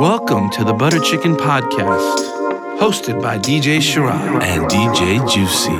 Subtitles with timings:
[0.00, 2.16] Welcome to the Butter Chicken Podcast,
[2.78, 4.42] hosted by DJ Sharad.
[4.42, 5.76] and DJ Juicy.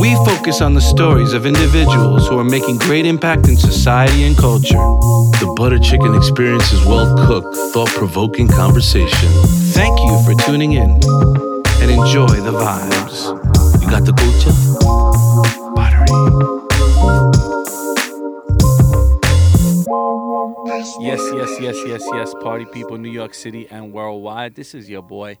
[0.00, 4.38] We focus on the stories of individuals who are making great impact in society and
[4.38, 4.78] culture.
[5.42, 9.28] The butter chicken experience is well cooked, thought provoking conversation.
[9.74, 10.90] Thank you for tuning in
[11.82, 13.82] and enjoy the vibes.
[13.82, 14.69] You got the culture?
[22.20, 22.34] Yes.
[22.42, 24.54] Party people, New York City and worldwide.
[24.54, 25.38] This is your boy,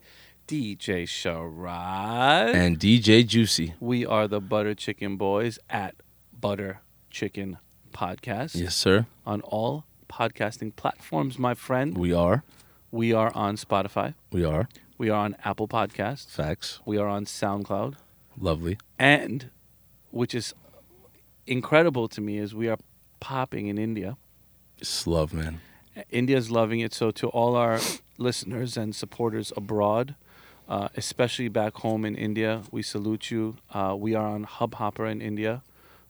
[0.48, 2.54] DJ Sharad.
[2.54, 3.74] And DJ Juicy.
[3.80, 5.94] we are the Butter Chicken Boys at
[6.32, 6.80] Butter
[7.10, 7.58] Chicken
[7.92, 9.06] Podcast Yes, sir.
[9.26, 11.98] on all podcasting platforms, my friend.
[11.98, 12.44] We are.
[12.90, 14.14] We are on Spotify.
[14.32, 14.66] We are.
[14.96, 16.30] We are on Apple Podcasts.
[16.30, 16.80] Facts.
[16.86, 17.96] We are on SoundCloud.
[18.38, 18.78] Lovely.
[18.98, 19.50] And,
[20.12, 20.54] which is
[21.46, 22.78] incredible to me, is we are
[23.20, 24.16] popping in India.
[24.78, 25.60] It's love, man.
[26.10, 26.92] India's loving it.
[26.94, 27.80] So to all our
[28.18, 30.14] listeners and supporters abroad,
[30.68, 33.56] uh, especially back home in India, we salute you.
[33.72, 35.62] Uh, we are on Hubhopper in India,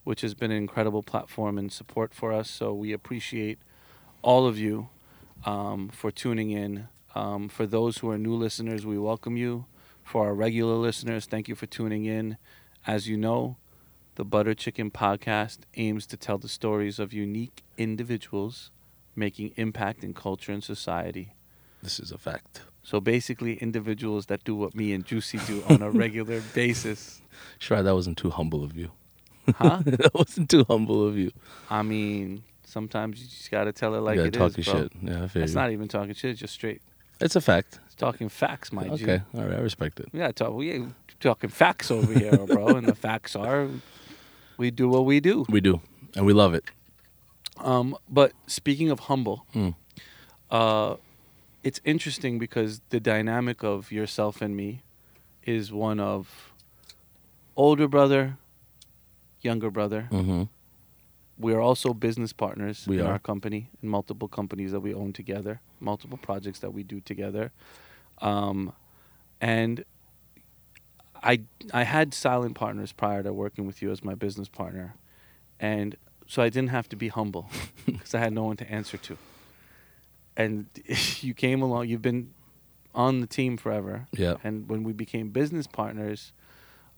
[0.04, 2.50] which has been an incredible platform and support for us.
[2.50, 3.58] So we appreciate
[4.22, 4.88] all of you
[5.44, 6.88] um, for tuning in.
[7.14, 9.64] Um, for those who are new listeners, we welcome you.
[10.04, 12.36] For our regular listeners, thank you for tuning in.
[12.86, 13.56] As you know,
[14.16, 18.70] the Butter Chicken Podcast aims to tell the stories of unique individuals
[19.16, 21.34] making impact in culture and society.
[21.82, 22.62] This is a fact.
[22.82, 27.20] So basically, individuals that do what me and Juicy do on a regular basis.
[27.58, 28.90] Sure, that wasn't too humble of you.
[29.56, 29.80] Huh?
[29.84, 31.30] that wasn't too humble of you.
[31.70, 34.74] I mean, sometimes you just gotta tell it like you it gotta is, talk your
[34.74, 34.82] bro.
[34.84, 34.92] shit.
[35.02, 35.58] Yeah, I feel It's you.
[35.58, 36.80] not even talking shit; it's just straight.
[37.20, 37.80] It's a fact.
[37.86, 39.04] It's talking facts, my G.
[39.04, 39.22] Okay.
[39.34, 39.54] All right.
[39.58, 40.08] I respect it.
[40.12, 40.54] Yeah, talk.
[40.54, 42.68] We ain't talking facts over here, bro.
[42.68, 43.68] and the facts are,
[44.56, 45.44] we do what we do.
[45.50, 45.82] We do.
[46.16, 46.64] And we love it.
[47.60, 49.70] Um, but speaking of humble, Hmm.
[50.50, 50.96] uh,
[51.62, 54.82] it's interesting because the dynamic of yourself and me
[55.44, 56.52] is one of
[57.56, 58.38] older brother,
[59.42, 60.08] younger brother.
[60.10, 60.44] Mm-hmm.
[61.38, 63.12] We are also business partners We in are.
[63.12, 67.52] our company, in multiple companies that we own together, multiple projects that we do together.
[68.20, 68.72] Um,
[69.40, 69.84] and
[71.22, 71.40] I
[71.72, 74.94] I had silent partners prior to working with you as my business partner,
[75.58, 75.96] and
[76.30, 77.50] so I didn't have to be humble
[77.86, 79.18] because I had no one to answer to.
[80.36, 80.66] And
[81.20, 81.88] you came along.
[81.88, 82.30] You've been
[82.94, 84.06] on the team forever.
[84.12, 84.36] Yeah.
[84.44, 86.32] And when we became business partners,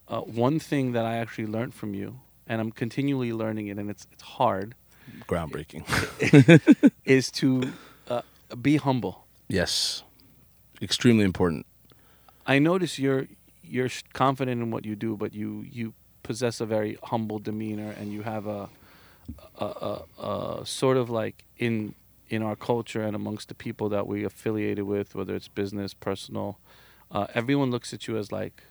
[0.06, 3.88] uh, one thing that I actually learned from you, and I'm continually learning it, and
[3.88, 4.75] it's it's hard,
[5.26, 5.84] Groundbreaking.
[7.06, 7.72] is to
[8.09, 8.22] uh,
[8.60, 9.25] be humble.
[9.49, 10.03] yes.
[10.82, 11.64] Extremely important.
[12.44, 13.28] I notice you're
[13.62, 18.12] you're confident in what you do, but you you possess a very humble demeanor, and
[18.12, 18.69] you have a
[20.64, 21.94] sort of like in
[22.28, 26.58] in our culture and amongst the people that we affiliated with, whether it's business, personal,
[27.10, 28.62] uh, everyone looks at you as like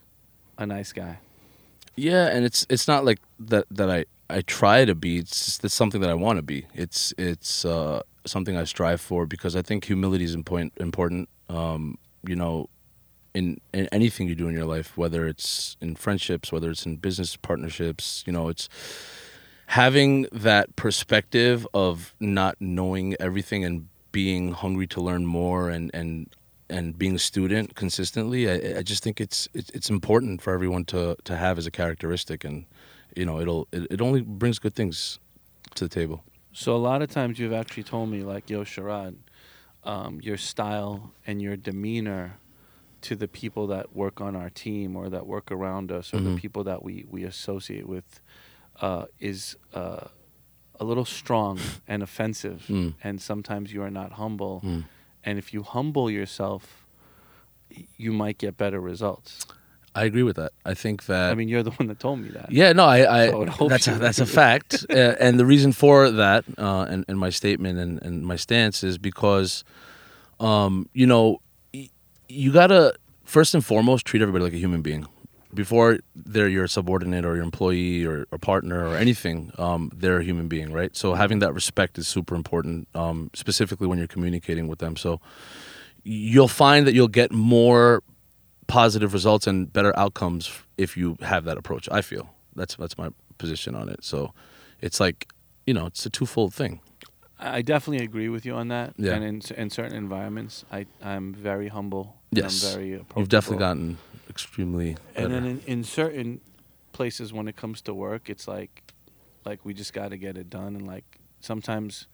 [0.57, 1.19] a nice guy.
[1.95, 5.17] Yeah, and it's it's not like that that I I try to be.
[5.17, 6.65] It's just it's something that I want to be.
[6.73, 10.73] It's it's uh, something I strive for because I think humility is important.
[10.77, 12.69] Important, um, you know,
[13.33, 16.95] in in anything you do in your life, whether it's in friendships, whether it's in
[16.97, 18.69] business partnerships, you know, it's
[19.71, 26.27] having that perspective of not knowing everything and being hungry to learn more and and
[26.69, 30.83] and being a student consistently I, I just think it's, it's it's important for everyone
[30.85, 32.65] to to have as a characteristic and
[33.15, 35.19] you know it'll it, it only brings good things
[35.75, 36.17] to the table
[36.53, 39.15] So a lot of times you've actually told me like, "Yo, Sharad,
[39.85, 42.23] um, your style and your demeanor
[43.07, 46.29] to the people that work on our team or that work around us or the
[46.29, 46.35] Mhm.
[46.43, 48.19] people that we we associate with
[48.81, 50.07] uh, is uh,
[50.79, 52.93] a little strong and offensive, Mm.
[53.03, 54.61] and sometimes you are not humble.
[54.63, 54.83] Mm.
[55.23, 56.85] And if you humble yourself,
[57.97, 59.45] you might get better results.
[59.93, 62.29] I agree with that I think that I mean, you're the one that told me
[62.29, 62.49] that.
[62.51, 65.73] Yeah, no, I, I So I that's a, that's a fact, uh, and the reason
[65.73, 69.63] for that, uh, and, and my statement and, and my stance is because,
[70.39, 71.41] um, you know,
[71.73, 71.89] y-
[72.29, 72.93] you gotta
[73.25, 75.05] first and foremost treat everybody like a human being.
[75.53, 80.23] Before they're your subordinate or your employee or, or partner or anything, um, they're a
[80.23, 80.95] human being, right?
[80.95, 84.95] So having that respect is super important, um, specifically when you're communicating with them.
[84.95, 85.19] So
[86.03, 88.01] you'll find that you'll get more
[88.67, 91.89] positive results and better outcomes if you have that approach.
[91.91, 94.03] I feel that's that's my position on it.
[94.03, 94.33] So
[94.79, 95.27] it's like
[95.65, 96.79] you know it's a twofold thing.
[97.43, 98.93] I definitely agree with you on that.
[98.97, 99.13] Yeah.
[99.13, 102.15] And in, in certain environments, I, I'm very humble.
[102.29, 102.63] and Yes.
[102.63, 102.89] I'm very.
[103.17, 103.97] You've definitely gotten
[104.31, 104.97] extremely.
[105.15, 106.41] And then in, in certain
[106.93, 108.83] places, when it comes to work, it's like,
[109.45, 110.75] like we just got to get it done.
[110.75, 112.07] And like sometimes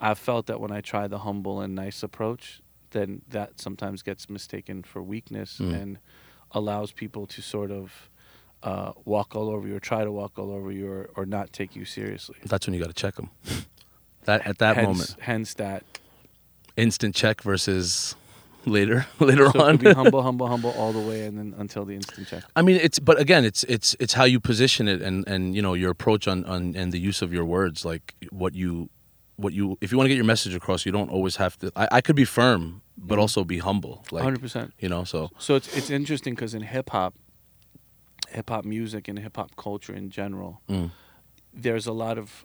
[0.00, 4.28] I've felt that when I try the humble and nice approach, then that sometimes gets
[4.28, 5.74] mistaken for weakness Mm.
[5.82, 5.98] and
[6.52, 8.08] allows people to sort of
[8.62, 11.52] uh, walk all over you or try to walk all over you or, or not
[11.52, 12.36] take you seriously.
[12.44, 13.30] That's when you got to check them.
[14.24, 15.84] That at that hence, moment, hence that.
[16.76, 18.14] instant check versus
[18.68, 19.76] later later So on.
[19.78, 22.44] be humble, humble, humble all the way, and then until the instant check.
[22.56, 25.62] I mean, it's but again, it's it's it's how you position it and and you
[25.62, 28.88] know your approach on on and the use of your words, like what you
[29.36, 31.70] what you if you want to get your message across, you don't always have to.
[31.76, 33.20] I, I could be firm, but Mhm.
[33.22, 34.72] also be humble, like Hundred percent.
[34.80, 35.04] you know.
[35.04, 37.14] So So it's it's interesting because in hip hop,
[38.30, 40.90] hip hop music and hip hop culture in general, mm,
[41.52, 42.44] there's a lot of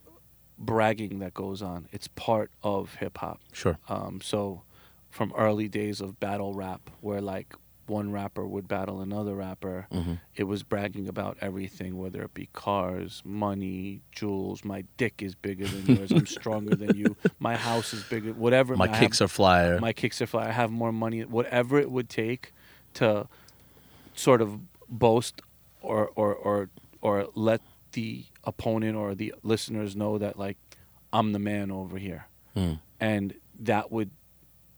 [0.57, 1.87] bragging that goes on.
[1.91, 3.39] It's part of hip hop.
[3.51, 4.63] sure, Um, so
[5.13, 7.53] from early days of battle rap, where like
[7.85, 12.47] one rapper would battle another rapper, hmm it was bragging about everything, whether it be
[12.53, 14.65] cars, money, jewels.
[14.65, 16.11] My dick is bigger than yours.
[16.11, 17.15] I'm stronger than you.
[17.39, 18.31] My house is bigger.
[18.33, 18.75] Whatever.
[18.75, 19.79] my I have- kicks are flyer.
[19.79, 20.47] my kicks are fly.
[20.47, 21.21] I have more money.
[21.25, 22.51] Whatever it would take
[22.95, 23.27] to
[24.15, 24.59] sort of
[24.89, 25.41] boast
[25.81, 26.69] or or or
[27.01, 27.61] or let
[27.91, 30.57] the opponent or the listeners know that like
[31.11, 32.25] I'm the man over here,
[32.55, 32.79] Mm.
[32.99, 34.09] and that would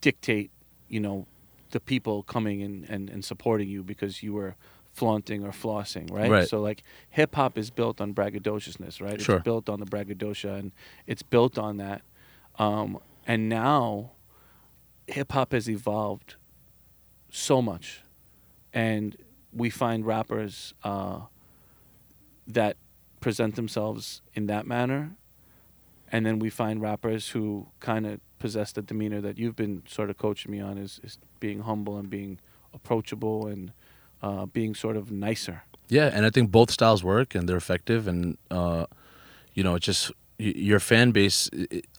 [0.06, 0.52] dictate,
[0.88, 1.26] you know,
[1.72, 4.56] the people coming and, and, and supporting you because you were
[4.94, 6.30] flaunting or flossing, right?
[6.30, 6.48] Right.
[6.48, 9.20] So like hip hop is built on braggadociousness, right?
[9.20, 9.38] Sure.
[9.38, 10.74] It's built on the braggadocio and
[11.08, 12.04] it's built on that.
[12.60, 14.12] Um, and now
[15.08, 16.36] hip hop has evolved
[17.32, 18.04] so much.
[18.74, 19.18] And
[19.52, 21.22] we find rappers uh,
[22.46, 22.78] that
[23.22, 25.16] present themselves in that manner.
[26.12, 30.10] And then we find rappers who kind of possess the demeanor that you've been sort
[30.10, 32.40] of coaching me on is, is being humble and being
[32.74, 33.72] approachable and
[34.22, 35.64] uh, being sort of nicer.
[35.88, 38.86] Yeah, and I think both styles work and they're effective, and uh,
[39.54, 41.50] you know, it's just your fan base.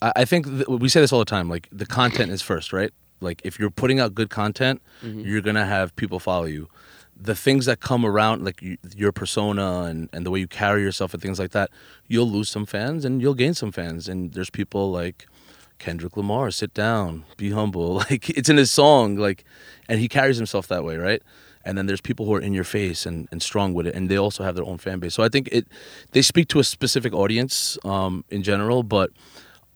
[0.03, 1.49] I I think th- we say this all the time.
[1.49, 2.93] Like the content is first, right?
[3.21, 5.25] Like if you're putting out good content, Mhm.
[5.25, 6.69] you're gonna have people follow you.
[7.19, 10.83] The things that come around, like you, your persona and, and the way you carry
[10.83, 11.71] yourself and things like that,
[12.09, 14.07] you'll lose some fans and you'll gain some fans.
[14.09, 15.27] And there's people like
[15.79, 18.03] Kendrick Lamar, sit down, be humble.
[18.11, 19.45] Like it's in his song, like,
[19.89, 21.23] and he carries himself that way, right?
[21.65, 24.09] And then there's people who are in your face and, and strong with it, and
[24.09, 25.15] they also have their own fan base.
[25.15, 25.67] So I think it
[26.13, 28.83] they speak to a specific audience um, in general.
[28.85, 29.11] But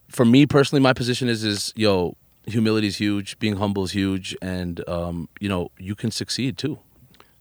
[0.07, 2.15] for me personally, my position is is yo,
[2.45, 6.79] humility is huge, being humble is huge, and um, you know you can succeed too.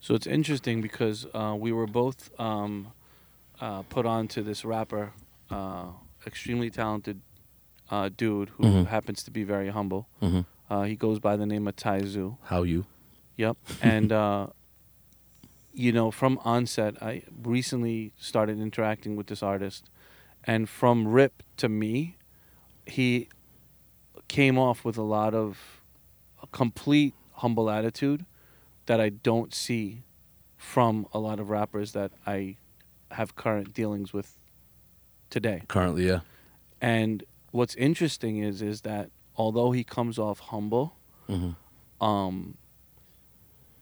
[0.00, 2.92] So it's interesting because uh, we were both um,
[3.60, 5.12] uh, put on to this rapper,
[5.50, 5.88] uh,
[6.26, 7.20] extremely talented
[7.90, 8.86] uh, dude who Mhm.
[8.86, 10.08] happens to be very humble.
[10.22, 10.40] Mm-hmm.
[10.72, 12.36] Uh, he goes by the name of Taizu.
[12.44, 12.86] How you?
[13.36, 13.56] Yep.
[13.82, 14.48] And, uh,
[15.72, 19.88] you know, from onset, I recently started interacting with this artist.
[20.44, 22.16] And from Rip to me,
[22.86, 23.28] he
[24.28, 25.80] came off with a lot of
[26.42, 28.24] a complete humble attitude
[28.86, 30.02] that I don't see
[30.56, 32.56] from a lot of rappers that I
[33.12, 34.38] have current dealings with
[35.30, 35.62] today.
[35.68, 36.20] Currently, yeah.
[36.80, 40.96] And what's interesting is is that although he comes off humble,
[41.28, 42.04] Mm-hmm.
[42.04, 42.56] um,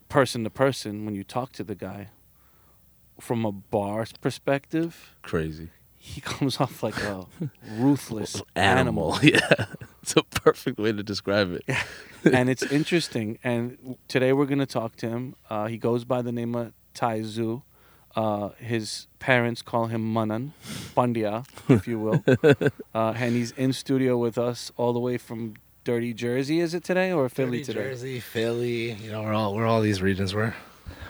[0.09, 2.09] person to person, when you talk to the guy,
[3.21, 5.71] from a bar's perspective, Crazy
[6.01, 7.27] he comes off like a
[7.77, 9.15] ruthless animal.
[9.15, 9.19] animal.
[9.23, 9.67] Yeah,
[10.03, 11.65] it's a perfect way to describe it.
[12.25, 13.39] and it's interesting.
[13.43, 15.35] And today we're going to talk to him.
[15.51, 17.63] Uh, he goes by the name of Taizu.
[18.17, 20.53] Uh, his parents call him Manan,
[20.97, 22.25] Pandya, if you will.
[22.95, 26.83] Uh, and he's in studio with us all the way from Dirty Jersey, is it
[26.83, 27.81] today, or Philly Dirty today?
[27.91, 28.93] Jersey, Philly.
[28.93, 30.35] You know, we're all we're all these regions.
[30.35, 30.55] We're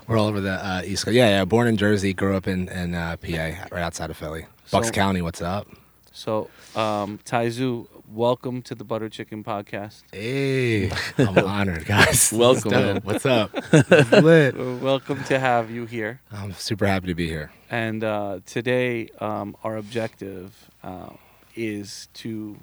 [0.06, 1.14] we're all over the uh, East Coast.
[1.14, 1.44] Yeah, yeah.
[1.46, 4.46] Born in Jersey, grew up in in uh, PA, right outside of Philly.
[4.70, 5.22] Bucks So- County.
[5.22, 5.66] What's up?
[6.12, 10.02] So, um, Taizu, welcome to the Butter Chicken Podcast.
[10.12, 12.32] Hey, I'm honored, guys.
[12.32, 12.96] Welcome, man.
[13.04, 13.52] What's up?
[14.12, 14.56] Lit.
[14.56, 16.20] Welcome to have you here.
[16.32, 17.50] I'm super happy to be here.
[17.70, 21.10] And uh, today, um, our objective uh,
[21.54, 22.56] is to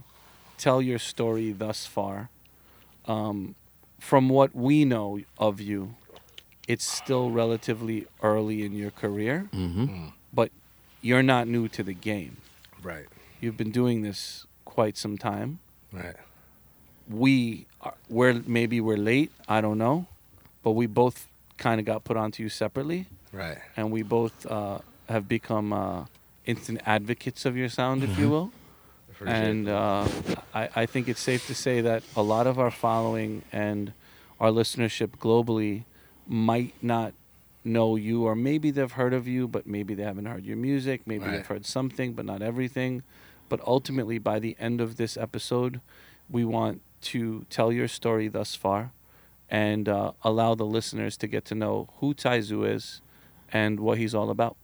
[0.58, 2.30] tell your story thus far.
[3.06, 3.56] Um,
[4.00, 5.96] from what we know of you,
[6.68, 10.08] it's still relatively early in your career, Mm-hmm.
[10.34, 10.52] but
[11.02, 12.38] you're not new to the game.
[12.82, 13.06] Right.
[13.40, 14.45] You've been doing this
[14.76, 15.60] quite some time.
[15.94, 16.16] Right.
[17.10, 20.08] we are, we're maybe we're late i don't know
[20.64, 21.28] but we both
[21.58, 23.58] kind of got put onto you separately Right.
[23.78, 26.06] and we both uh, have become uh,
[26.46, 28.50] instant advocates of your sound if you will
[29.44, 30.08] and uh,
[30.54, 33.94] I, I think it's safe to say that a lot of our following and
[34.42, 35.84] our listenership globally
[36.28, 37.14] might not
[37.64, 41.02] know you or maybe they've heard of you but maybe they haven't heard your music
[41.06, 41.34] maybe Right.
[41.38, 43.04] they've heard something but not everything
[43.50, 45.82] But ultimately, by the end of this episode,
[46.30, 48.92] we want to tell your story thus far
[49.50, 53.02] and uh, allow the listeners to get to know who Taizu is
[53.54, 54.58] and what he's all about.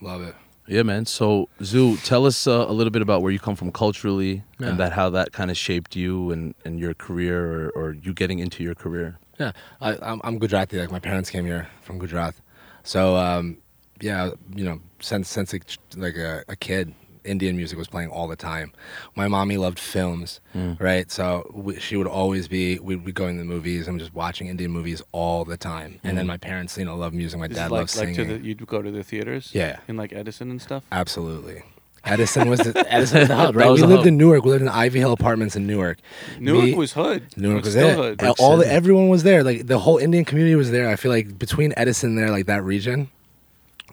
[0.00, 0.34] Love it.
[0.68, 1.06] Yeah, man.
[1.06, 4.68] So, Zu, tell us uh, a little bit about where you come from culturally Yeah.
[4.68, 8.12] and that how that kind of shaped you and, and your career or, or you
[8.12, 9.18] getting into your career.
[9.38, 10.78] Yeah, I, I'm, I'm Gujarati.
[10.80, 12.34] Like my parents came here from Gujarat,
[12.82, 13.58] so um,
[14.00, 15.52] yeah, you know, since since
[15.94, 16.94] like a, a kid,
[17.26, 18.72] Indian music was playing all the time.
[19.14, 20.80] My mommy loved films, Mm.
[20.80, 21.10] right?
[21.10, 24.46] So we, she would always be we'd be going to the movies and just watching
[24.46, 25.98] Indian movies all the time.
[26.04, 26.28] And then Mm.
[26.28, 27.38] my parents, you know, love music.
[27.38, 28.28] My This dad like, loves like singing.
[28.28, 29.78] to the, you'd go to the theaters Yeah.
[29.88, 30.84] in like Edison and stuff.
[30.92, 31.62] Absolutely.
[32.04, 33.68] Edison was the, Edison was the hub, right?
[33.72, 34.06] We lived hub.
[34.06, 34.44] in Newark.
[34.44, 35.98] We lived in Ivy Hill Apartments in Newark.
[36.38, 37.24] Newark Me- was hood.
[37.36, 38.20] Newark It's was still it.
[38.20, 38.34] hood.
[38.38, 39.42] All the, everyone was there.
[39.42, 40.88] Like the whole Indian community was there.
[40.88, 43.08] I feel like between Edison there, like that region,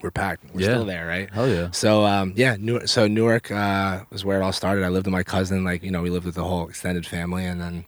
[0.04, 0.44] we're packed.
[0.54, 0.68] We're Yeah.
[0.68, 1.30] still there, right?
[1.34, 1.72] Hell yeah.
[1.72, 4.84] So um, yeah, Newark, so Newark uh, was where it all started.
[4.84, 5.64] I lived with my cousin.
[5.64, 7.86] Like you know, we lived with the whole extended family, and then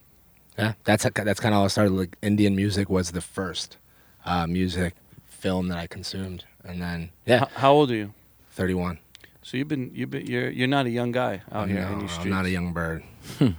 [0.58, 1.92] yeah, that's that's kind of how it started.
[1.92, 3.76] Like Indian music was the first
[4.24, 4.94] uh, music
[5.28, 8.12] film that I consumed, and then yeah, H- how old are you?
[8.50, 8.98] thirty one.
[9.42, 12.10] So you've been you've been you're you're not a young guy out here in these
[12.10, 12.24] streets.
[12.24, 13.04] I'm not a young bird.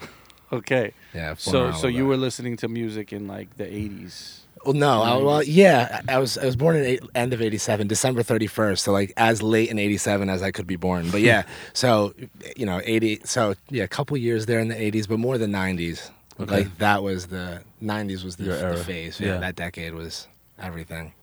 [0.52, 0.94] Okay.
[1.14, 1.36] Yeah.
[1.38, 4.40] So so you were listening to music in like the 80s.
[4.68, 5.02] Well, no.
[5.02, 6.02] I, well, yeah.
[6.10, 8.80] I was I was born in eight, end of '87, December 31st.
[8.80, 11.10] So like as late in '87 as I could be born.
[11.10, 11.44] But yeah.
[11.74, 12.14] so
[12.58, 13.22] you know, '80.
[13.24, 16.12] So yeah, a couple years there in the '80s, but more the '90s.
[16.38, 16.52] Okay.
[16.52, 19.22] Like that was the '90s was the, the phase.
[19.22, 19.36] Yeah.
[19.36, 19.38] Yeah.
[19.40, 20.28] That decade was
[20.60, 21.14] everything.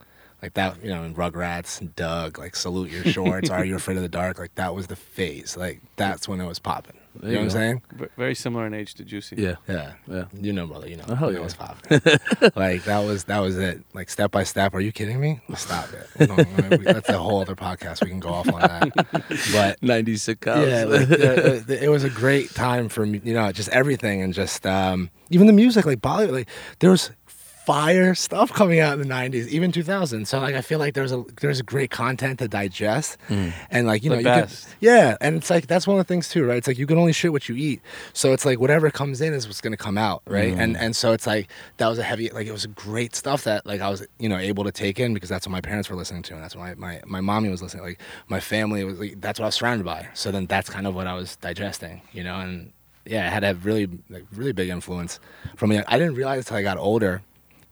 [0.40, 3.50] Like that, you know, in Rugrats, and Doug, like salute your shorts.
[3.50, 4.38] Are you afraid of the dark?
[4.38, 5.54] Like that was the phase.
[5.54, 6.96] Like that's when it was popping.
[7.21, 7.83] There You know you what I'm saying?
[7.94, 9.37] V- very similar in age to Juicy.
[9.37, 9.56] Yeah.
[9.68, 9.92] Yeah.
[10.09, 10.25] Yeah.
[10.33, 10.88] You know, brother.
[10.88, 11.04] You know.
[11.09, 11.42] Oh, hell You know yeah.
[11.44, 12.50] what's popping.
[12.56, 13.83] like that was that was it.
[13.94, 14.75] Like step by step.
[14.75, 15.40] Are you kidding me?
[15.54, 16.09] Stop it.
[16.18, 18.02] We don't- I mean, we- that's a whole other podcast.
[18.02, 19.26] We can go off on that.
[19.52, 20.66] But 90 sitcoms.
[20.68, 23.21] yeah, like, the, the, it was a great time for me.
[23.25, 25.87] You know, just everything and just um, even the music.
[25.87, 26.33] Like Bollywood.
[26.33, 26.49] Like
[26.80, 27.11] there was
[27.66, 31.12] fire stuff coming out in the 90s even 2000 so like i feel like there's
[31.12, 33.18] a there's great content to digest.
[33.28, 33.52] Mm.
[33.71, 36.28] And like you know you could, yeah and it's like that's one of the things
[36.28, 36.56] too right?
[36.56, 37.80] It's like you can only shit what you eat.
[38.12, 40.54] So it's like whatever comes in is what's going to come out right?
[40.54, 40.80] And mm.
[40.80, 43.80] and so it's like that was a heavy like it was great stuff that like
[43.80, 46.23] i was you know able to take in because that's what my parents were listening
[46.23, 49.21] to and that's what my my, my mommy was listening like my family was like
[49.21, 50.06] that's what i was surrounded by.
[50.14, 52.37] So then that's kind of what i was digesting you know?
[52.37, 52.73] And
[53.04, 55.21] yeah it had a really like really big influence
[55.56, 55.83] from me.
[55.87, 57.23] I didn't realize until i got older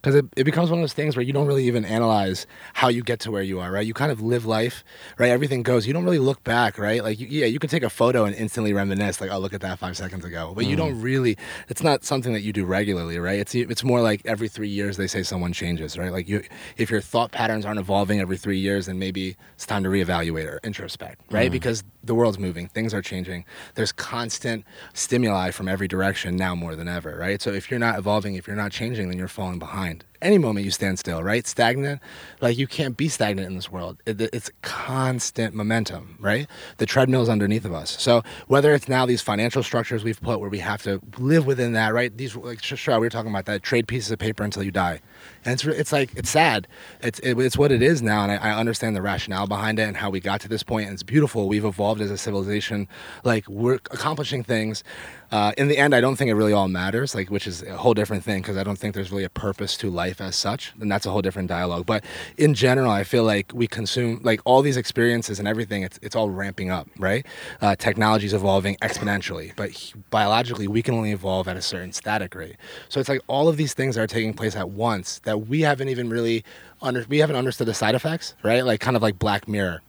[0.02, 2.88] because it, it becomes one of those things where you don't really even analyze how
[2.88, 3.87] you get to where you are right?
[3.87, 4.82] You kind of live life
[5.16, 5.30] right?
[5.30, 5.87] Everything goes.
[5.87, 7.02] You don't really look back right?
[7.02, 9.61] Like you, yeah you can take a photo and instantly reminisce like oh look at
[9.61, 10.52] that five seconds ago.
[10.54, 10.78] But you mm.
[10.78, 11.37] don't really
[11.68, 13.38] it's not something that you do regularly right?
[13.38, 16.12] It's it's more like every three years they say someone changes right?
[16.12, 16.42] Like you
[16.76, 20.47] if your thought patterns aren't evolving every three years then maybe it's time to reevaluate
[20.47, 21.49] or introspect right?
[21.49, 21.52] Mm.
[21.52, 23.44] Because the world's moving things are changing.
[23.75, 27.40] There's constant stimuli from every direction now more than ever right?
[27.40, 30.64] So if you're not evolving if you're not changing then you're falling behind any moment
[30.64, 31.47] you stand still right?
[31.47, 32.00] Stagnant?
[32.41, 33.99] Like you can't be stagnant in this world.
[34.07, 36.47] It, it's constant momentum right?
[36.79, 38.00] The treadmill's underneath of us.
[38.00, 41.73] So whether it's now these financial structures we've put where we have to live within
[41.73, 42.17] that right?
[42.17, 43.62] These like sure we were talking about that.
[43.62, 45.00] Trade pieces of paper until you die.
[45.45, 46.69] And it's it's like it's sad.
[47.02, 49.83] It's it, it's what it is now and I, I understand the rationale behind it
[49.83, 51.49] and how we got to this point and it's beautiful.
[51.49, 52.88] We've evolved as a civilization.
[53.25, 54.85] Like we're accomplishing things
[55.33, 57.79] uh, in the end, I don't think it really all matters, like which is a
[57.79, 60.75] whole different thing because I don't think there's really a purpose to life as such,
[60.79, 61.87] and that's a whole different dialogue.
[61.87, 62.05] But
[62.37, 65.83] in general, I feel like we consume like all these experiences and everything.
[65.85, 67.25] It's it's all ramping up, right?
[67.62, 71.93] Uh, Technology is evolving exponentially, but h- biologically, we can only evolve at a certain
[71.93, 72.57] static rate.
[72.91, 75.89] So it's like all of these things are taking place at once that we haven't
[75.89, 76.45] even really
[76.83, 78.67] under we haven't understood the side effects, right?
[78.67, 79.81] Like kind of like Black Mirror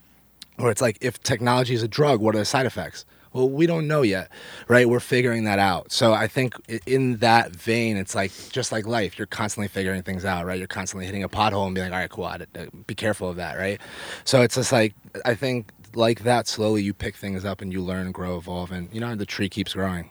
[0.58, 3.68] where it's like if technology is a drug what are the side effects well we
[3.68, 4.30] don't know yet
[4.68, 8.86] right we're figuring that out so i think in that vein it's like just like
[8.86, 11.94] life you're constantly figuring things out right you're constantly hitting a pothole and being like
[11.94, 13.82] all right cool I, uh, be careful of that right
[14.24, 14.94] so it's just like
[15.26, 18.90] i think like that slowly you pick things up and you learn grow evolve and
[18.94, 20.10] you know the tree keeps growing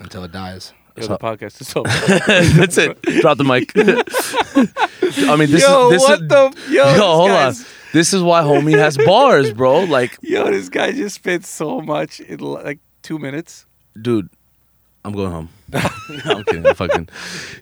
[0.00, 1.88] until it dies Yo, the podcast is over.
[2.58, 3.00] That's it.
[3.20, 3.70] Drop the mic.
[5.30, 6.84] I mean, this yo, is this what is, the yo?
[6.86, 7.54] this hold on.
[7.88, 9.84] Guy's- This is why homie has bars, bro.
[9.98, 13.66] Like, Yo, this guy just spit so much in like two minutes.
[14.00, 14.28] dude,
[15.04, 15.48] I'm going home.
[15.72, 15.80] no,
[16.24, 16.66] I'm kidding.
[16.66, 17.08] I'm fucking.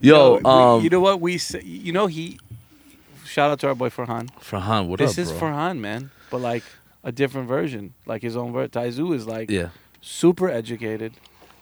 [0.00, 1.62] Yo, we- um, you know what we say?
[1.62, 2.38] You know he.
[3.24, 4.28] Shout out to our boy Farhan.
[4.40, 5.40] Farhan, what this up, is bro?
[5.50, 6.62] Farhan, man, but like
[7.04, 8.70] a different version, like his own version.
[8.70, 9.68] Taizu is like Yeah.
[10.00, 11.12] super educated,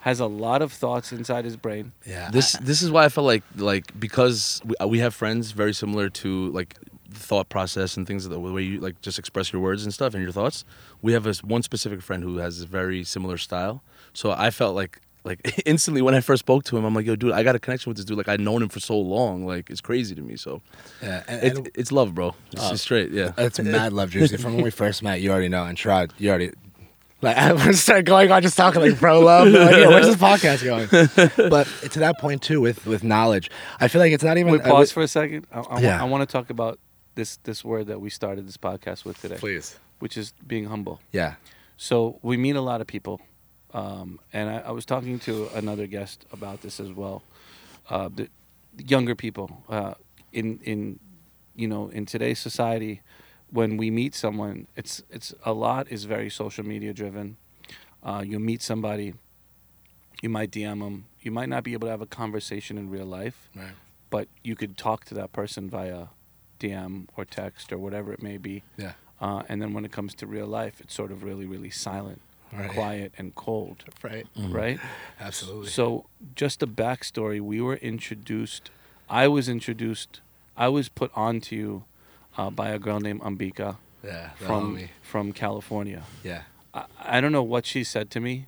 [0.01, 1.93] has a lot of thoughts inside his brain.
[2.07, 5.73] yeah This this is why I felt like like because we, we have friends very
[5.75, 6.77] similar to like
[7.15, 10.23] thought process and things the way you like just express your words and stuff and
[10.23, 10.65] your thoughts.
[11.03, 13.83] We have this one specific friend who has a very similar style.
[14.13, 17.17] So I felt like like instantly when I first spoke to him, I'm like, yo,
[17.17, 18.19] dude, I got a connection with this dude.
[18.19, 19.47] Like I'd known him for so long.
[19.47, 20.37] Like it's crazy to me.
[20.37, 20.61] So
[21.03, 22.35] Yeah, and, it's and it's love, bro.
[22.53, 23.33] It's just straight, yeah.
[23.39, 24.37] it's mad love, Juicy.
[24.37, 26.53] From when we first met, you already know, and Sharad, you already.
[27.23, 29.49] Like I would start going on just talking like pro love.
[29.49, 30.89] Like, yeah, where's this podcast going?
[31.49, 34.53] But to that point too, with with knowledge, I feel like it's not even.
[34.53, 35.47] Wait, uh, pause for a second.
[35.51, 36.03] I, I, Yeah.
[36.03, 36.79] I want to talk about
[37.15, 39.79] this this word that we started this podcast with today, please.
[39.99, 41.01] which is being humble.
[41.13, 41.35] Yeah.
[41.77, 43.21] So we meet a lot of people,
[43.73, 47.23] um, and I, I was talking to another guest about this as well.
[47.91, 48.29] Uh, the
[48.79, 49.95] younger people uh,
[50.33, 50.99] in in
[51.57, 53.01] you know in today's society,
[53.51, 57.37] when we meet someone, it's it's a lot is very social media driven.
[58.03, 59.15] Uh, you meet somebody,
[60.23, 61.07] you might DM them.
[61.21, 63.73] You might not be able to have a conversation in real life, Right.
[64.11, 66.09] but you could talk to that person via
[66.65, 68.63] DM or text or whatever it may be.
[68.77, 68.93] Yeah.
[69.21, 72.21] Uh, and then when it comes to real life, it's sort of really, really silent,
[72.53, 72.71] Right.
[72.71, 74.27] quiet, and cold, Right.
[74.37, 74.79] right?
[75.21, 75.69] Absolutely.
[75.71, 78.71] So, just a backstory we were introduced,
[79.09, 80.21] I was introduced,
[80.57, 81.85] I was put onto you
[82.37, 84.31] uh, by a girl named Ambika yeah.
[84.31, 84.89] from, homie.
[85.03, 86.03] from California.
[86.23, 86.43] Yeah.
[86.73, 88.47] I, I don't know what she said to me.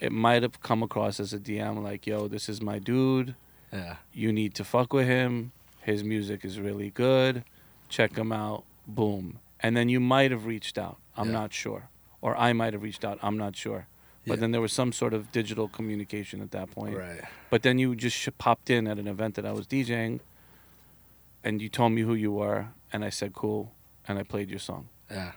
[0.00, 3.34] It might have come across as a DM like, yo, this is my dude.
[3.72, 3.96] Yeah.
[4.12, 5.52] You need to fuck with him.
[5.80, 7.44] His music is really good.
[7.92, 8.64] Check them out.
[8.86, 9.38] Boom.
[9.60, 10.96] And then you might have reached out.
[11.16, 11.32] I'm Yeah.
[11.40, 11.90] not sure.
[12.22, 13.18] Or I might have reached out.
[13.22, 13.86] I'm not sure.
[14.26, 14.40] But Yeah.
[14.40, 16.96] then there was some sort of digital communication at that point.
[16.96, 17.20] Right.
[17.50, 20.20] But then you just sh- popped in at an event that I was DJing
[21.44, 22.68] and you told me who you were.
[22.92, 23.72] And I said, cool.
[24.08, 24.88] And I played your song.
[25.10, 25.32] Yeah.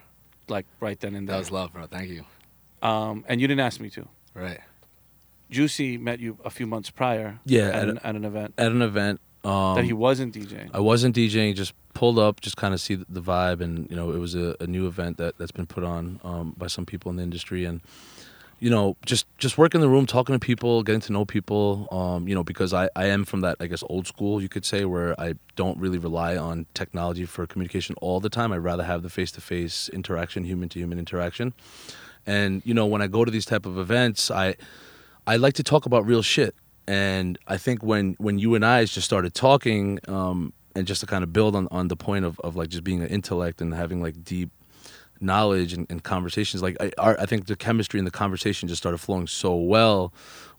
[0.48, 1.34] Like right then and there.
[1.34, 1.86] That was love, bro.
[1.86, 2.24] Thank you.
[2.82, 4.08] um, and you didn't ask me to.
[4.34, 4.60] Right.
[5.50, 8.72] Juicy met you a few months prior Yeah, at, at an, at an event At
[8.72, 10.70] an event, um, that he wasn't DJing.
[10.74, 14.10] I wasn't DJing, just pulled up, just kind of see the vibe, and you know,
[14.12, 17.10] it was a, a new event that that's been put on um, by some people
[17.10, 17.80] in the industry, and
[18.58, 21.86] you know, just just work in the room, talking to people, getting to know people,
[21.92, 24.64] um, you know, because I I am from that I guess old school, you could
[24.64, 28.52] say, where I don't really rely on technology for communication all the time.
[28.52, 31.54] I'd rather have the face to face interaction, human to human interaction,
[32.26, 34.56] and you know, when I go to these type of events, I
[35.26, 36.54] I like to talk about real shit.
[36.88, 41.06] And I think when when you and I just started talking, um, and just to
[41.06, 43.74] kind of build on, on the point of, of like just being an intellect and
[43.74, 44.50] having like deep
[45.20, 48.80] knowledge and, and conversations, like I our, I think the chemistry and the conversation just
[48.80, 50.12] started flowing so well,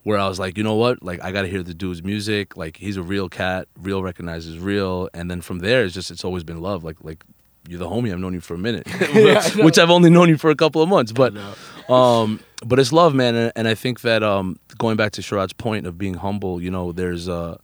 [0.03, 2.57] where I was like, you know what, like I got to hear the dude's music.
[2.57, 6.25] Like he's a real cat, real recognizes real, and then from there it's just it's
[6.25, 6.83] always been love.
[6.83, 7.23] Like like
[7.69, 8.11] you're the homie.
[8.11, 8.87] I've known you for a minute,
[9.57, 11.33] which I've only known you for a couple of months, but
[11.89, 15.53] um, but it's love, man, and, and I think that um, going back to Sharad's
[15.53, 17.57] point of being humble, you know, there's uh,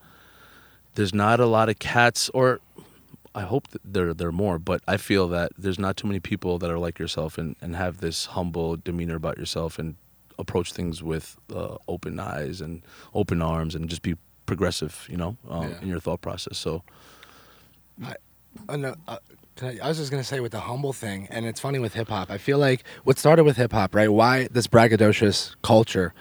[0.95, 2.59] there's not a lot of cats, or
[3.35, 6.19] I hope that there there are more, but I feel that there's not too many
[6.19, 9.95] people that are like yourself and, and have this humble demeanor about yourself and
[10.39, 12.81] approach things with uh, open eyes and
[13.13, 15.81] open arms and just be progressive, you know, um, Yeah.
[15.81, 16.57] in your thought process.
[16.57, 16.83] So
[18.69, 21.45] Uh, no, uh, can I, I was just gonna say with the humble thing, and
[21.45, 22.31] it's funny with hip hop.
[22.31, 24.07] I feel like what started with hip hop, right?
[24.11, 26.13] Why this braggadocious culture,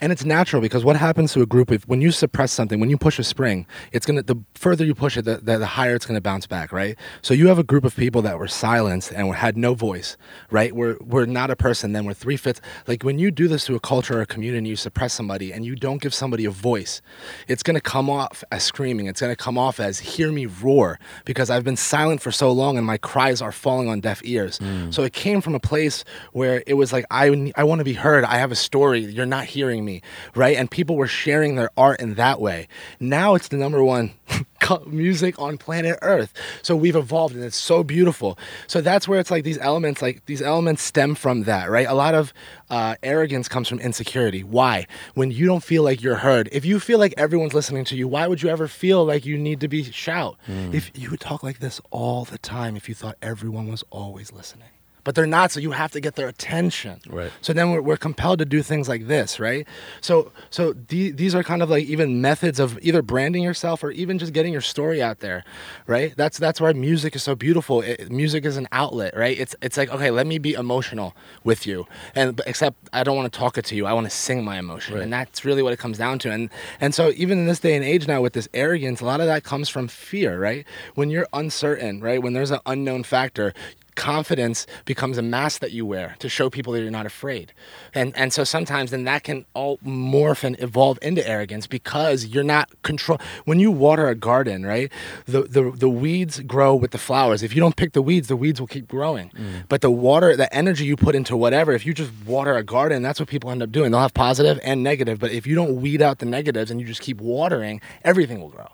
[0.00, 2.88] and it's natural because what happens to a group if when you suppress something, when
[2.88, 5.94] you push a spring, it's gonna the further you push it, the, the, the higher
[5.96, 6.96] it's gonna bounce back, right?
[7.20, 10.16] So you have a group of people that were silenced and had no voice,
[10.50, 10.74] right?
[10.74, 11.92] We're we're not a person.
[11.92, 12.62] Then we're three fifths.
[12.86, 15.64] Like when you do this to a culture or a community, you suppress somebody and
[15.66, 17.02] you don't give somebody a voice,
[17.48, 19.06] it's gonna come off as screaming.
[19.06, 22.77] It's gonna come off as hear me roar because I've been silent for so long
[22.78, 24.58] and my cries are falling on deaf ears.
[24.90, 27.92] So it came from a place where it was like I I want to be
[27.94, 28.24] heard.
[28.24, 29.00] I have a story.
[29.00, 30.00] You're not hearing me,
[30.34, 30.56] right?
[30.56, 32.68] And people were sharing their art in that way.
[33.00, 34.12] Now it's the number one
[34.86, 36.32] music on planet Earth.
[36.62, 38.38] So we've evolved and it's so beautiful.
[38.66, 41.86] So that's where it's like these elements like these elements stem from that, right?
[41.88, 42.32] A lot of
[42.70, 44.42] uh, arrogance comes from insecurity.
[44.42, 44.86] Why?
[45.14, 46.48] When you don't feel like you're heard.
[46.52, 49.38] If you feel like everyone's listening to you, why would you ever feel like you
[49.38, 50.36] need to be shout?
[50.72, 54.32] If you would talk like this all the time if you thought everyone was always
[54.32, 54.77] listening.
[55.04, 57.00] But they're not, so you have to get their attention.
[57.08, 57.30] Right.
[57.40, 59.66] So then we're, we're compelled to do things like this, right?
[60.00, 63.90] So so the, these are kind of like even methods of either branding yourself or
[63.92, 65.44] even just getting your story out there,
[65.86, 66.14] right?
[66.16, 67.80] That's that's why music is so beautiful.
[67.82, 69.38] It, music is an outlet, right?
[69.38, 73.32] It's it's like okay, let me be emotional with you, and except I don't want
[73.32, 73.86] to talk it to you.
[73.86, 75.02] I want to sing my emotion, Right.
[75.04, 76.30] and that's really what it comes down to.
[76.30, 79.20] And and so even in this day and age now with this arrogance, a lot
[79.20, 80.66] of that comes from fear, right?
[80.96, 82.22] When you're uncertain, right?
[82.22, 83.54] When there's an unknown factor
[83.98, 87.52] confidence becomes a mask that you wear to show people that you're not afraid.
[87.92, 92.44] And and so sometimes then that can all morph and evolve into arrogance because you're
[92.44, 94.90] not control when you water a garden, right?
[95.26, 97.42] The the the weeds grow with the flowers.
[97.42, 99.30] If you don't pick the weeds, the weeds will keep growing.
[99.30, 99.64] Mm.
[99.68, 103.02] But the water, the energy you put into whatever, if you just water a garden,
[103.02, 103.90] that's what people end up doing.
[103.90, 106.86] They'll have positive and negative, but if you don't weed out the negatives and you
[106.86, 108.68] just keep watering, everything will grow.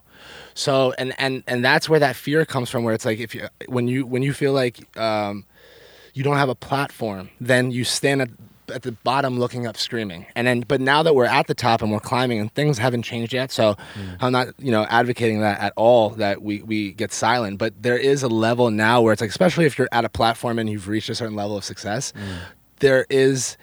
[0.55, 2.85] So and and and that's where that fear comes from.
[2.85, 5.45] Where it's like if you when you when you feel like um,
[6.15, 8.31] you don't have a platform, then you stand at
[8.73, 10.27] at the bottom looking up screaming.
[10.35, 13.03] And then but now that we're at the top and we're climbing and things haven't
[13.03, 13.77] changed yet so
[14.21, 17.59] i'm not you know advocating that at all that we we get silent.
[17.59, 20.59] But there is a level now where it's like especially if you're at a platform
[20.59, 22.13] and you've reached a certain level of success
[22.81, 23.57] there is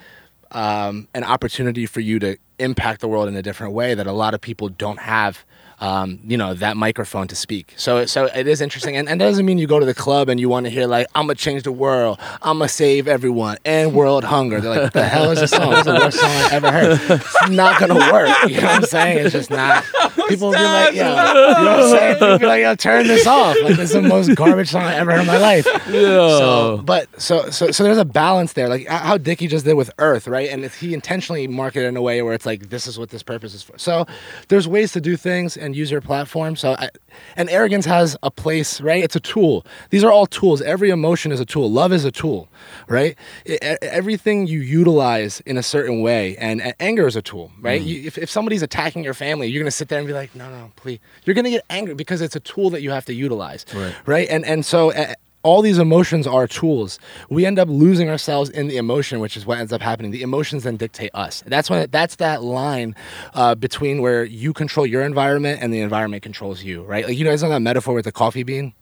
[0.51, 4.11] um, an opportunity for you to impact the world in a different way that a
[4.11, 5.45] lot of people don't have
[5.81, 7.73] um, you know that microphone to speak.
[7.75, 8.95] So so it is interesting.
[8.95, 10.85] And, and that doesn't mean you go to the club and you want to hear
[10.85, 14.61] like i'm gonna change the world i'm gonna save everyone and world hunger.
[14.61, 15.73] They're like what the hell is this song?
[15.73, 16.99] It's the worst song i ever heard.
[17.09, 19.25] It's not gonna work you know what i'm saying?
[19.25, 19.83] It's just not.
[20.29, 22.13] People will be like yo you know what i'm saying?
[22.15, 23.57] People be like yo turn this off.
[23.61, 25.65] Like this is the most garbage song i ever heard in my life.
[25.85, 29.91] So, but so so so there's a balance there, like how Dicky just did with
[29.97, 30.49] Earth, right?
[30.49, 33.53] And he intentionally marketed in a way where it's like this is what this purpose
[33.53, 33.77] is for.
[33.77, 34.05] So
[34.47, 36.55] there's ways to do things and use your platform.
[36.55, 36.89] So I,
[37.35, 39.03] and arrogance has a place, right?
[39.03, 39.65] It's a tool.
[39.89, 40.61] These are all tools.
[40.61, 41.69] Every emotion is a tool.
[41.71, 42.47] Love is a tool,
[42.87, 43.15] right?
[43.45, 47.81] E- everything you utilize in a certain way, and, and anger is a tool, right?
[47.81, 50.49] You, if if somebody's attacking your family, you're gonna sit there and be like, no,
[50.49, 50.99] no, please.
[51.25, 53.93] You're gonna get angry because it's a tool that you have to utilize, Right.
[54.05, 54.27] right?
[54.29, 54.91] And and so.
[54.91, 56.99] Uh, all these emotions are tools.
[57.29, 60.11] We end up losing ourselves in the emotion, which is what ends up happening.
[60.11, 61.43] The emotions then dictate us.
[61.47, 62.95] That's when that's that line
[63.33, 67.05] uh, between where you control your environment and the environment controls you, right?
[67.07, 68.73] Like you guys know that metaphor with the coffee bean,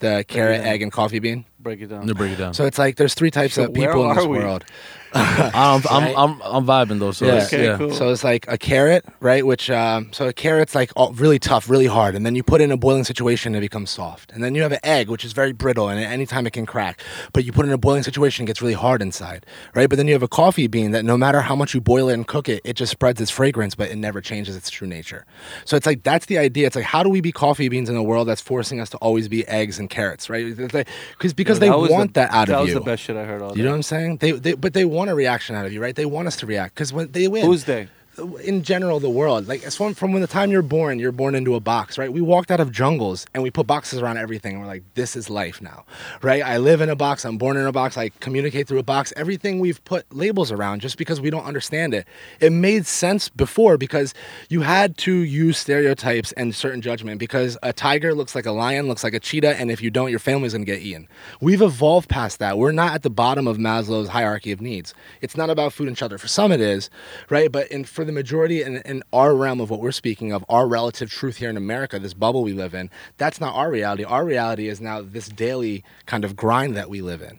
[0.00, 0.68] the carrot, Yeah.
[0.70, 1.44] egg, and coffee bean.
[1.62, 2.06] Break it down.
[2.06, 2.54] To break it down.
[2.54, 4.38] So it's like there's three types So of people in this we?
[4.38, 4.64] world.
[5.12, 7.10] I'm, I'm, I'm, I'm vibing though.
[7.10, 7.32] So Yeah.
[7.32, 7.76] it's- Okay, yeah.
[7.76, 7.92] cool.
[7.92, 9.44] So it's like a carrot, right?
[9.44, 12.60] Which um, so a carrot's like all, really tough, really hard, and then you put
[12.60, 14.30] it in a boiling situation, it becomes soft.
[14.32, 16.52] And then you have an egg, which is very brittle, and at any time it
[16.52, 17.02] can crack.
[17.32, 19.44] But you put it in a boiling situation, it gets really hard inside,
[19.74, 19.88] right?
[19.90, 22.14] But then you have a coffee bean that no matter how much you boil it
[22.14, 25.26] and cook it, it just spreads its fragrance, but it never changes its true nature.
[25.64, 26.68] So it's like that's the idea.
[26.68, 28.96] It's like how do we be coffee beans in a world that's forcing us to
[28.98, 30.56] always be eggs and carrots, right?
[30.56, 32.74] Because because Yo, they that want the- that out that of you.
[32.74, 33.58] That was the best shit I heard all day.
[33.58, 34.16] You know what I'm saying?
[34.18, 35.94] They, they but they want a reaction out of you, right?
[35.94, 37.88] They want us to react because when they win, Who's they?
[38.42, 39.48] In general the world.
[39.48, 42.12] Like from, from when the time you're born you're born into a box right?
[42.12, 44.52] We walked out of jungles and we put boxes around everything.
[44.52, 45.84] And we're like this is life now
[46.22, 46.42] right?
[46.42, 47.24] I live in a box.
[47.24, 47.96] I'm born in a box.
[47.96, 49.12] I communicate through a box.
[49.16, 52.06] Everything we've put labels around just because we don't understand it.
[52.40, 54.14] It made sense before because
[54.48, 58.88] you had to use stereotypes and certain judgment because a tiger looks like a lion
[58.88, 61.08] looks like a cheetah and if you don't your family's going to get eaten.
[61.40, 62.58] We've evolved past that.
[62.58, 64.94] We're not at the bottom of maslow's hierarchy of needs.
[65.20, 66.18] It's not about food and shelter.
[66.18, 66.90] For some it is
[67.28, 67.50] right?
[67.50, 70.66] But in for the majority in, in our realm of what we're speaking of our
[70.66, 74.04] relative truth here in america this bubble we live in that's not our reality.
[74.04, 77.38] Our reality is now this daily kind of grind that we live in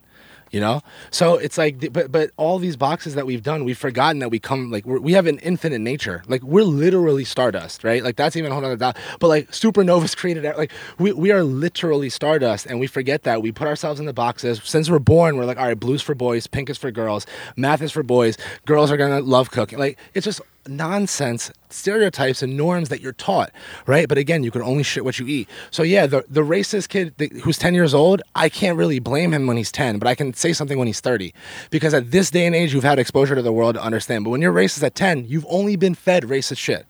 [0.51, 0.81] you know?
[1.11, 4.37] So it's like but but all these boxes that we've done we've forgotten that we
[4.37, 6.23] come like we have an infinite nature.
[6.27, 8.03] Like we're literally stardust right?
[8.03, 11.41] Like that's even a whole other dot but like supernovas created like we, we are
[11.41, 13.41] literally stardust and we forget that.
[13.41, 14.61] We put ourselves in the boxes.
[14.63, 17.81] Since we're born we're like all right blue's for boys pink is for girls math
[17.81, 19.79] is for boys girls are gonna love cooking.
[19.79, 23.51] Like it's just nonsense stereotypes and norms that you're taught,
[23.85, 24.07] right?
[24.07, 25.49] But again, you can only shit what you eat.
[25.69, 29.47] So yeah, the the racist kid who's 10 years old, I can't really blame him
[29.47, 31.33] when he's 10, but I can say something when he's 30.
[31.69, 34.23] Because at this day and age, you've had exposure to the world to understand.
[34.23, 36.85] But when you're racist at 10, you've only been fed racist shit.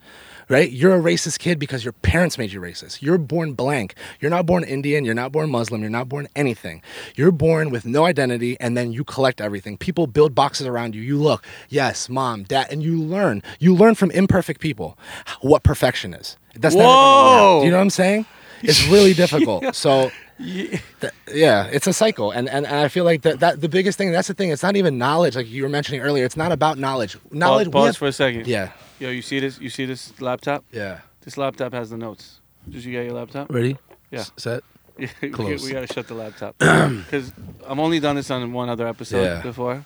[0.51, 0.69] Right?
[0.69, 3.01] You're a racist kid because your parents made you racist.
[3.01, 3.95] You're born blank.
[4.19, 5.05] You're not born Indian.
[5.05, 5.79] You're not born Muslim.
[5.79, 6.81] You're not born anything.
[7.15, 9.77] You're born with no identity and then you collect everything.
[9.77, 11.01] People build boxes around you.
[11.01, 13.41] You look, yes, mom, dad, and you learn.
[13.59, 14.97] You learn from imperfect people
[15.39, 16.35] what perfection is.
[16.55, 17.61] That's never gonna work.
[17.61, 18.25] Do you know what I'm saying?
[18.61, 19.73] It's really difficult.
[19.73, 20.11] So
[21.01, 23.97] th- yeah, it's a cycle, and, and and I feel like that that the biggest
[23.97, 24.12] thing.
[24.12, 24.49] That's the thing.
[24.51, 26.25] It's not even knowledge, like you were mentioning earlier.
[26.25, 27.17] It's not about knowledge.
[27.32, 27.67] Knowledge.
[27.67, 28.47] Pause, pause have- for a second.
[28.47, 29.60] yeah, Yo, you see this?
[29.60, 30.63] You see this laptop?
[30.71, 30.99] yeah.
[31.21, 32.39] This laptop has the notes.
[32.69, 33.51] Did you get your laptop?
[33.51, 33.77] Ready?
[34.12, 34.19] Yeah.
[34.21, 34.63] S- Set.
[34.97, 35.63] Yeah, we, Close.
[35.63, 37.32] we gotta shut the laptop because
[37.65, 39.41] I'm only done this on one other episode Yeah.
[39.41, 39.86] before.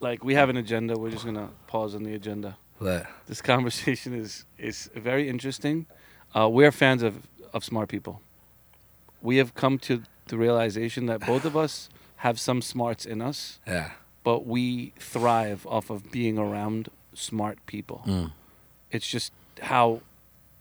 [0.00, 0.94] Like we have an agenda.
[0.98, 2.56] We're just gonna pause on the agenda.
[2.80, 5.86] Let- This conversation is is very interesting.
[6.34, 7.14] Uh, we are fans of
[7.52, 8.20] of smart people.
[9.22, 13.58] We have come to the realization that both of us have some smarts in us,
[13.66, 13.90] Yeah.
[14.24, 18.02] but we thrive off of being around smart people.
[18.06, 18.32] Mm.
[18.90, 20.00] It's just how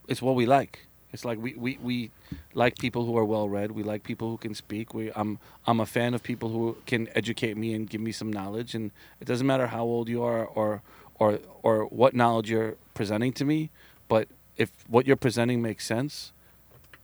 [0.08, 0.86] it's what we like.
[1.14, 2.12] It's like we, we, we
[2.54, 3.72] like people who are well read.
[3.72, 4.94] We like people who can speak.
[4.94, 8.32] We I'm I'm a fan of people who can educate me and give me some
[8.34, 8.76] knowledge.
[8.76, 8.92] And
[9.22, 10.82] it doesn't matter how old you are or
[11.18, 13.70] or or what knowledge you're presenting to me,
[14.10, 16.34] but if what you're presenting makes sense,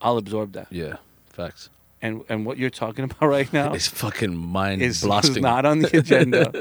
[0.01, 0.67] I'll absorb that.
[0.71, 0.97] Yeah,
[1.31, 1.69] facts.
[2.01, 5.79] And and what you're talking about right now is fucking mind is, is not on
[5.79, 6.51] the agenda,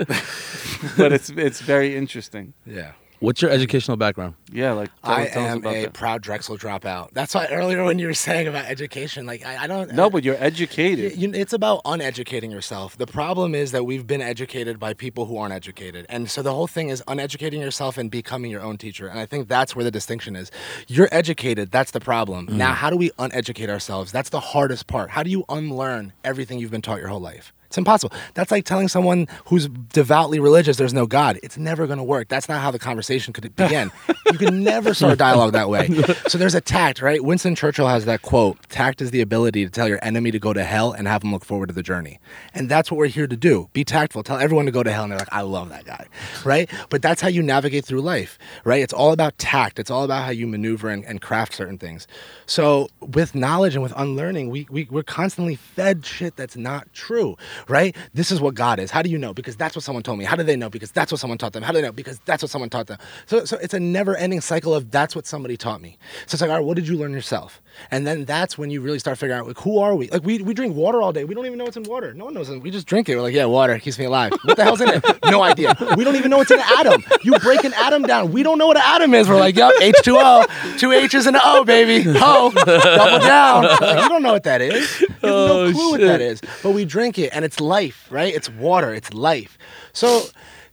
[0.96, 2.54] but it's it's very interesting.
[2.66, 2.92] Yeah.
[3.20, 4.34] What's your educational background?
[4.50, 5.92] Yeah, like tell, I tell us am about a that.
[5.92, 7.12] proud Drexel dropout.
[7.12, 9.92] That's why earlier when you were saying about education, like I, I don't.
[9.92, 11.18] No, but you're educated.
[11.18, 12.96] You, it's about uneducating yourself.
[12.96, 16.06] The problem is that we've been educated by people who aren't educated.
[16.08, 19.06] And so the whole thing is uneducating yourself and becoming your own teacher.
[19.06, 20.50] And I think that's where the distinction is.
[20.88, 22.46] You're educated, that's the problem.
[22.46, 22.52] Mm.
[22.54, 24.12] Now, how do we uneducate ourselves?
[24.12, 25.10] That's the hardest part.
[25.10, 27.52] How do you unlearn everything you've been taught your whole life?
[27.70, 28.12] It's impossible.
[28.34, 31.38] That's like telling someone who's devoutly religious there's no God.
[31.40, 32.26] It's never going to work.
[32.26, 33.92] That's not how the conversation could begin.
[34.32, 35.86] you can never start a dialogue that way.
[36.26, 37.22] So there's a tact, right?
[37.22, 40.52] Winston Churchill has that quote Tact is the ability to tell your enemy to go
[40.52, 42.18] to hell and have them look forward to the journey.
[42.54, 43.68] And that's what we're here to do.
[43.72, 44.24] Be tactful.
[44.24, 46.06] Tell everyone to go to hell and they're like, I love that guy,
[46.44, 46.68] right?
[46.88, 48.82] But that's how you navigate through life, right?
[48.82, 49.78] It's all about tact.
[49.78, 52.08] It's all about how you maneuver and, and craft certain things.
[52.46, 57.36] So with knowledge and with unlearning, we, we, we're constantly fed shit that's not true,
[57.68, 57.96] right?
[58.14, 58.90] This is what God is.
[58.90, 59.32] How do you know?
[59.34, 60.24] Because that's what someone told me.
[60.24, 60.70] How do they know?
[60.70, 61.62] Because that's what someone taught them.
[61.62, 61.92] How do they know?
[61.92, 62.98] Because that's what someone taught them.
[63.26, 65.98] So, so it's a never ending cycle of that's what somebody taught me.
[66.26, 67.60] So it's like, all right, what did you learn yourself?
[67.90, 70.08] And then that's when you really start figuring out, like, who are we?
[70.10, 71.24] Like, we, we drink water all day.
[71.24, 72.12] We don't even know what's in water.
[72.14, 72.50] No one knows.
[72.50, 72.60] It.
[72.62, 73.16] We just drink it.
[73.16, 74.32] We're like, yeah, water keeps me alive.
[74.44, 75.04] What the hell's in it?
[75.26, 75.74] No idea.
[75.96, 77.04] We don't even know what's in an atom.
[77.22, 78.32] You break an atom down.
[78.32, 79.28] We don't know what an atom is.
[79.28, 82.02] We're like, yep, H2O, two H's and an O, baby.
[82.18, 83.64] Ho, double down.
[83.64, 85.00] Like, you don't know what that is.
[85.00, 86.40] You have no Oh, clue what that is.
[86.62, 88.32] But we drink it, and it's life, right?
[88.34, 88.92] It's water.
[88.94, 89.56] It's life.
[89.92, 90.24] So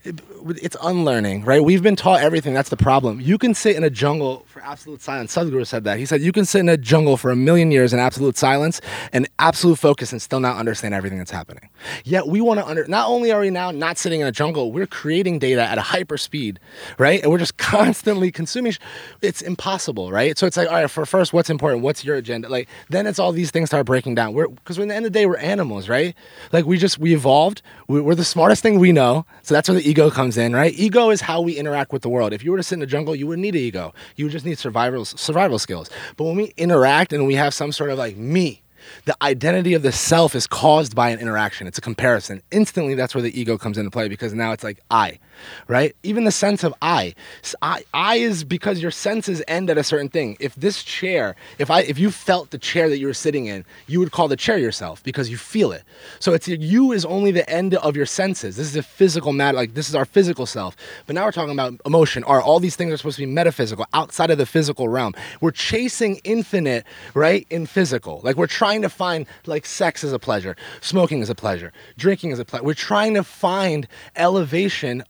[0.04, 0.20] it-
[0.62, 1.64] it's unlearning, right?
[1.64, 2.54] We've been taught everything.
[2.54, 3.20] That's the problem.
[3.20, 5.34] You can sit in a jungle for absolute silence.
[5.34, 5.98] Sadhguru said that.
[5.98, 8.80] He said you can sit in a jungle for a million years in absolute silence
[9.12, 11.68] and absolute focus and still not understand everything that's happening.
[12.04, 12.86] Yet we want to under.
[12.86, 15.82] Not only are we now not sitting in a jungle, we're creating data at a
[15.82, 16.58] hyper speed,
[16.98, 17.22] right?
[17.22, 18.74] And we're just constantly consuming.
[19.22, 20.36] It's impossible, right?
[20.36, 21.82] So it's like, all right, for first, what's important?
[21.82, 22.48] What's your agenda?
[22.48, 24.34] Like then it's all these things start breaking down.
[24.34, 26.14] We're because in the end of the day, we're animals, right?
[26.52, 27.62] Like we just we evolved.
[27.86, 29.24] We, we're the smartest thing we know.
[29.42, 30.72] So that's where the ego comes in, right?
[30.74, 32.32] Ego is how we interact with the world.
[32.32, 33.94] If you were to sit in a jungle, you wouldn't need an ego.
[34.16, 35.90] You would just need survival survival skills.
[36.16, 38.62] But when we interact and we have some sort of like me,
[39.04, 41.66] the identity of the self is caused by an interaction.
[41.66, 42.42] It's a comparison.
[42.50, 45.18] Instantly, that's where the ego comes into play because now it's like I,
[45.66, 45.94] right?
[46.02, 47.14] Even the sense of I.
[47.62, 50.36] I, I is because your senses end at a certain thing.
[50.40, 53.64] If this chair, if I, if you felt the chair that you were sitting in,
[53.86, 55.82] you would call the chair yourself because you feel it.
[56.20, 58.56] So it's you is only the end of your senses.
[58.56, 59.56] This is a physical matter.
[59.56, 60.76] Like this is our physical self.
[61.06, 62.24] But now we're talking about emotion.
[62.24, 65.14] Are all these things are supposed to be metaphysical, outside of the physical realm?
[65.40, 67.46] We're chasing infinite, right?
[67.50, 71.34] In physical, like we're trying to find like sex is a pleasure, smoking is a
[71.34, 72.64] pleasure, drinking is a pleasure.
[72.64, 75.04] We're trying to find elevation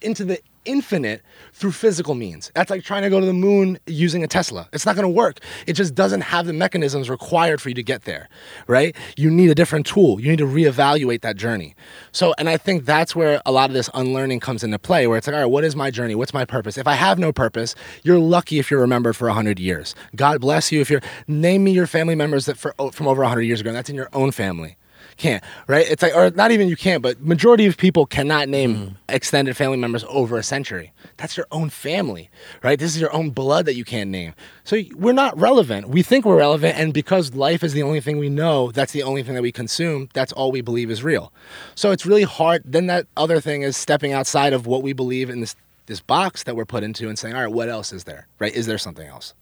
[0.00, 2.50] into the infinite through physical means.
[2.54, 4.68] That's like trying to go to the moon using a Tesla.
[4.72, 5.38] It's not going to work.
[5.66, 8.28] It just doesn't have the mechanisms required for you to get there,
[8.66, 8.94] right?
[9.16, 10.20] You need a different tool.
[10.20, 11.74] You need to reevaluate that journey.
[12.12, 15.16] So, and I think that's where a lot of this unlearning comes into play, where
[15.16, 16.14] it's like, all right, what is my journey?
[16.14, 16.76] What's my purpose?
[16.76, 19.94] If I have no purpose, you're lucky if you're remembered for 100 years.
[20.14, 23.22] God bless you if you're, name me your family members that for, oh, from over
[23.22, 24.76] 100 years ago, and that's in your own family
[25.16, 25.88] can't right?
[25.88, 28.94] It's like or not even you can't but majority of people cannot name mm.
[29.08, 30.92] extended family members over a century.
[31.16, 32.30] That's your own family
[32.62, 32.78] right?
[32.78, 34.34] This is your own blood that you can't name.
[34.64, 35.88] So we're not relevant.
[35.88, 39.02] We think we're relevant and because life is the only thing we know that's the
[39.02, 41.32] only thing that we consume that's all we believe is real.
[41.74, 42.62] So it's really hard.
[42.64, 46.42] Then that other thing is stepping outside of what we believe in this this box
[46.42, 48.26] that we're put into and saying all right what else is there?
[48.38, 48.54] Right?
[48.54, 49.34] Is there something else?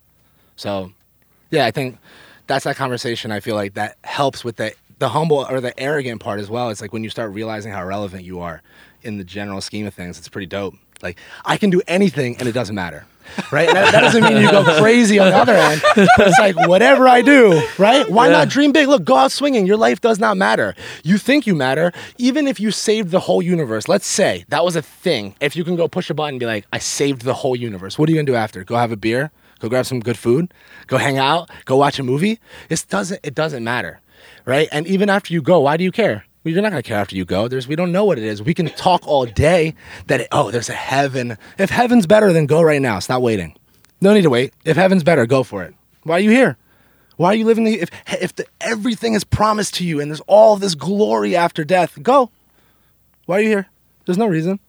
[0.57, 0.93] So
[1.51, 1.99] yeah, I think
[2.47, 3.33] that's that conversation.
[3.33, 6.71] I feel like that helps with the the humble or the arrogant part as well.
[6.71, 8.63] It's like when you start realizing how relevant you are
[9.03, 10.19] in the general scheme of things.
[10.19, 10.75] It's pretty dope.
[11.03, 13.07] Like I can do anything and it doesn't matter.
[13.51, 13.69] Right?
[13.69, 15.81] And that, that doesn't mean you go crazy on the other end.
[15.97, 18.09] But it's like whatever I do, right?
[18.11, 18.87] Why not dream big?
[18.87, 19.67] Look, go out swinging.
[19.67, 20.75] Your life does not matter.
[21.03, 23.89] You think you matter, even if you saved the whole universe.
[23.89, 25.37] Let's say that was a thing.
[25.41, 27.99] If you can go push a button and be like, I saved the whole universe.
[27.99, 28.63] What are you gonna do after?
[28.63, 29.31] Go have a beer?
[29.59, 30.53] Go grab some good food?
[30.87, 31.49] Go hang out?
[31.65, 32.41] Go watch a movie?
[32.69, 33.21] It doesn't.
[33.23, 34.01] It doesn't matter,
[34.45, 34.69] right?
[34.73, 36.25] And even after you go, why do you care?
[36.45, 37.49] Well, you're not gonna care after you go.
[37.49, 38.43] There's we don't know what it is.
[38.43, 39.75] We can talk all day
[40.09, 41.39] that oh, there's a heaven.
[41.57, 42.99] If heaven's better, then go right now.
[42.99, 43.57] Stop waiting.
[44.03, 44.53] No need to wait.
[44.65, 45.75] If heaven's better, go for it.
[46.03, 46.59] Why are you here?
[47.17, 50.21] Why are you living the if if the, everything is promised to you and there's
[50.27, 52.03] all this glory after death?
[52.03, 52.31] Go.
[53.25, 53.67] Why are you here?
[54.05, 54.61] There's no reason,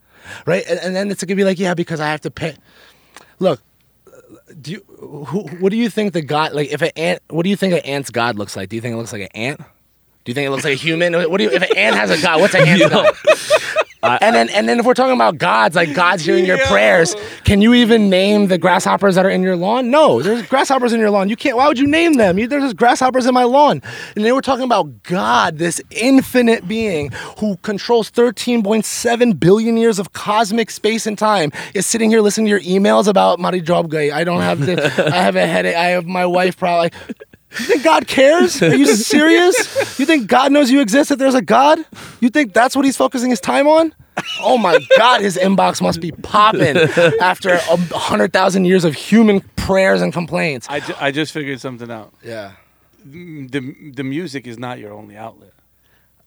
[0.45, 0.63] right?
[0.69, 2.55] And, and then it's gonna be like, yeah, because I have to pay.
[3.39, 3.61] Look,
[4.59, 7.49] do you, who, what do you think the god like if an ant what do
[7.49, 8.69] you think an ant's god looks like?
[8.69, 9.59] Do you think it looks like an ant?
[9.59, 11.13] Do you think it looks like a human?
[11.13, 12.39] What do you if an ant has a god?
[12.41, 13.13] What's an ant's god?
[14.21, 17.61] And then and then if we're talking about gods, like God's hearing your prayers, can
[17.61, 19.89] you even name the grasshoppers that are in your lawn?
[19.89, 21.29] No, there's grasshoppers in your lawn.
[21.29, 21.57] You can't.
[21.57, 22.39] Why would you name them?
[22.39, 23.81] You, there's just grasshoppers in my lawn.
[24.15, 30.13] And then we're talking about God, this infinite being who controls 13.7 billion years of
[30.13, 34.15] cosmic space and time, is sitting here listening to your emails about Mari Job Guy.
[34.15, 34.75] I don't have the.
[35.15, 35.75] I have a headache.
[35.75, 36.91] I have my wife probably.
[37.59, 38.61] You think God cares?
[38.61, 39.99] Are you serious?
[39.99, 41.79] You think God knows you exist if there's a God?
[42.19, 43.93] You think that's what he's focusing his time on?
[44.41, 46.77] Oh my God, his inbox must be popping
[47.21, 50.67] after a hundred thousand years of human prayers and complaints.
[50.69, 52.13] I, ju- I just figured something out.
[52.23, 52.53] Yeah.
[53.07, 55.51] Mm, the the music is not your only outlet.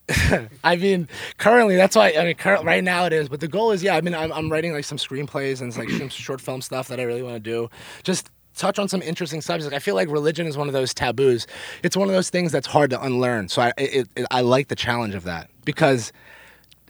[0.64, 2.12] I mean, currently that's why.
[2.18, 3.28] I mean, current, right now it is.
[3.28, 3.96] But the goal is, yeah.
[3.96, 6.98] I mean, I'm, I'm writing like some screenplays and like some short film stuff that
[7.00, 7.68] I really want to do.
[8.04, 9.74] Just touch on some interesting subjects.
[9.74, 11.46] I feel like religion is one of those taboos.
[11.82, 13.48] It's one of those things that's hard to unlearn.
[13.48, 16.12] So I it, it, I like the challenge of that because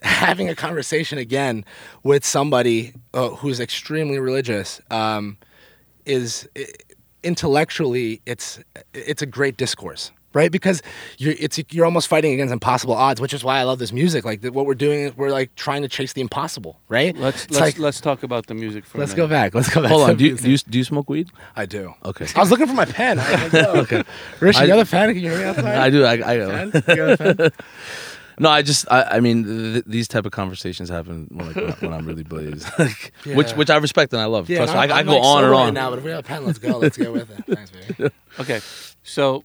[0.03, 1.65] having a conversation again
[2.03, 5.37] with somebody uh, who's extremely religious um,
[6.05, 6.49] is
[7.23, 8.61] intellectually it's
[8.95, 10.79] it's a great discourse right because
[11.23, 14.25] you're it's you're almost fighting against impossible odds which is why i love this music
[14.25, 17.53] like what we're doing is we're like trying to chase the impossible right Let's It's
[17.53, 19.37] let's like- let's talk about the music for a let's go minute.
[19.39, 20.17] back let's go back Hold on.
[20.17, 21.29] Do you, do you do you smoke weed?
[21.57, 22.27] i do Okay.
[22.37, 23.73] i was looking for my pen I was like, yo.
[23.73, 23.81] Oh.
[23.89, 24.03] Okay.
[24.41, 26.05] Rishi, I- you have a pen can you hear me outside I do.
[26.05, 26.35] I, I
[26.71, 26.83] Pen?
[26.97, 27.51] You have a pen?
[28.39, 28.49] no.
[28.51, 28.87] I just.
[28.91, 32.07] I, I mean, th- these type of conversations happen when, like, when, I- when I'm
[32.07, 33.57] really blazed, like, which Yeah.
[33.57, 34.49] which I respect and I love.
[34.49, 35.75] yeah Trust me, I, I I'm, go like, on sober and right on.
[35.75, 38.11] now but if we have a pen let's go let's get with it thanks baby
[38.39, 38.61] Okay,
[39.03, 39.45] so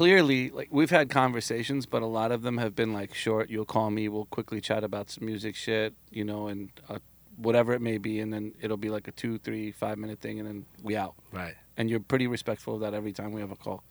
[0.00, 3.50] clearly, like we've had conversations, but a lot of them have been like short.
[3.50, 7.00] You'll call me, we'll quickly chat about some music shit, you know, and uh,
[7.36, 10.38] whatever it may be, and then it'll be like a two, three, five minute thing,
[10.40, 11.16] and then we out.
[11.32, 13.82] right And you're pretty respectful of that every time we have a call.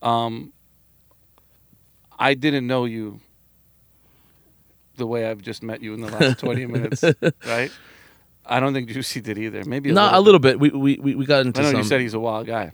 [0.00, 0.54] Um,
[2.18, 3.20] I didn't know you
[4.96, 7.04] the way I've just met you in the last 20 minutes,
[7.44, 7.70] right?
[8.46, 9.62] I don't think Juicy did either.
[9.66, 10.58] Maybe a No, little a little bit.
[10.58, 12.72] We we we we got into I know some you said he's a wild guy.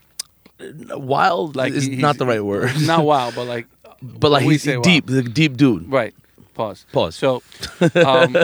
[0.61, 1.57] Wild.
[1.57, 2.71] Like is he- not the right word.
[2.81, 3.67] Not wild, but like
[4.03, 4.85] but like he's say wild.
[4.85, 5.91] deep, the deep dude.
[5.91, 6.15] Right.
[6.55, 6.87] Pause.
[6.93, 7.17] Pause.
[7.17, 7.43] So,
[8.07, 8.37] um,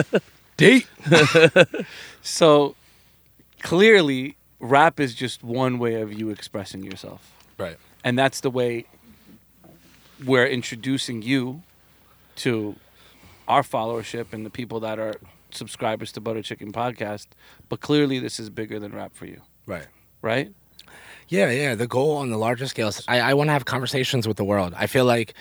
[0.57, 0.87] date
[2.21, 2.75] so
[3.61, 8.85] clearly, rap is just one way of you expressing yourself, right and that's the way
[10.25, 11.61] we're introducing you
[12.35, 12.75] to
[13.47, 15.15] our followership and the people that are
[15.51, 17.27] subscribers to Butter Chicken Podcast.
[17.69, 19.87] But clearly, this is bigger than rap for you, right
[20.21, 20.51] right?
[21.31, 21.75] Yeah, yeah.
[21.75, 24.43] The goal on the larger scale is I, I want to have conversations with the
[24.43, 24.73] world.
[24.75, 25.33] I feel like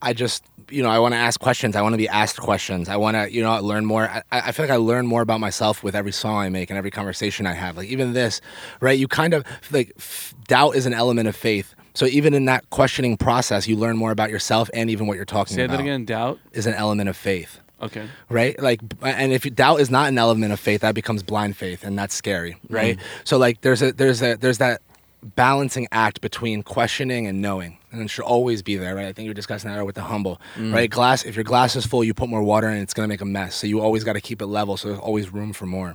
[0.00, 1.74] I just, you know, I want to ask questions.
[1.74, 2.88] I want to be asked questions.
[2.88, 4.08] I want to, you know, learn more.
[4.08, 6.78] I, I feel like I learn more about myself with every song I make and
[6.78, 7.76] every conversation I have.
[7.76, 8.40] Like even this,
[8.80, 8.96] right?
[8.96, 11.74] You kind of like f- doubt is an element of faith.
[11.94, 15.24] So even in that questioning process, you learn more about yourself and even what you're
[15.24, 16.04] talking Say about Say that again.
[16.04, 16.38] Doubt.
[16.52, 18.06] is an element of faith Okay.
[18.28, 21.82] right like and if doubt is not an element of faith that becomes blind faith
[21.82, 23.02] and that's scary right mm.
[23.24, 24.82] so like there's a there's a there's that
[25.22, 29.24] balancing act between questioning and knowing and it should always be there right i think
[29.24, 32.14] you were discussing that with the humble right glass if your glass is full you
[32.14, 34.20] put more water in it's going to make a mess so you always got to
[34.20, 35.94] keep it level so there's always room for more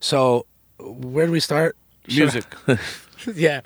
[0.00, 0.46] so
[0.78, 1.76] where do we start
[2.08, 2.44] Music.
[3.34, 3.60] yeah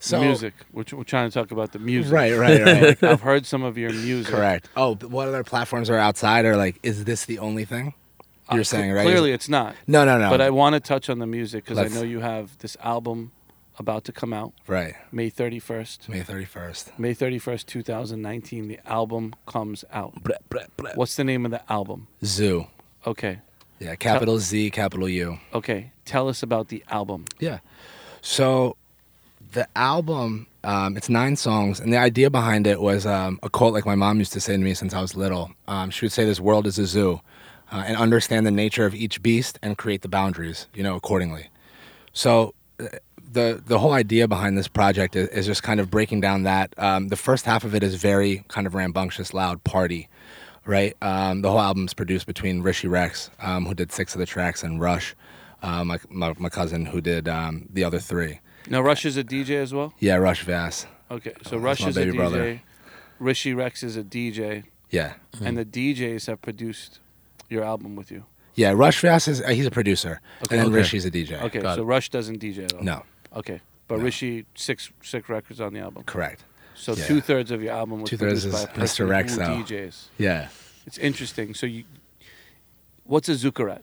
[0.00, 0.52] so music.
[0.72, 2.12] We're, we're trying to talk about the music.
[2.12, 4.34] right right right Like, I've heard some of your music.
[4.34, 7.94] correct oh what other platforms are outside or like is this the only thing
[8.50, 9.76] you're Uh, saying right Clearly, it's not.
[9.86, 12.18] no no no But I want to touch on the music because I know you
[12.20, 13.30] have this album
[13.78, 16.08] about to come out right May 31st.
[16.08, 16.98] May 31st.
[16.98, 20.22] May 31st, 2019, the album comes out.
[20.22, 20.96] Bleh, bleh, bleh.
[20.96, 22.08] What's the name of the album?
[22.24, 22.66] Zu.
[23.06, 23.40] Okay.
[23.78, 25.38] Yeah, capital Z, capital U.
[25.52, 25.92] Okay.
[26.04, 27.26] Tell us about the album.
[27.38, 27.58] Yeah.
[28.22, 28.76] So
[29.52, 33.74] the album, um, it's nine songs, and the idea behind it was um, a quote
[33.74, 35.50] like my mom used to say to me since I was little.
[35.68, 37.20] Um, she would say, "This world is a zoo,"
[37.72, 41.48] uh, and understand the nature of each beast and create the boundaries, you know, accordingly.
[42.12, 42.54] So.
[43.30, 46.72] The, the whole idea behind this project is, is just kind of breaking down that.
[46.78, 50.08] Um, the first half of it is very kind of rambunctious, loud party,
[50.64, 50.96] right?
[51.02, 54.62] Um, the whole album's produced between Rishi Rex, um, who did six of the tracks,
[54.62, 55.14] and Rush,
[55.62, 58.40] uh, my, my, my cousin, who did um, the other three.
[58.68, 59.92] Now, Rush is a DJ as well?
[59.98, 60.86] Yeah, Rush Vass.
[61.10, 61.34] Okay.
[61.46, 62.16] So, Rush is a DJ.
[62.16, 62.62] brother.
[63.18, 64.64] Rishi Rex is a DJ.
[64.90, 65.14] Yeah.
[65.40, 67.00] And the DJs have produced
[67.48, 68.24] your album with you.
[68.54, 70.56] Yeah, Rush Vass is uh, he's a producer, Okay.
[70.56, 70.76] and then Okay.
[70.76, 71.40] Rishi's a DJ.
[71.42, 71.60] Okay.
[71.60, 71.84] Got so, it.
[71.84, 72.82] Rush doesn't DJ at all?
[72.82, 73.02] No,
[73.36, 73.60] Okay.
[73.88, 74.04] But No.
[74.04, 76.02] Rishi, six six records on the album.
[76.04, 76.44] correct.
[76.74, 77.06] So Yeah.
[77.06, 79.08] two thirds of your album was Two-thirds produced by is a Mr.
[79.08, 79.62] Rex, who though.
[79.62, 80.04] DJs.
[80.18, 80.48] Yeah.
[80.86, 81.54] It's interesting.
[81.54, 81.84] So you
[83.04, 83.82] What's a zukarat?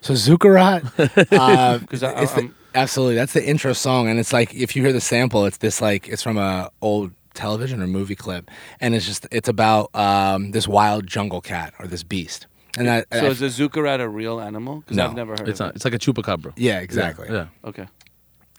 [0.00, 0.82] So Zukarat,
[1.32, 4.74] uh, 'Cause I- it's the- I'm- absolutely that's the intro song, and it's like if
[4.74, 8.50] you hear the sample, it's this like it's from a old television or movie clip,
[8.80, 12.46] and it's just it's about um, this wild jungle cat or this beast,
[12.78, 14.80] and that So I- is a zukarat a real animal?
[14.80, 15.76] Because No, I've never heard It's of not.
[15.76, 16.52] It's like a chupacabra.
[16.56, 17.42] yeah exactly Yeah.
[17.64, 17.68] it.
[17.68, 17.86] Okay.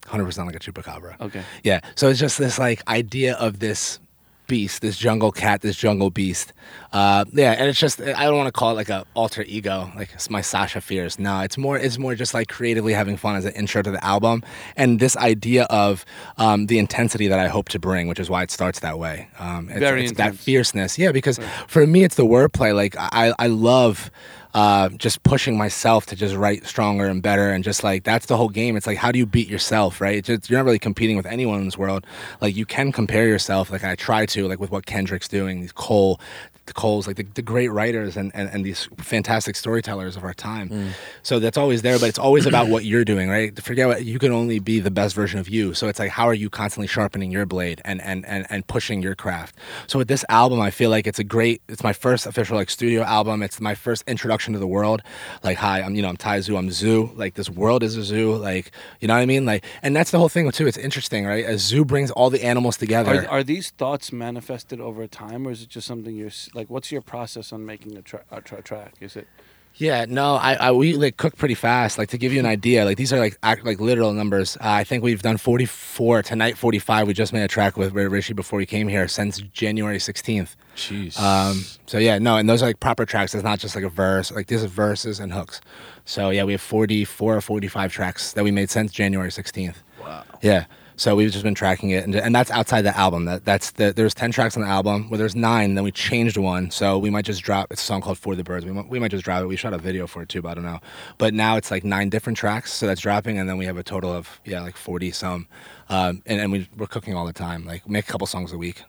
[0.07, 1.19] Hundred percent like a chupacabra.
[1.21, 1.43] Okay.
[1.63, 1.79] Yeah.
[1.95, 3.99] So it's just this like idea of this
[4.47, 6.53] beast, this jungle cat, this jungle beast.
[6.91, 9.91] Uh, yeah, and it's just I don't want to call it like a alter ego,
[9.95, 11.17] like it's my Sasha Fierce.
[11.17, 14.03] No, it's more it's more just like creatively having fun as an intro to the
[14.03, 14.43] album,
[14.75, 16.05] and this idea of
[16.37, 19.27] um, the intensity that I hope to bring, which is why it starts that way.
[19.39, 20.99] Um, it's, Very it's that fierceness.
[20.99, 22.75] Yeah, because for me it's the wordplay.
[22.75, 24.11] Like I I love.
[24.53, 28.37] Uh, just pushing myself to just write stronger and better, and just like that's the
[28.37, 28.77] whole game.
[28.77, 30.23] It's like how do you beat yourself, right?
[30.23, 32.05] Just, you're not really competing with anyone in this world.
[32.39, 35.71] Like you can compare yourself, like I try to, like with what Kendrick's doing, these
[35.71, 36.19] Cole,
[36.65, 40.33] the Coles, like the, the great writers and, and, and these fantastic storytellers of our
[40.33, 40.69] time.
[40.69, 40.89] Mm.
[41.21, 43.57] So that's always there, but it's always about what you're doing, right?
[43.61, 45.73] Forget what you can only be the best version of you.
[45.73, 49.01] So it's like how are you constantly sharpening your blade and and and, and pushing
[49.01, 49.55] your craft.
[49.87, 51.61] So with this album, I feel like it's a great.
[51.67, 53.43] It's my first official like studio album.
[53.43, 55.01] It's my first introduction to the world.
[55.43, 56.57] Like hi, I'm you know I'm Taizu.
[56.57, 57.11] I'm Zu.
[57.15, 58.35] Like this world is a zoo.
[58.35, 59.45] Like you know what I mean.
[59.45, 60.67] Like and that's the whole thing too.
[60.67, 61.45] It's interesting, right?
[61.45, 63.25] A zoo brings all the animals together.
[63.25, 66.69] Are, are these thoughts manifested over time, or is it just something you're like?
[66.69, 68.95] What's your process on making a, tra- a tra- track?
[68.99, 69.27] Is it
[69.75, 71.97] Yeah, no, I, I we like cook pretty fast.
[71.97, 74.55] Like to give you an idea, like these are like act, like literal numbers.
[74.57, 76.57] Uh, I think we've done 44 tonight.
[76.57, 77.07] 45.
[77.07, 80.55] We just made a track with Rishi before we came here since January 16th.
[80.75, 81.19] Jeez.
[81.19, 83.33] Um, so yeah, no, and those are like proper tracks.
[83.33, 84.31] It's not just like a verse.
[84.31, 85.59] Like these are verses and hooks.
[86.05, 89.75] So yeah, we have 44 or 45 tracks that we made since January 16th.
[90.01, 90.23] wow.
[90.41, 90.65] Yeah.
[90.95, 93.25] So we've just been tracking it, and, and that's outside the album.
[93.25, 95.09] That that's the there's ten tracks on the album.
[95.09, 95.75] Well, there's nine.
[95.75, 97.71] Then we changed one, so we might just drop.
[97.71, 99.47] It's a song called "For the Birds." We might, we might just drop it.
[99.47, 100.79] We shot a video for it too, but I don't know.
[101.17, 103.83] But now it's like nine different tracks, so that's dropping, and then we have a
[103.83, 105.47] total of yeah, like forty some.
[105.89, 107.65] Um, and and we, we're cooking all the time.
[107.65, 108.83] Like make a couple songs a week.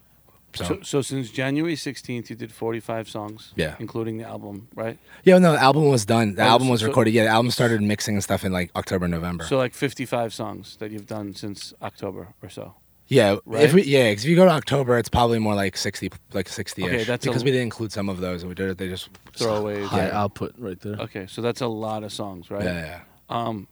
[0.54, 0.78] So, so?
[0.82, 3.74] So since January 16th, you did 45 songs, Yeah.
[3.78, 4.98] including the album, right?
[5.24, 6.34] yeah, no, the album was done.
[6.34, 7.12] The Oh, album was so- recorded.
[7.14, 9.44] Yeah, the album started mixing and stuff in like October, November.
[9.44, 12.74] So like 55 songs that you've done since October or so.
[13.06, 13.64] Yeah, Right?
[13.64, 16.48] if we yeah, 'cause if you go to October, it's probably more like sixty, like
[16.48, 16.88] sixty ish.
[16.88, 18.78] Okay, that's a- because we didn't include some of those, and we did it.
[18.78, 19.84] They just Throwaways.
[19.84, 20.22] High Yeah.
[20.22, 20.94] output right there.
[20.94, 22.64] Okay, so that's a lot of songs, right?
[22.64, 23.00] Yeah, yeah.
[23.28, 23.68] Um,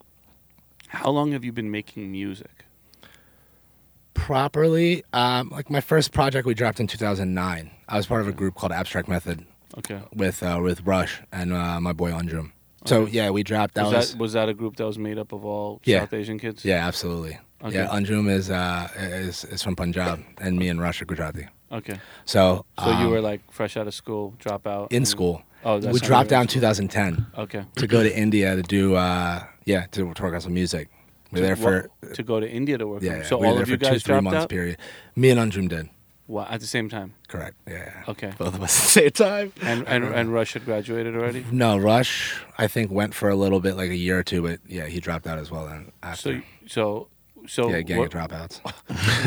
[0.88, 2.61] how long have you been making music?
[4.14, 7.70] Properly, um, like my first project we dropped in two thousand nine.
[7.88, 9.44] I was part of a group called Abstract Method
[9.78, 10.00] Okay.
[10.14, 12.52] with uh, with Rush and uh, my boy Anjum.
[12.84, 13.74] So yeah, we dropped.
[13.74, 16.00] That was, was, that was that a group that was made up of all Yeah.
[16.00, 16.64] South Asian kids?
[16.64, 17.38] yeah, absolutely.
[17.64, 17.76] Okay.
[17.76, 21.48] Yeah, Anjum is uh is is from Punjab, and me and Rush are Gujarati.
[21.72, 21.98] Okay.
[22.24, 25.42] So So you um, were like fresh out of school, drop out in and- school.
[25.64, 27.64] Oh, that's we dropped you were out in in 2010 Okay.
[27.76, 30.88] to go to India to do uh yeah to, to work on some music.
[31.32, 33.02] We were there for What- to go to India to work.
[33.02, 34.48] yeah, yeah, So we all of you two guys three dropped months out.
[34.48, 34.76] period.
[35.16, 35.88] Me and Anjum did.
[36.28, 37.14] Wow, at the same time.
[37.28, 37.56] Correct.
[37.68, 38.04] Yeah.
[38.08, 38.32] Okay.
[38.38, 39.52] Both of us at the same time.
[39.60, 41.44] And and and Rush had graduated already.
[41.50, 44.60] No, Rush, I think went for a little bit, like a year or two, but
[44.66, 45.66] yeah, he dropped out as well.
[45.66, 47.08] Then after, So so
[47.46, 48.60] so yeah, gang what, of dropouts.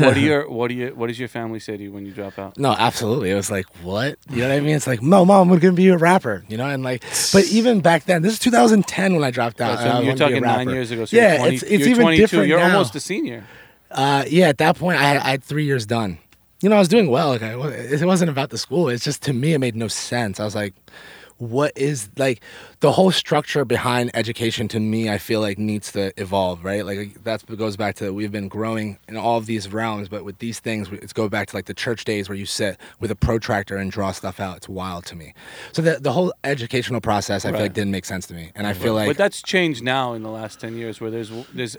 [0.00, 2.12] what do your what do you what does your family say to you when you
[2.12, 2.58] drop out?
[2.58, 3.30] no, absolutely.
[3.30, 4.18] It was like, what?
[4.30, 4.76] You know what I mean?
[4.76, 6.44] It's like, no, mom, we're gonna be a rapper.
[6.48, 7.02] You know, and like,
[7.32, 9.78] but even back then, this is 2010 when I dropped out.
[9.78, 11.04] So you're wanted to be a talking nine years ago.
[11.04, 12.22] So yeah, you're 20, it's it's you're even 22.
[12.22, 12.72] different You're now.
[12.72, 13.44] almost a senior.
[13.90, 16.18] Uh, yeah, at that point, I had, I had three years done.
[16.60, 17.28] You know, I was doing well.
[17.28, 18.88] Like, I, it wasn't about the school.
[18.88, 20.40] It's just to me, it made no sense.
[20.40, 20.74] I was like,
[21.38, 22.42] what is like
[22.80, 24.68] the whole structure behind education?
[24.68, 26.64] To me, I feel like needs to evolve.
[26.64, 30.24] Right, like that goes back to we've been growing in all of these realms, but
[30.24, 33.10] with these things, it's go back to like the church days where you sit with
[33.10, 34.58] a protractor and draw stuff out.
[34.58, 35.34] It's wild to me.
[35.72, 38.66] So the the whole educational process, I feel like didn't make sense to me, and
[38.66, 41.76] I feel like but that's changed now in the last ten years, where there's there's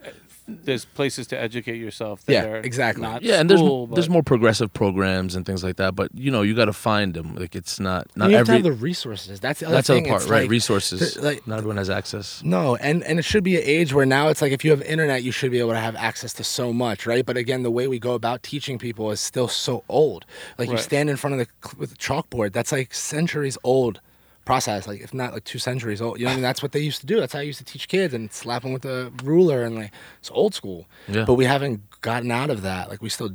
[0.48, 2.24] there's places to educate yourself.
[2.26, 3.02] That Yeah, are exactly.
[3.04, 5.94] Not Yeah, and there's school, there's but- more progressive programs and things like that.
[5.96, 7.36] But you know, you got to find them.
[7.36, 8.64] Like it's not not you have to every.
[8.70, 9.40] have the resources.
[9.42, 10.04] That's the other that's thing.
[10.06, 10.42] other part, It's right?
[10.44, 11.16] like- Resources.
[11.16, 12.42] the- like- not everyone has access.
[12.44, 14.82] No, and and it should be an age where now it's like if you have
[14.84, 17.26] internet, you should be able to have access to so much, right?
[17.26, 20.26] But again, the way we go about teaching people is still so old.
[20.58, 24.00] Like you stand in front of the cl- with the chalkboard, that's like centuries old
[24.48, 26.20] process, like if not like two centuries old.
[26.20, 27.20] You know, I mean, that's what they used to do.
[27.20, 29.92] That's how I used to teach kids and slap them with a ruler and like
[30.20, 30.88] it's old school.
[31.08, 31.26] Yeah.
[31.26, 32.90] But we haven't gotten out of that.
[32.90, 33.32] Like we still.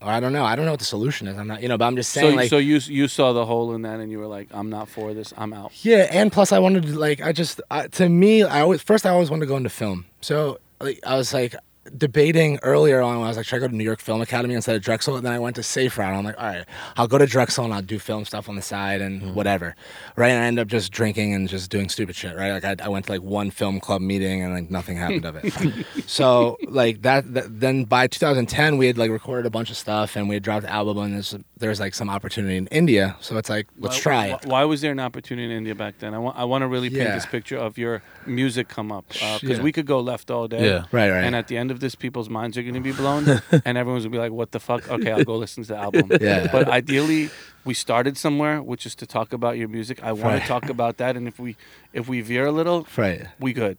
[0.00, 0.44] Or I don't know.
[0.44, 1.38] I don't know what the solution is.
[1.38, 3.46] I'm not, you know, but I'm just So saying, like, so you you saw the
[3.46, 5.32] hole in that, and you were like, I'm not for this.
[5.36, 5.72] I'm out.
[5.82, 9.06] Yeah, and plus I wanted to like I just uh, to me I always first
[9.06, 10.04] I always wanted to go into film.
[10.20, 11.54] So like I was like
[11.96, 14.54] debating earlier on when I was like, should I go to New York Film Academy
[14.54, 15.16] instead of Drexel?
[15.16, 16.14] And then I went to Safe Route.
[16.14, 16.64] I'm like, all right,
[16.96, 19.34] I'll go to Drexel and I'll do film stuff on the side and Mm-hmm.
[19.34, 19.76] whatever,
[20.16, 20.30] right?
[20.30, 22.52] And I end up just drinking and just doing stupid shit, right?
[22.52, 25.36] Like I, I went to like one film club meeting and like nothing happened of
[25.36, 25.86] it.
[26.06, 30.16] so like that, that, then by 2010 we had like recorded a bunch of stuff
[30.16, 33.16] and we had dropped the album and there's there's like some opportunity in India.
[33.20, 34.46] So it's like let's Why- try why, it.
[34.46, 36.12] Why was there an opportunity in India back then?
[36.14, 37.14] I want I want to really paint Yeah.
[37.14, 39.62] this picture of your music come up because Yeah.
[39.62, 40.64] we could go left all day.
[40.66, 40.84] Yeah.
[40.92, 41.24] Right, right.
[41.24, 43.24] And at the end of this, people's minds are going to be blown,
[43.64, 46.10] and everyone's gonna be like, "What the fuck?" Okay, I'll go listen to the album.
[46.20, 46.48] Yeah.
[46.50, 47.30] But ideally,
[47.64, 50.02] we started somewhere, which is to talk about your music.
[50.02, 50.42] I want Right.
[50.42, 51.56] to talk about that, and if we
[51.92, 53.26] if we veer a little, Right.
[53.38, 53.78] we good.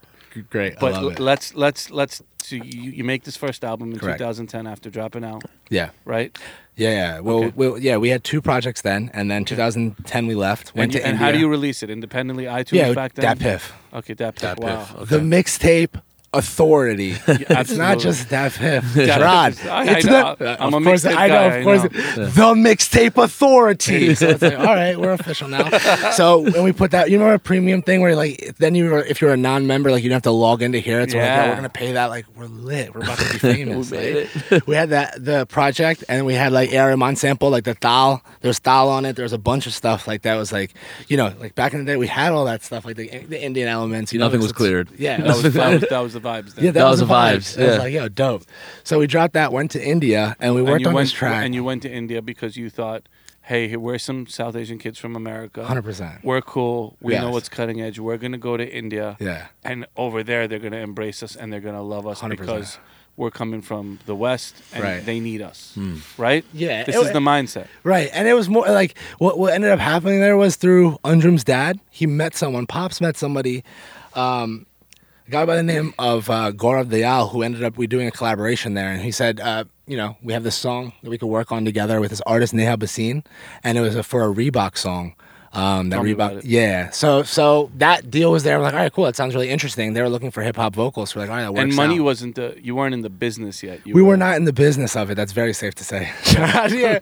[0.50, 0.78] Great.
[0.80, 2.22] But I l- let's let's let's.
[2.44, 4.20] So you, you make this first album in Correct.
[4.20, 5.90] 2010 after dropping out, Yeah.
[6.06, 6.38] right?
[6.76, 7.20] Yeah, yeah.
[7.22, 7.54] Well, Okay.
[7.56, 7.98] well, yeah.
[7.98, 10.76] We had two projects then, and then 2010 we left.
[10.76, 11.26] Went And, you, to and India.
[11.26, 12.44] how do you release it independently?
[12.46, 13.26] iTunes Yeah, back then.
[13.26, 13.74] Dat Piff.
[13.94, 14.60] Okay, Dat Piff.
[14.60, 14.86] Wow.
[15.00, 16.02] Piff, The mixtape
[16.36, 17.16] authority.
[17.28, 18.94] it's not just Dat Piff.
[18.96, 19.54] Dat Gerard.
[19.56, 20.36] Piff is- I- I It's know.
[20.38, 21.34] the- I'm of a course, mixtape I know.
[21.34, 21.84] guy, Of course,
[22.18, 22.26] know.
[22.28, 24.16] the mixtape authority.
[24.16, 25.70] So it's like, all right, we're official now.
[26.12, 29.04] So when we put that, you remember a premium thing where like then you were
[29.04, 30.86] if you're a non-member, like you don't have to log into here.
[31.00, 31.12] hear it.
[31.12, 31.44] So we're like, Yeah.
[31.46, 32.06] "Oh, we're gonna pay that.
[32.08, 32.94] Like we're lit.
[32.94, 33.92] We're about to be famous.
[33.92, 36.90] we, like, we had that the project, and we had like A.R.
[36.90, 38.22] Rahman sample, like the thal.
[38.42, 39.16] There's thal on it.
[39.16, 40.36] There's a bunch of stuff like that.
[40.36, 40.72] Was like,
[41.08, 43.42] you know, like back in the day, we had all that stuff, like the, the
[43.44, 44.14] Indian elements.
[44.14, 44.90] You know, Nothing was cleared.
[44.98, 46.56] Yeah, That was, that, was, that was the vibes.
[46.56, 46.66] Then.
[46.66, 47.36] yeah, that, That was, was the the vibes.
[47.36, 47.82] vibes, I was yeah.
[47.84, 48.44] like, yo, dope.
[48.84, 51.46] So we dropped that, went to India, and we worked you on went this track.
[51.46, 53.04] and you went to India because you thought,
[53.44, 55.64] hey, here- we're some South Asian kids from America.
[55.66, 56.24] hundred percent.
[56.24, 56.98] We're cool.
[57.02, 58.00] We know what's cutting edge.
[58.00, 61.60] We're gonna go to India, Yeah, and over there they're gonna embrace us and they're
[61.70, 62.30] gonna love us 100%.
[62.40, 62.80] because
[63.18, 65.06] we're coming from the West and Right.
[65.06, 65.78] they need us.
[66.18, 66.44] Right?
[66.54, 67.68] Yeah, This it- is the mindset.
[67.84, 68.10] right.
[68.12, 71.80] And it was more like what what ended up happening there was through Anjum's dad.
[71.90, 72.66] He met someone.
[72.66, 73.64] Pops met somebody.
[74.16, 74.66] Um,
[75.28, 78.12] a guy by the name of uh, Gaurav Dayal, who ended up we doing a
[78.12, 81.28] collaboration there, and he said, uh, you know, we have this song that we could
[81.28, 83.26] work on together with this artist Neha Bhasin,
[83.64, 85.16] and it was a, for a Reebok song.
[85.56, 86.90] Um, that Tell Reebok, yeah.
[86.90, 88.58] So, so that deal was there.
[88.58, 89.06] I'm like, all right, cool.
[89.06, 89.94] That sounds really interesting.
[89.94, 91.12] They were looking for hip hop vocals.
[91.12, 92.04] So we're like, all right, that works And money out.
[92.04, 93.80] wasn't the you weren't in the business yet.
[93.86, 95.16] You we were not in the business of it.
[95.16, 96.12] That's very safe to say.
[96.36, 97.00] yeah,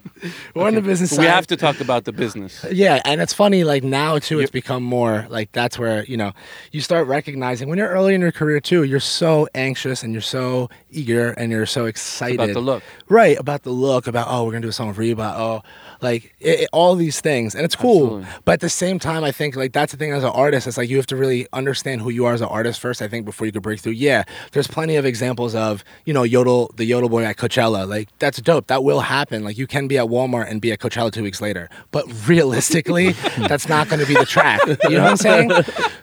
[0.55, 1.09] we're in the business.
[1.11, 2.63] So we have to talk about the business.
[2.71, 3.63] Yeah, and it's funny.
[3.63, 6.31] Like now too, it's become more like that's where you know
[6.71, 8.83] you start recognizing when you're early in your career too.
[8.83, 12.83] You're so anxious and you're so eager and you're so excited About the look.
[13.09, 13.37] right?
[13.39, 15.61] About the look, about oh, we're gonna do a song with Reba, oh,
[16.03, 18.03] like it, it- all these things, and it's cool.
[18.17, 18.27] Absolutely.
[18.45, 20.67] But at the same time, I think like that's the thing as an artist.
[20.67, 23.01] It's like you have to really understand who you are as an artist first.
[23.01, 23.93] I think before you could break through.
[23.93, 27.87] Yeah, there's plenty of examples of you know Yodel, the Yodel boy at Coachella.
[27.87, 28.67] Like that's dope.
[28.67, 29.43] That will happen.
[29.43, 31.69] Like you can be at Walmart and be at Coachella two weeks later.
[31.91, 34.59] But realistically, that's not going to be the track.
[34.65, 35.51] You know what I'm saying?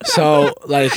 [0.05, 0.93] So like.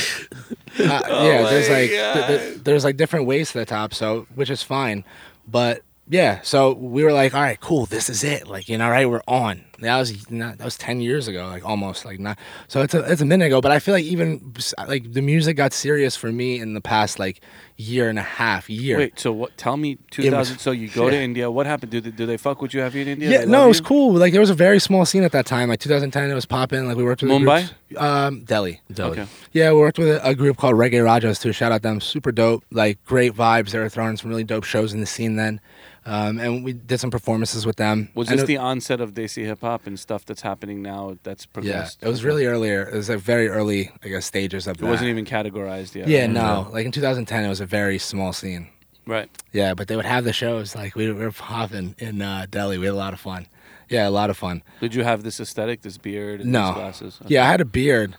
[0.76, 4.26] Uh, Oh yeah, there's like th- th- there's like different ways to the top, so
[4.34, 5.04] which is fine.
[5.46, 8.46] But yeah, so we were like, all right, cool, this is it.
[8.46, 9.64] Like, you know, right, we're on.
[9.84, 12.38] That was not, that was ten years ago, like almost like not.
[12.68, 14.54] So it's a it's a minute ago, but I feel like even
[14.88, 17.40] like the music got serious for me in the past like
[17.76, 18.98] year and a half, year.
[18.98, 19.56] Wait, so what?
[19.56, 20.58] Tell me, was- 2000.
[20.58, 21.16] so you go to.
[21.16, 21.50] India.
[21.50, 21.90] What happened?
[21.92, 23.30] Do they, do they fuck with you heavy in India?
[23.30, 23.84] Yeah, They no, it was you?
[23.84, 24.14] cool.
[24.14, 26.30] Like there was a very small scene at that time, like 2010.
[26.30, 26.86] It was popping.
[26.86, 27.68] Like we worked with Mumbai?
[27.68, 28.80] groups- um, Delhi.
[28.92, 29.20] Delhi.
[29.20, 29.30] Okay.
[29.52, 31.52] Yeah, we worked with a, a group called Reggae Rajas too.
[31.52, 32.64] Shout out them, super dope.
[32.70, 33.70] Like great vibes.
[33.70, 35.60] They were throwing some really dope shows in the scene then,
[36.06, 38.08] um, and we did some performances with them.
[38.14, 41.16] Was And this it- the onset of Desi hip hop and stuff that's happening now?
[41.22, 41.98] That's progressed.
[42.00, 42.82] Yeah, it was really earlier.
[42.88, 44.86] It was like very early, I guess, stages of It that.
[44.86, 46.08] wasn't even categorized yet.
[46.08, 46.68] Yeah, no.
[46.72, 48.68] Like in 2010, it was a very small scene.
[49.06, 49.28] Right.
[49.52, 50.74] Yeah, but they would have the shows.
[50.74, 52.78] Like we, we were popping in uh, Delhi.
[52.78, 53.46] We had a lot of fun.
[53.90, 54.62] Yeah, a lot of fun.
[54.80, 56.68] Did you have this aesthetic, this beard, and No.
[56.68, 57.18] these glasses?
[57.22, 57.34] Okay.
[57.34, 58.16] Yeah, I had a beard.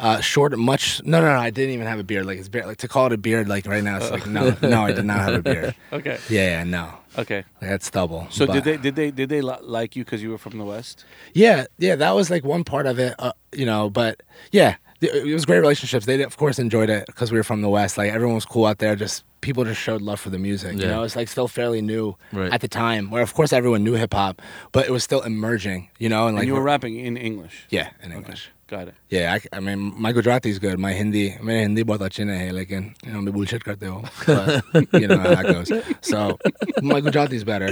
[0.00, 1.02] Uh, short, much.
[1.04, 1.38] No, no, no.
[1.40, 2.26] I didn't even have a beard.
[2.26, 2.66] Like it's beard.
[2.66, 3.48] Like to call it a beard.
[3.48, 4.82] Like right now, it's like no, no.
[4.84, 5.74] I did not have a beard.
[5.92, 6.18] Okay.
[6.28, 6.92] Yeah, yeah, no.
[7.16, 7.44] Okay.
[7.60, 8.26] I had stubble.
[8.30, 10.58] So but- did they did they did they li- like you because you were from
[10.58, 11.04] the West?
[11.34, 11.96] Yeah, yeah.
[11.96, 13.14] That was like one part of it.
[13.18, 14.22] Uh, you know, but
[14.52, 16.06] yeah, it was great relationships.
[16.06, 17.98] They of course enjoyed it because we were from the West.
[17.98, 18.94] Like everyone was cool out there.
[18.94, 20.74] Just people just showed love for the music.
[20.76, 20.82] Yeah.
[20.82, 22.52] You know, it's like still fairly new Right.
[22.52, 23.10] at the time.
[23.10, 24.40] Where of course everyone knew hip hop,
[24.72, 25.88] but it was still emerging.
[25.98, 27.66] You know, and like and you were we're- rapping in English.
[27.70, 28.95] yeah, in English Got it.
[29.09, 30.79] Yeah, I, I mean, my Gujarati is good.
[30.79, 34.01] My Hindi, मेरे हिंदी बहुत अच्छे नहीं है, लेकिन you know, मैं bullshit करते हो.
[34.25, 35.71] But, you know how that goes.
[36.01, 36.39] So
[36.81, 37.71] my Gujarati is better.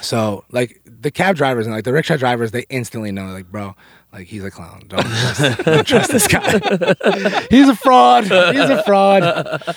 [0.00, 3.74] So like the cab drivers and like the rickshaw drivers, they instantly know, like, bro,
[4.12, 4.84] like he's a clown.
[4.88, 6.58] Don't trust, don't trust this guy.
[7.50, 8.24] he's a fraud.
[8.24, 9.76] He's a fraud.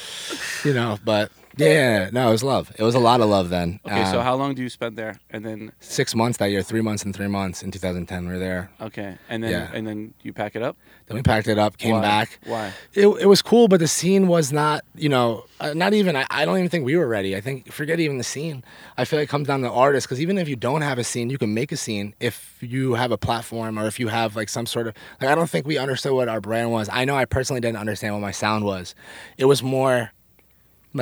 [0.63, 2.70] You know, but yeah, no, it was love.
[2.78, 3.80] It was a lot of love then.
[3.86, 5.18] Okay, so Um, how long do you spend there?
[5.30, 8.26] And then six months that year, three months and three months in 2010.
[8.26, 8.70] We were there.
[8.80, 9.70] okay, and then Yeah.
[9.72, 10.76] and then you pack it up.
[11.06, 12.00] Then we packed it up, came Why?
[12.02, 12.38] back.
[12.44, 12.72] Why?
[12.92, 16.26] It, it was cool, but the scene was not, you know, uh, not even, I,
[16.30, 17.36] I don't even think we were ready.
[17.36, 18.64] I think, forget even the scene.
[18.98, 21.04] I feel like it comes down to artists because even if you don't have a
[21.04, 24.34] scene, you can make a scene if you have a platform or if you have
[24.34, 26.88] like some sort of, like, I don't think we understood what our brand was.
[26.92, 28.96] I know I personally didn't understand what my sound was.
[29.38, 30.10] It was more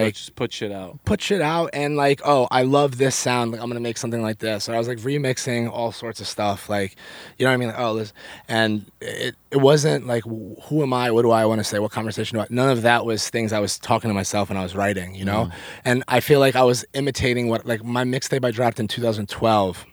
[0.03, 0.99] Like just put shit out.
[1.05, 3.53] put shit out and like, oh, I love this sound.
[3.53, 4.65] Like I'm gonna make something like this.
[4.65, 6.69] So I was like remixing all sorts of stuff.
[6.69, 6.97] Like,
[7.39, 7.69] you know what I mean?
[7.69, 8.13] Like, oh, this,
[8.49, 11.11] and it it wasn't like, who am I?
[11.11, 11.79] What do I want to say?
[11.79, 12.47] What conversation do I?
[12.51, 15.15] None of that was things I was talking to myself when I was writing.
[15.15, 15.53] You know, mm.
[15.85, 19.87] and I feel like I was imitating what like my mixtape I dropped in 2012,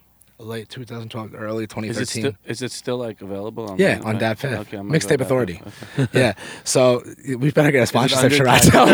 [0.44, 2.06] late 2012, early Is it 2013.
[2.22, 3.70] still is it still like available?
[3.72, 4.52] On Yeah, on Dat Piff.
[4.52, 5.62] Okay, I'm gonna go Mixtape Authority.
[5.98, 6.08] Okay.
[6.20, 6.34] yeah,
[6.64, 7.04] so
[7.38, 8.24] we better get a sponsorship.
[8.26, 8.88] under Should I tell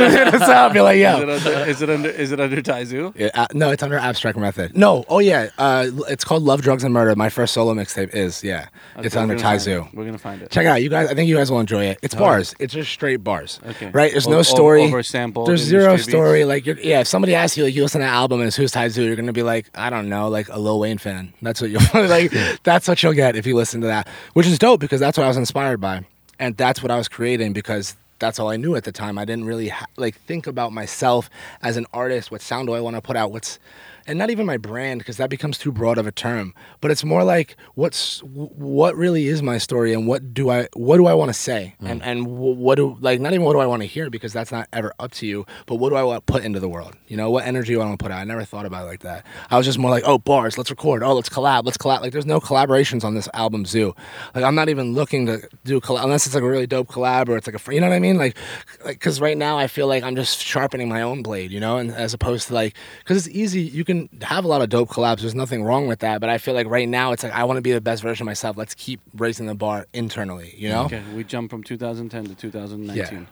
[0.51, 1.27] I'll be like, yo.
[1.27, 1.69] Is it under?
[1.69, 2.09] Is it under?
[2.09, 3.13] Is it under Taizu?
[3.17, 4.75] Yeah, uh, no, it's under Abstract Method.
[4.77, 7.15] No, oh yeah, uh, it's called Love, Drugs, and Murder.
[7.15, 8.67] My first solo mixtape is yeah,
[8.97, 9.87] it's under Taizu.
[9.87, 9.93] it.
[9.95, 10.51] We're gonna find it.
[10.51, 11.09] Check it out, you guys.
[11.09, 11.99] I think you guys will enjoy it.
[12.01, 12.53] It's bars.
[12.59, 13.59] It's just straight bars.
[13.65, 13.89] Okay.
[13.91, 14.11] Right?
[14.11, 14.83] There's O- no story.
[14.83, 16.07] over sample, There's zero beats.
[16.07, 16.45] story.
[16.45, 18.55] Like, you're, yeah, if somebody asks you, like, you listen to an album and it's
[18.55, 21.33] who's Taizu, you're gonna be like, I don't know, like a Lil Wayne fan.
[21.41, 22.31] That's what you'll like.
[22.63, 25.25] That's what you'll get if you listen to that, which is dope because that's what
[25.25, 26.05] I was inspired by,
[26.39, 29.17] and that's what I was creating because that's all I knew at the time.
[29.17, 31.29] I didn't really ha- like think about myself
[31.61, 32.31] as an artist.
[32.31, 33.31] What sound do I want to put out?
[33.31, 33.59] What's
[34.07, 36.53] and not even my brand because that becomes too broad of a term.
[36.79, 40.97] But it's more like what's what really is my story and what do I what
[40.97, 41.89] do I want to say mm.
[41.89, 44.51] and and what do like not even what do I want to hear because that's
[44.51, 45.45] not ever up to you.
[45.65, 46.95] But what do I want to put into the world?
[47.07, 48.19] You know what energy do I want to put out?
[48.19, 49.25] I never thought about it like that.
[49.51, 51.03] I was just more like oh bars, let's record.
[51.03, 52.01] Oh let's collab, let's collab.
[52.01, 53.93] Like there's no collaborations on this album Zu.
[54.33, 57.27] Like I'm not even looking to do collab unless it's like a really dope collab
[57.27, 58.37] or it's like a fr- you know what I mean like
[58.85, 61.51] like because right now I feel like I'm just sharpening my own blade.
[61.51, 64.61] You know and as opposed to like because it's easy you can have a lot
[64.61, 65.21] of dope collabs.
[65.21, 66.19] There's nothing wrong with that.
[66.21, 68.23] But I feel like right now it's like I want to be the best version
[68.23, 68.57] of myself.
[68.57, 70.53] Let's keep raising the bar internally.
[70.57, 72.95] You know, Okay, we jump from 2010 to 2019.
[73.19, 73.25] Yeah.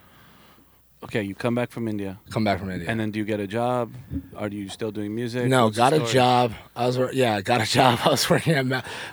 [1.04, 2.90] Okay, you come back from India, come back from India.
[2.90, 3.92] and then do you get a job?
[4.36, 5.48] Are you still doing music?
[5.48, 6.54] no, What's got a job.
[6.76, 8.00] I was yeah, got a job.
[8.04, 8.66] I was working at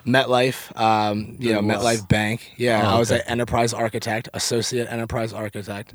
[0.07, 1.61] MetLife, um, you know?
[1.61, 2.53] MetLife Bank.
[2.57, 5.93] Yeah, Oh, I was an enterprise architect, associate enterprise architect.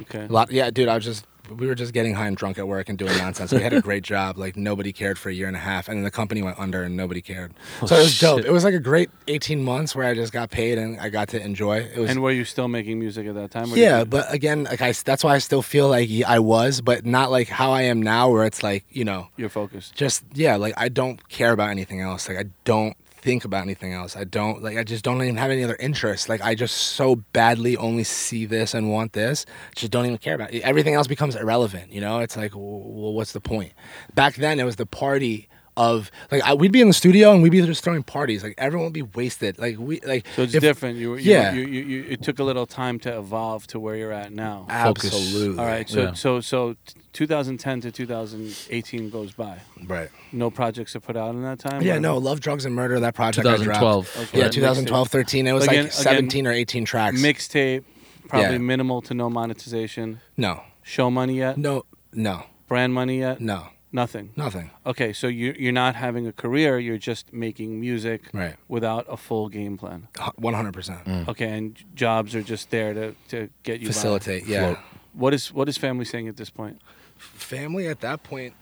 [0.00, 0.24] Okay.
[0.24, 0.88] A lot, yeah, dude.
[0.88, 1.24] I was just
[1.56, 3.52] we were just getting high and drunk at work and doing nonsense.
[3.52, 4.38] we had a great job.
[4.38, 6.82] Like nobody cared for a year and a half, and then the company went under
[6.82, 7.52] and nobody cared.
[7.80, 8.44] Oh, so it was dope.
[8.44, 11.28] It was like a great eighteen months where I just got paid and I got
[11.30, 11.78] to enjoy.
[11.80, 13.72] It was And were you still making music at that time?
[13.72, 16.80] or yeah, you- but again, like I, that's why I still feel like I was,
[16.80, 19.94] but not like how I am now, where it's like you know, you're focused.
[19.94, 22.28] just yeah, like I don't care about anything else.
[22.28, 24.16] Like I don't think about anything else.
[24.16, 26.28] I don't like I just don't even have any other interests.
[26.28, 29.46] Like I just so badly only see this and want this.
[29.74, 30.62] Just don't even care about it.
[30.62, 32.18] Everything else becomes irrelevant, you know?
[32.18, 33.72] It's like well, what's the point?
[34.14, 37.42] Back then it was the party of like I, we'd be in the studio and
[37.42, 38.42] we'd be just throwing parties.
[38.42, 39.58] Like everyone would be wasted.
[39.58, 40.98] Like we like So it's if- different.
[40.98, 41.52] You, were- you, yeah.
[41.54, 44.66] You, you, you, it took a little time to evolve to where you're at now.
[44.68, 45.06] Focus.
[45.14, 45.58] Absolutely.
[45.58, 45.88] All right.
[45.88, 46.12] So Yeah.
[46.12, 46.76] so so
[47.14, 49.58] 2010 to 2018 goes by.
[49.86, 50.08] Right.
[50.32, 51.82] No projects are put out in that time.
[51.82, 54.16] Yeah, or- no, Love, Drugs, and Murder, that project I 2012.
[54.28, 54.38] Okay.
[54.40, 55.46] Yeah, 2012, 13.
[55.46, 57.20] It was Again- like 17 or 18 tracks.
[57.20, 57.84] Mixtape,
[58.28, 58.58] probably Yeah.
[58.58, 60.20] minimal to no monetization.
[60.36, 61.58] No, Show money yet?
[61.58, 63.40] no, no, Brand money yet?
[63.40, 64.30] no, Nothing.
[64.36, 64.70] nothing.
[64.86, 66.78] Okay, so you you're not having a career.
[66.78, 68.56] You're just making music Right.
[68.68, 70.08] without a full game plan.
[70.14, 71.04] 100%.
[71.04, 71.28] Mm.
[71.28, 73.92] Okay, and jobs are just there to, to get you by.
[73.92, 74.60] Facilitate, yeah.
[74.74, 74.78] Float.
[75.12, 76.80] What is what is family saying at this point?
[77.18, 78.54] Family at that point,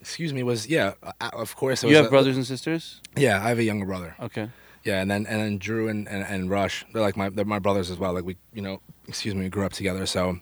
[0.00, 1.82] excuse me, was, yeah, uh, of course.
[1.84, 3.00] It You was have a- brothers and sisters?
[3.16, 4.16] Yeah, I have a younger brother.
[4.20, 4.48] Okay.
[4.84, 7.60] Yeah, and then and then Drew and, and, and Rush, they're like my they're my
[7.60, 8.12] brothers as well.
[8.12, 10.04] Like we, you know, excuse me, we grew up together.
[10.06, 10.40] So,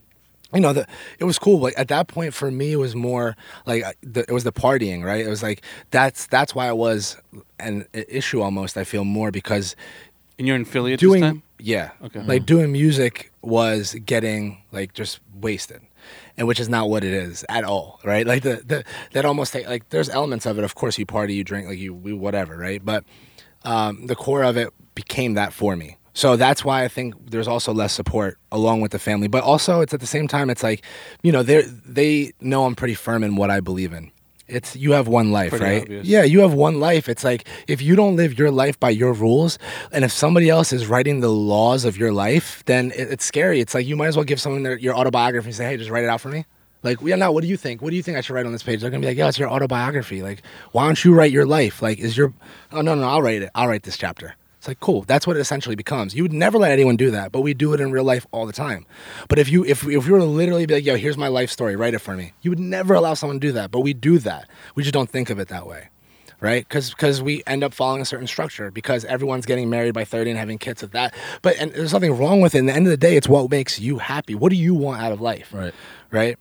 [0.55, 0.87] you know, the,
[1.19, 1.59] it was cool.
[1.61, 3.37] Like at that point, for me, it was more
[3.67, 5.25] like uh, the, it was the partying, right?
[5.25, 7.17] It was like that's that's why it was
[7.59, 8.77] an issue almost.
[8.77, 9.77] I feel more because
[10.39, 11.43] And you're in Philly at doing this time?
[11.59, 12.23] yeah Okay.
[12.23, 15.83] like doing music was getting like just wasted
[16.39, 18.83] and which is not what it is at all right like the, the
[19.13, 21.79] that almost take, like there's elements of it of course you party you drink like
[21.79, 23.05] you we whatever right but
[23.65, 27.49] um, the core of it became that for me so that's why I think there's
[27.49, 30.63] also less support along with the family, but also it's at the same time it's
[30.63, 30.85] like,
[31.23, 34.13] you know, they they know I'm pretty firm in what I believe in.
[34.47, 35.83] It's you have one life, Pretty right?
[35.83, 36.07] obvious.
[36.07, 37.09] Yeah, you have one life.
[37.09, 39.59] It's like if you don't live your life by your rules,
[39.93, 43.61] and if somebody else is writing the laws of your life, then it, it's scary.
[43.61, 45.89] It's like you might as well give someone their, your autobiography and say, "Hey, just
[45.91, 46.45] write it out for me."
[46.83, 47.81] Like, yeah, now what do you think?
[47.81, 48.83] What do you think I should write on this page?
[48.83, 50.21] They're gonna be like, "Yeah, it's your autobiography.
[50.21, 50.43] Like,
[50.73, 51.81] why don't you write your life?
[51.81, 52.35] Like, is your?
[52.73, 53.51] Oh no, no, I'll write it.
[53.55, 55.05] I'll write this chapter." It's like cool.
[55.05, 56.15] That's what it essentially becomes.
[56.15, 58.45] You would never let anyone do that, but we do it in real life all
[58.45, 58.85] the time.
[59.27, 61.51] But if you if if you were to literally be like, yo, here's my life
[61.51, 63.71] story, write it for me, you would never allow someone to do that.
[63.71, 64.51] But we do that.
[64.75, 65.89] We just don't think of it that way.
[66.41, 70.05] Right, because because we end up following a certain structure because everyone's getting married by
[70.05, 71.15] thirty and having kids at that.
[71.41, 72.59] But and there's nothing wrong with it.
[72.59, 74.35] In the end of the day, it's what makes you happy.
[74.35, 75.55] What do you want out of life?
[75.55, 75.75] Right.
[76.11, 76.39] right?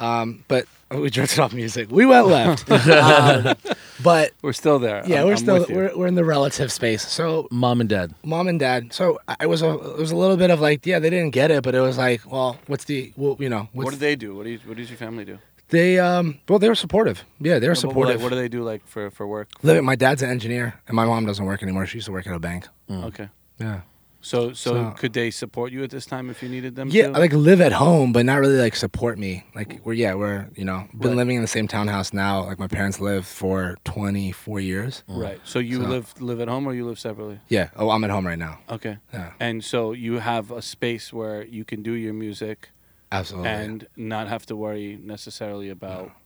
[0.00, 0.66] Um, but
[1.02, 1.90] we drifted off music.
[1.90, 2.70] We went left.
[2.88, 3.54] um,
[4.02, 5.02] but We're still there.
[5.06, 7.06] yeah, I'm- we're I'm still we're, we're in the relative space.
[7.06, 8.14] So Mom and dad.
[8.24, 8.92] mom and dad.
[8.92, 11.30] So I I was a it was a little bit of like yeah they didn't
[11.30, 14.00] get it, but it was like well what's the well you know what's What do
[14.00, 14.34] they do?
[14.36, 15.38] What do you, what does your family do?
[15.70, 17.24] they um well they were supportive.
[17.40, 18.22] Yeah, they were What- what- supportive.
[18.22, 19.48] What, do they do like for for work?
[19.62, 21.86] Live- My dad's an engineer, and my mom doesn't work anymore.
[21.86, 22.68] She used to work at a bank.
[22.90, 23.28] Okay.
[23.58, 23.80] Yeah.
[24.24, 26.88] So, so So- could they support you at this time if you needed them?
[26.90, 27.18] Yeah, to?
[27.24, 29.44] like live at home, but not really like support me.
[29.54, 31.16] Like we're yeah, we're you know been Right.
[31.18, 32.44] living in the same townhouse now.
[32.44, 35.02] Like my parents lived for twenty four years.
[35.08, 35.20] Mm.
[35.22, 35.40] right.
[35.44, 37.38] So you So- live live at home or you live separately?
[37.48, 37.68] Yeah.
[37.76, 38.58] Oh, I'm at home right now.
[38.70, 38.96] Okay.
[39.12, 39.32] Yeah.
[39.38, 42.70] And so you have a space where you can do your music
[43.12, 43.50] Absolutely.
[43.50, 46.10] and not have to worry necessarily about.
[46.10, 46.23] I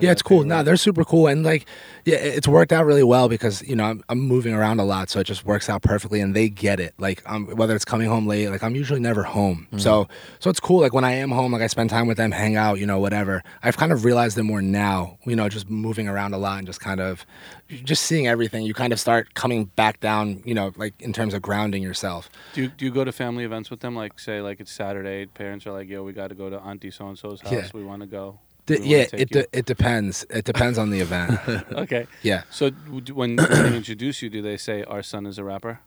[0.00, 0.44] yeah, it's cool.
[0.44, 0.66] No, rent.
[0.66, 1.66] they're super cool, and like,
[2.04, 5.10] yeah, it's worked out really well because you know I'm, I'm moving around a lot,
[5.10, 6.94] so it just works out perfectly, and they get it.
[6.98, 10.08] Like, um, whether it's coming home late, like I'm usually never home, so
[10.38, 10.80] so it's cool.
[10.80, 12.98] Like when I am home, like I spend time with them, hang out, you know,
[12.98, 13.42] whatever.
[13.62, 16.66] I've kind of realized it more now, you know, just moving around a lot and
[16.66, 17.24] just kind of
[17.68, 18.64] just seeing everything.
[18.64, 22.30] You kind of start coming back down, you know, like in terms of grounding yourself.
[22.52, 23.94] Do you, do you go to family events with them?
[23.94, 26.90] Like say like it's Saturday, parents are like, "Yo, we got to go to Auntie
[26.90, 27.52] so and so's house.
[27.52, 27.68] Yeah.
[27.74, 30.24] We want to go." D- yeah, it de- it depends.
[30.30, 31.38] It depends on the event.
[31.72, 32.06] okay.
[32.22, 32.42] yeah.
[32.50, 35.44] So w- d- when, when they introduce you, do they say our son is a
[35.44, 35.80] rapper?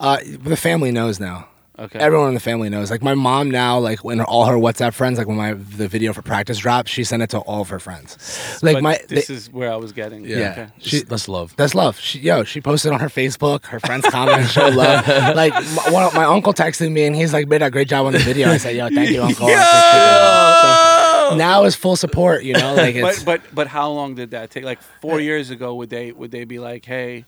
[0.00, 1.48] Uh, the family knows now.
[1.76, 1.98] Okay.
[1.98, 2.88] Everyone in the family knows.
[2.88, 6.12] Like my mom now, like when all her WhatsApp friends, like when my the video
[6.12, 8.16] for practice dropped, she sent it to all of her friends.
[8.62, 10.24] Like But my, this they- is where I was getting.
[10.24, 10.52] Yeah.
[10.52, 10.68] Okay.
[10.78, 11.52] She- that's love.
[11.56, 11.98] that's love.
[11.98, 13.66] She, yo, she posted on her Facebook.
[13.66, 15.04] Her friends comment, show love.
[15.34, 18.06] Like my, one of- my uncle texted me and he's like, "Made a great job
[18.06, 20.93] on the video." I said, "Yo, thank you, uncle." I
[21.28, 22.44] appreciate now is full support.
[22.44, 24.64] You know, like it's but but but how long did that take?
[24.64, 27.24] Like four years ago, would they would they be like, hey,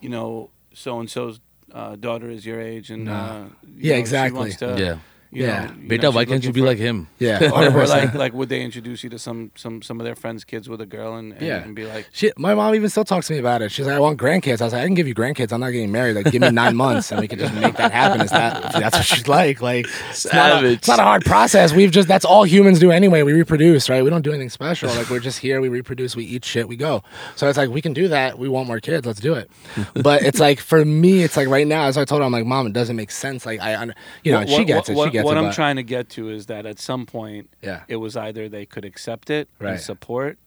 [0.00, 1.40] you know, so and so's
[1.72, 3.12] uh, daughter is your age, and No.
[3.14, 4.38] uh, you Yeah, know, she exactly.
[4.38, 4.98] wants to, yeah.
[5.34, 5.66] You Yeah.
[5.66, 7.08] know, you Beta, know, why can't you be for- like him?
[7.18, 7.50] yeah.
[7.52, 10.44] or, or like like would they introduce you to some some some of their friends'
[10.44, 11.62] kids with a girl and, and, Yeah.
[11.62, 13.70] and be like, She, my mom even still talks to me about it.
[13.72, 14.60] She's like, I want grandkids.
[14.60, 15.52] I was like, I can give you grandkids.
[15.52, 16.14] I'm not getting married.
[16.16, 18.20] Like, give me nine months and we can just make that happen.
[18.20, 19.60] Is that that's what she'd like?
[19.60, 20.72] Like, it's not, a, Savage.
[20.78, 21.72] it's not a hard process.
[21.72, 23.22] We've just that's all humans do anyway.
[23.22, 24.02] We reproduce, right?
[24.04, 24.88] We don't do anything special.
[24.90, 25.60] Like, we're just here.
[25.60, 26.16] We reproduce.
[26.16, 26.68] We eat shit.
[26.68, 27.02] We go.
[27.36, 28.38] So it's like we can do that.
[28.38, 29.06] We want more kids.
[29.06, 29.50] Let's do it.
[29.94, 31.84] But it's like for me, it's like right now.
[31.86, 33.44] As I told her, I'm like, mom, it doesn't make sense.
[33.46, 33.84] Like I,
[34.22, 34.94] you know, what, she what- gets it.
[34.96, 35.38] What, she gets what.
[35.38, 37.82] I'm but- trying to get to is that at some point, Yeah.
[37.88, 39.72] it was either they could accept it Right.
[39.72, 40.38] and support,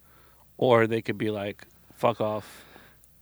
[0.58, 1.66] or they could be like,
[1.96, 2.66] fuck off,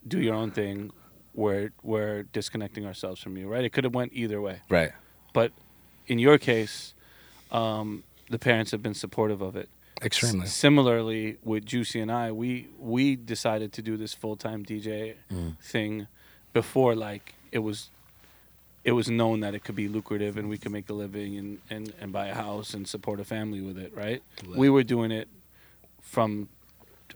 [0.08, 0.92] do your own thing.
[1.34, 3.64] We're we're disconnecting ourselves from you, right?
[3.66, 4.62] It could have went either way.
[4.70, 4.92] Right.
[5.34, 5.52] But
[6.08, 6.94] in your case,
[7.52, 9.68] um, the parents have been supportive of it.
[10.02, 10.46] Extremely.
[10.46, 15.16] S- similarly, with Juicy and I, we we decided to do this full time DJ
[15.62, 16.08] thing
[16.54, 17.90] before like it was
[18.86, 21.60] it was known that it could be lucrative and we could make a living and,
[21.72, 24.22] and, and buy a house and support a family with it, right?
[24.56, 25.28] We were doing it
[26.02, 26.50] from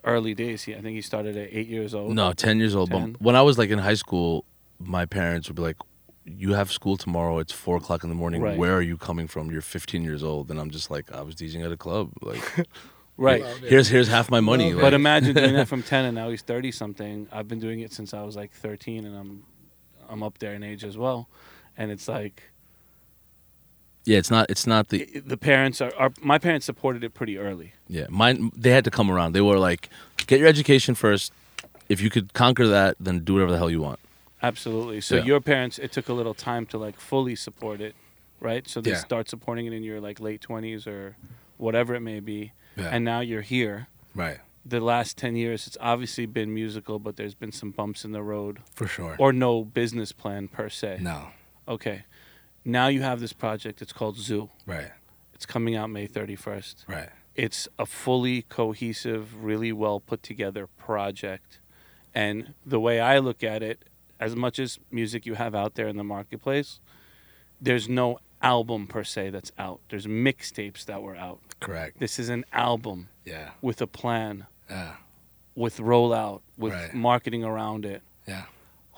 [0.04, 0.64] early days.
[0.64, 2.14] He, I think he started at eight years old.
[2.16, 2.90] No, ten years old.
[2.90, 3.12] 10?
[3.14, 4.46] But when I was like in high school,
[4.80, 5.78] my parents would be like,
[6.26, 7.38] "You have school tomorrow.
[7.38, 8.42] It's four o'clock in the morning.
[8.42, 8.58] Right.
[8.58, 9.52] Where are you coming from?
[9.52, 12.12] You're 15 years old." And I'm just like, "I was DJing at a club.
[12.22, 12.68] Like,
[13.18, 13.44] Right.
[13.64, 16.42] here's here's half my money." Like, But imagine doing that from 10 and now he's
[16.42, 17.28] 30 something.
[17.32, 19.44] I've been doing it since I was like 13 and I'm
[20.10, 21.30] I'm up there in age as well.
[21.80, 22.44] And it's like
[24.06, 27.38] yeah, it's not it's not the the parents are, are my parents supported it pretty
[27.38, 27.74] early.
[27.88, 28.06] yeah.
[28.10, 29.34] Mine they had to come around.
[29.34, 29.90] They were like,
[30.28, 31.32] "Get your education first.
[31.90, 34.00] If you could conquer that, then do whatever the hell you want."
[34.42, 35.02] Absolutely.
[35.02, 35.26] So Yeah.
[35.26, 37.94] your parents it took a little time to like fully support it,
[38.40, 38.68] right?
[38.68, 38.98] So they Yeah.
[38.98, 41.16] start supporting it in your like late 20s or
[41.58, 42.54] whatever it may be.
[42.78, 42.90] Yeah.
[42.94, 43.88] And now you're here.
[44.16, 44.40] right.
[44.66, 48.22] The last 10 years it's obviously been musical, but there's been some bumps in the
[48.22, 49.16] road For sure.
[49.18, 50.98] or no business plan per se.
[51.02, 51.30] no.
[51.70, 52.04] Okay.
[52.66, 53.82] Now you have this project.
[53.82, 54.50] It's called Zu.
[54.66, 54.92] Right.
[55.34, 56.88] It's coming out May 31st.
[56.88, 57.10] Right.
[57.36, 61.60] It's a fully cohesive, really well put together project.
[62.14, 63.86] And the way I look at it,
[64.20, 66.80] as much as music you have out there in the marketplace,
[67.62, 69.80] there's no album per se that's out.
[69.90, 71.40] There's mixtapes that were out.
[71.62, 72.00] Correct.
[72.00, 73.52] This is an album Yeah.
[73.62, 74.96] with a plan, Yeah.
[75.56, 76.94] with rollout, with Right.
[76.94, 78.02] marketing around it.
[78.28, 78.46] Yeah.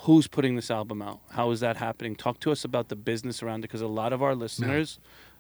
[0.02, 1.20] Who's putting this album out?
[1.32, 2.16] How is that happening?
[2.16, 5.00] Talk to us about the business around it because a lot of our listeners,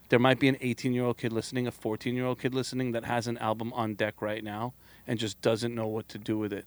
[0.09, 2.91] there might be an 18 year old kid listening, a 14 year old kid listening
[2.91, 4.73] that has an album on deck right now
[5.07, 6.65] and just doesn't know what to do with it.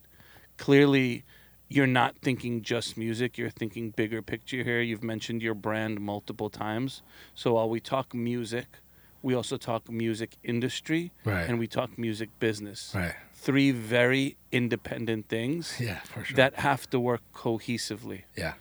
[0.57, 1.23] Clearly,
[1.67, 4.81] you're not thinking just music, you're thinking bigger picture here.
[4.81, 7.01] You've mentioned your brand multiple times.
[7.33, 8.67] So while we talk music,
[9.23, 11.47] we also talk music industry Right.
[11.49, 12.91] and we talk music business.
[12.93, 13.15] Right.
[13.45, 16.35] Three very independent things Yeah, for sure.
[16.35, 18.23] that have to work cohesively.
[18.35, 18.53] yeah.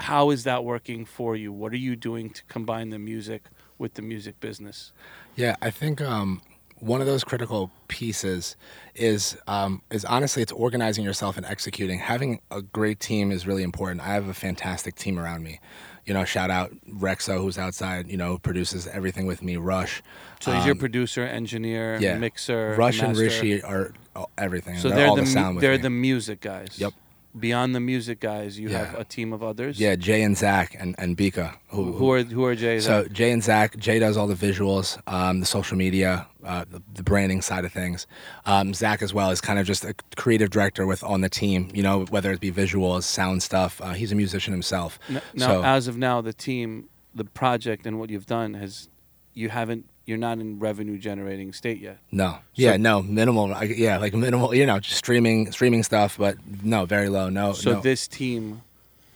[0.00, 1.52] How is that working for you?
[1.52, 3.42] What are you doing to combine the music
[3.78, 4.92] with the music business?
[5.36, 6.40] Yeah, I think um,
[6.78, 8.56] one of those critical pieces
[8.94, 11.98] is um, is honestly it's organizing yourself and executing.
[11.98, 14.00] Having a great team is really important.
[14.00, 15.60] I have a fantastic team around me.
[16.06, 18.08] You know, shout out Rexo, who's outside.
[18.08, 19.56] You know, produces everything with me.
[19.56, 20.02] Rush.
[20.40, 22.16] So he's your Um, producer, engineer, yeah.
[22.18, 23.16] mixer, Rush and.
[23.16, 23.92] Rishi are
[24.38, 24.78] everything.
[24.78, 25.82] So they're, they're all the, the, sound they're me.
[25.82, 26.78] the music guys.
[26.78, 26.92] Yep.
[27.38, 29.78] Beyond the music guys, you have a team of others.
[29.78, 31.56] Yeah, Jay and Zach and and Bika.
[31.68, 32.84] Who, who are who are Jay's?
[32.86, 36.82] So Jay and Zach, Jay does all the visuals, um, the social media, uh, the,
[36.92, 38.08] the branding side of things.
[38.46, 41.70] Um, Zach as well is kind of just a creative director with on the team.
[41.72, 43.80] You know, whether it be visuals, sound stuff.
[43.80, 44.98] Uh, he's a musician himself.
[45.08, 48.88] Now, so as of now, the team, the project, and what you've done has,
[49.34, 51.98] you haven't, you're not in revenue generating state yet.
[52.10, 53.48] no, yeah, no, minimal.
[53.64, 54.54] Yeah, like minimal.
[54.54, 57.30] You know, just streaming, streaming stuff, but no, very low.
[57.30, 57.80] No, So no.
[57.80, 58.60] this team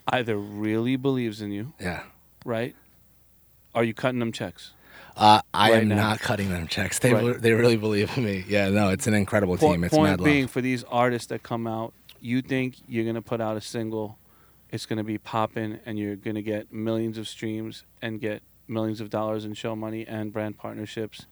[0.09, 2.05] either really believes in you, yeah.
[2.47, 2.75] right?
[3.75, 4.73] Are you cutting them checks?
[5.17, 5.97] Uh, I Right am now.
[5.97, 6.99] not cutting them checks.
[7.01, 7.41] They Right.
[7.41, 8.45] they really believe in me.
[8.49, 9.85] Yeah, no, it's an incredible team.
[9.85, 10.25] It's point mad love.
[10.25, 14.19] being, for these artists that come out, you think you're gonna put out a single,
[14.71, 19.11] it's gonna be popping, and you're gonna get millions of streams and get millions of
[19.11, 21.27] dollars in show money and brand partnerships.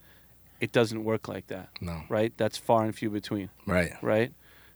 [0.61, 2.33] It doesn't work like that, No, right?
[2.37, 3.93] That's far and few between, right.
[4.01, 4.33] right?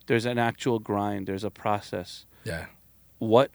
[0.06, 1.26] There's an actual grind.
[1.28, 2.26] There's a process.
[2.44, 2.66] Yeah.
[3.18, 3.52] What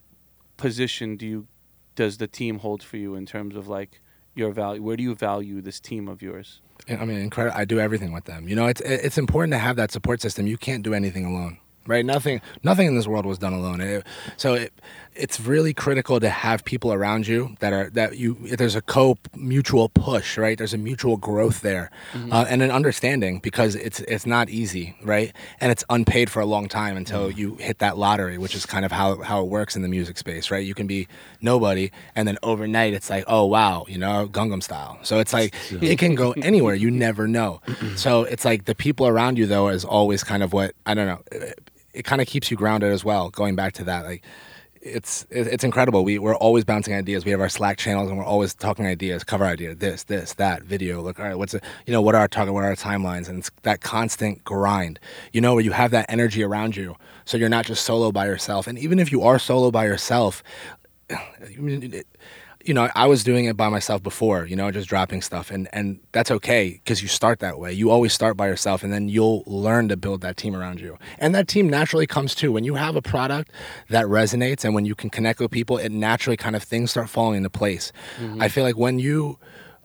[0.57, 1.47] position do you
[1.95, 4.01] does the team hold for you in terms of like
[4.33, 4.81] your value?
[4.81, 6.61] Where do you value this team of yours?
[6.89, 7.57] I mean, incredible.
[7.57, 8.47] I do everything with them.
[8.47, 10.47] You know, it's it's important to have that support system.
[10.47, 11.57] You can't do anything alone,
[11.87, 12.05] right?
[12.05, 13.81] Nothing nothing in this world was done alone.
[13.81, 14.05] It-
[14.37, 14.73] so it,
[15.13, 18.35] it's really critical to have people around you that are that you.
[18.55, 20.57] There's a co mutual push, right?
[20.57, 21.91] There's a mutual growth there,
[22.31, 25.33] uh, and an understanding because it's it's not easy, right?
[25.59, 28.85] And it's unpaid for a long time until you hit that lottery, which is kind
[28.85, 30.65] of how how it works in the music space, right?
[30.65, 31.09] You can be
[31.41, 34.97] nobody, and then overnight it's like, oh wow, you know, Gangnam style.
[35.03, 36.73] So it's like it can go anywhere.
[36.75, 37.61] You never know.
[37.97, 41.07] so it's like the people around you though is always kind of what I don't
[41.07, 41.21] know.
[41.33, 41.59] It,
[41.93, 43.29] it kind of keeps you grounded as well.
[43.29, 44.23] Going back to that, like
[44.81, 46.03] it's it's incredible.
[46.03, 47.23] We we're always bouncing ideas.
[47.23, 50.63] We have our Slack channels and we're always talking ideas, cover idea, this, this, that,
[50.63, 51.01] video.
[51.01, 51.63] Look, all right, what's it?
[51.85, 52.53] You know, what are our target?
[52.53, 53.29] What are our timelines?
[53.29, 54.99] And it's that constant grind.
[55.33, 58.25] You know, where you have that energy around you, so you're not just solo by
[58.25, 58.67] yourself.
[58.67, 60.43] And even if you are solo by yourself,
[62.65, 65.67] you know, I was doing it by myself before, you know, just dropping stuff, and
[65.73, 67.73] and that's okay because you start that way.
[67.73, 70.97] You always start by yourself, and then you'll learn to build that team around you,
[71.19, 72.51] and that team naturally comes too.
[72.51, 73.51] When you have a product
[73.89, 77.09] that resonates, and when you can connect with people, it naturally kind of things start
[77.09, 77.91] falling into place.
[78.17, 78.41] Mm-hmm.
[78.41, 79.39] I feel like when you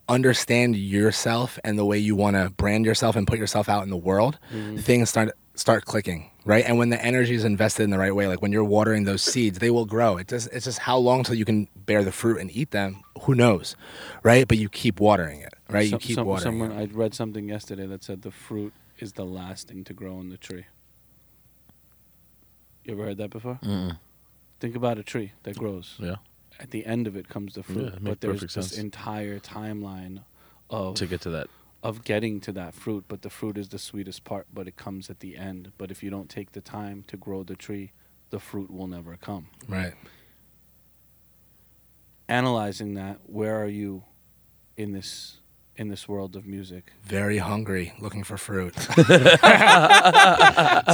[0.08, 3.90] understand yourself and the way you want to brand yourself and put yourself out in
[3.90, 4.76] the world, mm-hmm.
[4.76, 6.64] things start start clicking, right?
[6.66, 9.22] And when the energy is invested in the right way, like when you're watering those
[9.22, 10.16] seeds, they will grow.
[10.16, 13.02] It just it's just how long till you can bear the fruit and eat them.
[13.22, 13.76] Who knows,
[14.22, 14.48] right?
[14.48, 15.90] But you keep watering it, right?
[15.90, 16.80] you keep some- watering someone it.
[16.80, 20.30] I read something yesterday that said the fruit is the last thing to grow on
[20.30, 20.64] the tree.
[22.84, 23.58] You ever heard that before?
[23.62, 23.98] Mm-mm.
[24.60, 25.96] Think about a tree that grows.
[25.98, 26.16] Yeah.
[26.58, 28.78] At the end of it comes the fruit, Yeah, it but there's perfect this sense.
[28.78, 30.22] entire timeline
[30.70, 31.48] of To get to that.
[31.86, 33.04] Of getting to that fruit.
[33.06, 35.70] But the fruit is the sweetest part, but it comes at the end.
[35.78, 37.92] But if you don't take the time to grow the tree,
[38.30, 39.46] the fruit will never come.
[39.68, 39.94] Right.
[42.28, 44.02] Analyzing that, where are you
[44.76, 45.38] in this
[45.76, 46.92] in this world of music?
[47.04, 48.74] Very hungry, looking for fruit.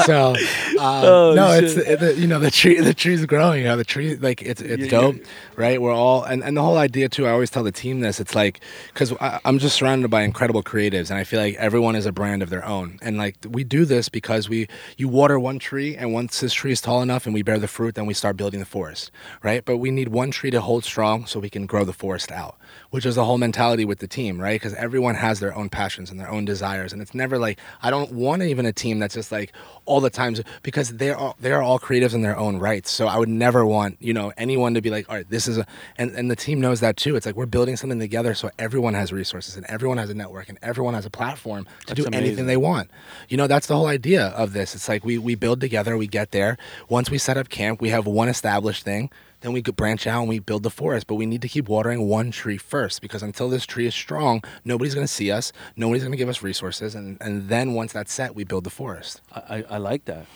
[0.07, 0.35] so
[0.79, 1.87] um, Oh, no, it's shit.
[1.89, 3.61] it, the, you know the tree the tree's growing.
[3.63, 5.25] You know the tree like it's it's Yeah, dope, yeah.
[5.57, 5.81] right?
[5.81, 7.27] We're all and, and the whole idea too.
[7.27, 8.21] I always tell the team this.
[8.21, 8.61] It's like
[8.93, 12.43] because I'm just surrounded by incredible creatives, and I feel like everyone is a brand
[12.43, 12.99] of their own.
[13.03, 16.73] And like we do this because we you water one tree, and once this tree
[16.73, 19.11] is tall enough and we bear the fruit, then we start building the forest,
[19.43, 19.65] right?
[19.65, 22.59] But we need one tree to hold strong so we can grow the forest out,
[22.91, 24.61] which is the whole mentality with the team, right?
[24.61, 27.91] Because everyone has their own passions and their own desires, and it's never like I
[27.91, 29.53] don't want even a team that's just like
[29.85, 32.91] all the times because they're all they are all creatives in their own rights.
[32.91, 35.59] So I would never want you know anyone to be like, all right, this is
[35.59, 35.67] a
[35.97, 37.17] and and the team knows that too.
[37.17, 40.49] It's like we're building something together, so everyone has resources and everyone has a network
[40.49, 42.91] and everyone has a platform to That's do anything they want.
[43.29, 44.75] You know, that's the whole idea of this.
[44.75, 46.59] It's like we we build together, we get there.
[46.89, 49.11] Once we set up camp, we have one established thing.
[49.43, 51.69] Then we could branch out and we build the forest, but we need to keep
[51.69, 55.53] watering one tree first because until this tree is strong, nobody's going to see us,
[55.77, 58.71] nobody's going to give us resources, and, and then once that's set, we build the
[58.71, 59.21] forest.
[59.33, 60.27] I, I, I like that.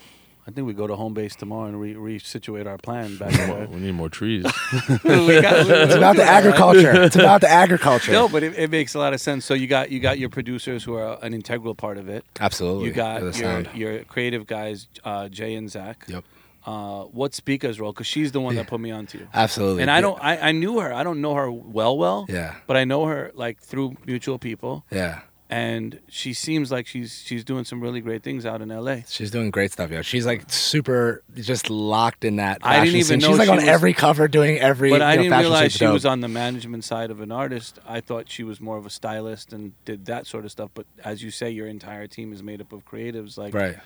[0.49, 3.67] I think we go to home base tomorrow and re- resituate our plan back there.
[3.67, 4.45] we need more trees.
[5.05, 7.03] we got, It's about the agriculture.
[7.03, 8.13] It's about the agriculture.
[8.13, 9.45] No, but it, it makes a lot of sense.
[9.45, 12.25] So you got you got your producers who are an integral part of it.
[12.39, 12.87] Absolutely.
[12.87, 13.69] You got the your sound.
[13.75, 16.05] your creative guys, uh, Jay and Zach.
[16.07, 16.23] Yep.
[16.67, 17.93] Uh, what speakers role?
[17.93, 19.29] Because she's the one that put me onto you.
[19.33, 19.83] Absolutely.
[19.83, 20.01] And I Yeah.
[20.01, 20.19] don't.
[20.21, 20.93] I, I knew her.
[20.93, 22.27] I don't know her well, well.
[22.29, 22.55] Yeah.
[22.67, 25.21] But I know her like through mutual people, Yeah.
[25.49, 29.05] And she seems like she's she's doing some really great things out in L.A.
[29.09, 30.03] She's doing great stuff, yo.
[30.03, 32.59] She's like super, just locked in that.
[32.63, 33.19] I didn't even scene.
[33.21, 34.91] know She's like she on was- every cover, doing every.
[34.91, 35.93] But I you know, didn't realize she dope.
[35.95, 37.79] was on the management side of an artist.
[37.87, 40.71] I thought she was more of a stylist and did that sort of stuff.
[40.75, 43.39] But as you say, your entire team is made up of creatives.
[43.39, 43.77] Like Right.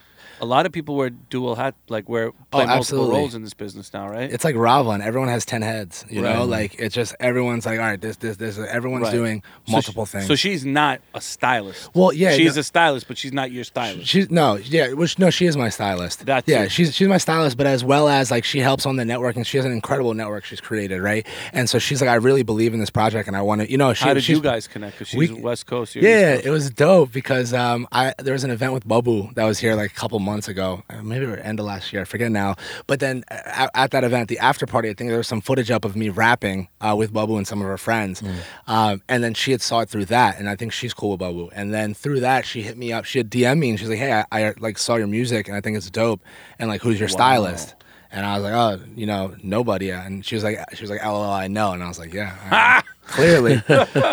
[0.41, 3.17] a lot of people wear dual hat, like wear oh, play multiple Oh, absolutely.
[3.17, 4.33] roles in this business now, right?
[4.33, 5.03] It's like Ravlin.
[5.03, 6.05] Everyone has ten heads.
[6.09, 8.59] You know, like it's just everyone's like, all right, this, this, this.
[8.59, 9.13] Everyone's Right.
[9.13, 10.27] doing So multiple she- things.
[10.27, 11.50] So she's not a stylist.
[11.95, 14.07] Well, yeah, she's no- a stylist, but she's not your stylist.
[14.07, 16.25] She's no, yeah, which no, she is my stylist.
[16.27, 16.73] That's yeah, it.
[16.73, 19.47] she's she's my stylist, but as well as like she helps on the network, and
[19.47, 21.27] she has an incredible network she's created, right?
[21.53, 23.77] And so she's like, I really believe in this project, and I want to, you
[23.79, 24.99] know, she, How did you guys connect?
[24.99, 25.95] Because we- she's West Coast.
[25.95, 29.33] you're Yeah, East it was dope because um, I there was an event with Babu
[29.35, 31.93] that was here like a couple months ago, uh, maybe it was end of last
[31.93, 32.57] year, I forget now.
[32.87, 35.41] But then uh, at, at that event, the after party, I think there was some
[35.41, 38.23] footage up of me rapping uh, with Babu and some of her friends,
[38.67, 41.21] um, and then she had saw it through that, and I think she's cool with
[41.55, 43.05] And then through that, she hit me up.
[43.07, 45.57] She had DM me and she's like, "Hey, I, I like saw your music and
[45.57, 46.21] I think it's dope,
[46.59, 47.13] and like who's your Wow.
[47.15, 47.75] stylist?"
[48.13, 51.03] And I was like, "Oh, you know, nobody." And she was like, "She was like,
[51.05, 53.57] LOL, I know." And I was like, "Yeah." all right." Clearly,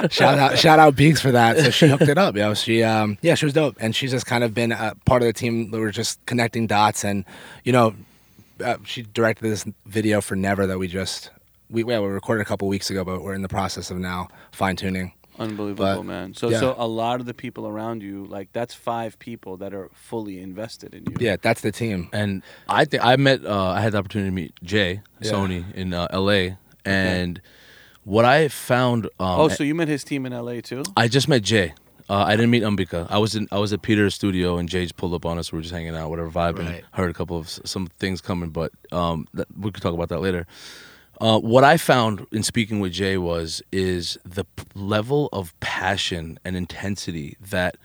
[0.09, 1.57] shout out, shout out Beeks for that.
[1.59, 2.55] So she hooked it up, yo.
[2.55, 5.27] She, um, yeah, she was dope, and she's just kind of been a part of
[5.27, 5.69] the team.
[5.69, 7.23] that We're just connecting dots, and
[7.63, 7.93] you know,
[8.63, 11.29] uh, she directed this video for Never that we just
[11.69, 14.29] we yeah, we recorded a couple weeks ago, but we're in the process of now
[14.51, 15.13] fine tuning.
[15.39, 16.33] Unbelievable, But, man.
[16.33, 16.59] So, yeah.
[16.59, 20.39] so a lot of the people around you, like that's five people that are fully
[20.39, 21.15] invested in you.
[21.19, 22.09] Yeah, that's the team.
[22.13, 23.45] and I think I met.
[23.45, 25.31] Uh, I had the opportunity to meet Jay Yeah.
[25.31, 26.57] Sony in uh, L.A.
[26.85, 27.39] and
[28.03, 29.05] what I found.
[29.19, 30.61] Um, Oh, so you met his team in L.A.
[30.61, 30.83] too?
[30.95, 31.73] I just met Jay.
[32.09, 33.05] Uh, I didn't meet Ambika.
[33.09, 35.51] I was in I was at Peter's studio and Jay just pulled up on us.
[35.51, 36.65] We were just hanging out, whatever, vibing.
[36.65, 36.83] Right.
[36.93, 40.19] Heard a couple of some things coming, but um, that, we could talk about that
[40.21, 40.47] later.
[41.19, 46.39] Uh, what I found in speaking with Jay was is the p- level of passion
[46.45, 47.77] and intensity that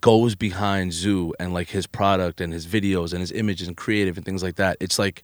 [0.00, 4.16] goes behind Zu and like his product and his videos and his images and creative
[4.16, 4.78] and things like that.
[4.80, 5.22] It's like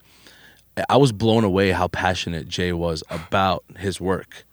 [0.89, 4.45] I was blown away how passionate Jay was about his work.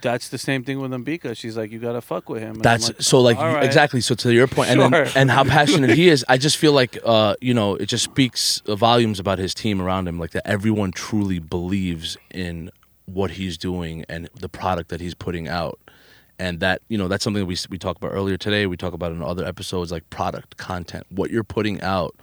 [0.00, 1.36] That's the same thing with Ambika.
[1.36, 2.56] She's like, you gotta fuck with him.
[2.56, 4.00] And That's like, so like "All right." exactly.
[4.00, 6.98] So to your point, and then, and how passionate he is, I just feel like
[7.04, 10.92] uh, you know it just speaks volumes about his team around him, like that everyone
[10.92, 12.70] truly believes in
[13.06, 15.78] what he's doing and the product that he's putting out,
[16.38, 18.66] and that you know that's something we we talked about earlier today.
[18.66, 22.14] We talk about in other episodes, like product content, what you're putting out.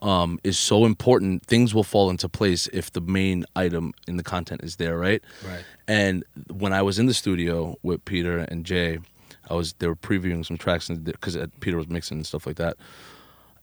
[0.00, 1.44] Um, is so important.
[1.46, 5.20] Things will fall into place if the main item in the content is there, right?
[5.44, 5.64] Right.
[5.88, 8.98] And when I was in the studio with Peter and Jay,
[9.50, 12.56] I was they were previewing some tracks because uh, Peter was mixing and stuff like
[12.56, 12.76] that.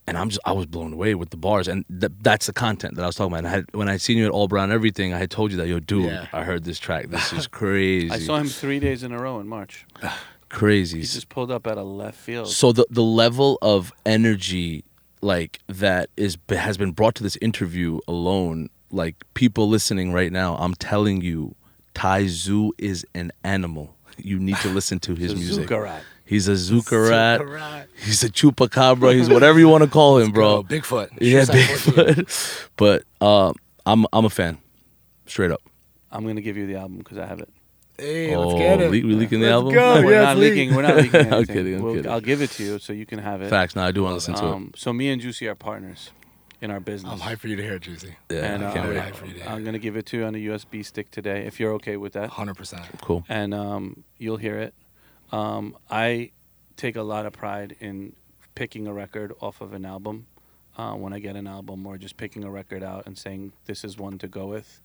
[0.07, 2.95] And I'm just I was blown away with the bars, and th- that's the content
[2.95, 3.39] that I was talking about.
[3.39, 5.57] And I had, when I seen you at All Brown Everything, I had told you
[5.57, 6.27] that yo, dude, Yeah.
[6.33, 7.07] I heard this track.
[7.09, 8.11] This is crazy.
[8.11, 9.85] I saw him three days in a row in March.
[10.49, 10.99] crazy.
[10.99, 12.49] He just pulled up at a left field.
[12.49, 14.83] So the the level of energy
[15.21, 18.69] like that is has been brought to this interview alone.
[18.91, 21.55] Like people listening right now, I'm telling you,
[21.95, 23.95] Taizu is an animal.
[24.17, 25.67] You need to listen to his music.
[25.67, 26.01] Zuckerrat.
[26.25, 27.39] He's a Zuckerrat.
[27.39, 27.85] Zuckerrat.
[27.97, 29.13] He's a chupacabra.
[29.15, 30.63] He's whatever you want to call him, bro.
[30.63, 31.09] Go, Bigfoot.
[31.19, 32.05] Yeah, Shoes size 14.
[32.15, 32.67] Bigfoot.
[32.77, 33.53] but uh,
[33.85, 34.57] I'm I'm a fan,
[35.25, 35.61] straight up.
[36.11, 37.49] I'm gonna give you the album because I have it.
[37.97, 38.85] Hey, oh, let's get it.
[38.85, 39.73] le- we leaking the Let's album?
[39.73, 40.01] go.
[40.03, 40.49] we're yeah, not please.
[40.49, 40.75] leaking.
[40.75, 41.33] We're not leaking anything.
[41.33, 42.11] I'm kidding, I'm We'll- kidding.
[42.11, 43.49] I'll give it to you so you can have it.
[43.49, 43.75] Facts.
[43.75, 44.49] No, I do want to listen to it.
[44.51, 46.09] Um, so me and Juicy are partners
[46.65, 47.13] in our business.
[47.13, 48.15] I'm hyped for you to hear it, Juicy.
[48.29, 49.13] Yeah, and I uh, can't really wait.
[49.13, 51.09] hyped for you to hear I'm gonna give it to you on a USB stick
[51.11, 52.31] today, if you're okay with that.
[52.31, 53.01] 100%.
[53.01, 53.23] Cool.
[53.29, 54.73] and um, you'll hear it.
[55.31, 56.31] Um, I
[56.75, 58.15] take a lot of pride in
[58.55, 60.27] picking a record off of an album
[60.77, 63.83] uh, when I get an album, or just picking a record out and saying this
[63.83, 64.81] is one to go with.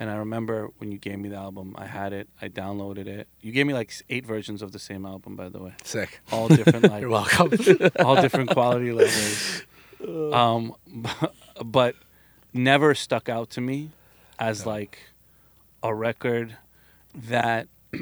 [0.00, 3.26] And I remember when you gave me the album, I had it, I downloaded it.
[3.40, 6.20] You gave me like eight versions of the same album, by the way, Sick.
[6.30, 7.50] all different, like You're welcome.
[8.04, 9.62] all different quality levels.
[10.06, 10.74] Um,
[11.64, 11.94] but
[12.52, 13.90] never stuck out to me
[14.38, 14.98] as like
[15.82, 16.56] a record
[17.14, 17.68] that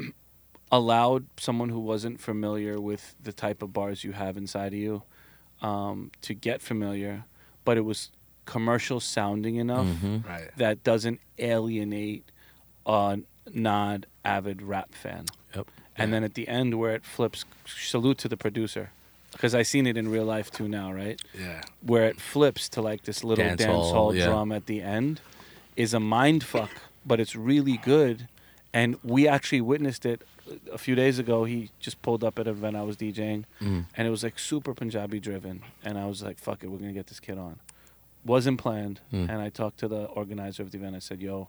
[0.71, 5.03] allowed someone who wasn't familiar with the type of bars you have inside of you
[5.61, 7.23] um, to get familiar,
[7.65, 8.11] but it was
[8.45, 10.25] commercial sounding enough Mhm.
[10.25, 10.49] right.
[10.57, 12.23] that doesn't alienate
[12.85, 13.19] a
[13.53, 15.25] non avid rap fan.
[15.55, 15.67] Yep.
[15.99, 18.91] And then at the end, where it flips, salute to the producer.
[19.37, 21.21] Because I seen it in real life too now, right?
[21.39, 21.61] Yeah.
[21.81, 24.25] Where it flips to like this little Dance dance, hall, yeah.
[24.25, 25.21] drum at the end
[25.75, 26.71] is a mind fuck,
[27.05, 28.27] but it's really good.
[28.73, 30.21] And we actually witnessed it
[30.71, 31.43] a few days ago.
[31.45, 33.85] He just pulled up at an event I was DJing, Mm.
[33.95, 35.61] and it was like super Punjabi driven.
[35.83, 37.59] And I was like, "Fuck it, we're gonna get this kid on."
[38.25, 39.29] Wasn't planned, Mm.
[39.29, 40.95] and I talked to the organizer of the event.
[40.95, 41.47] I said, "Yo,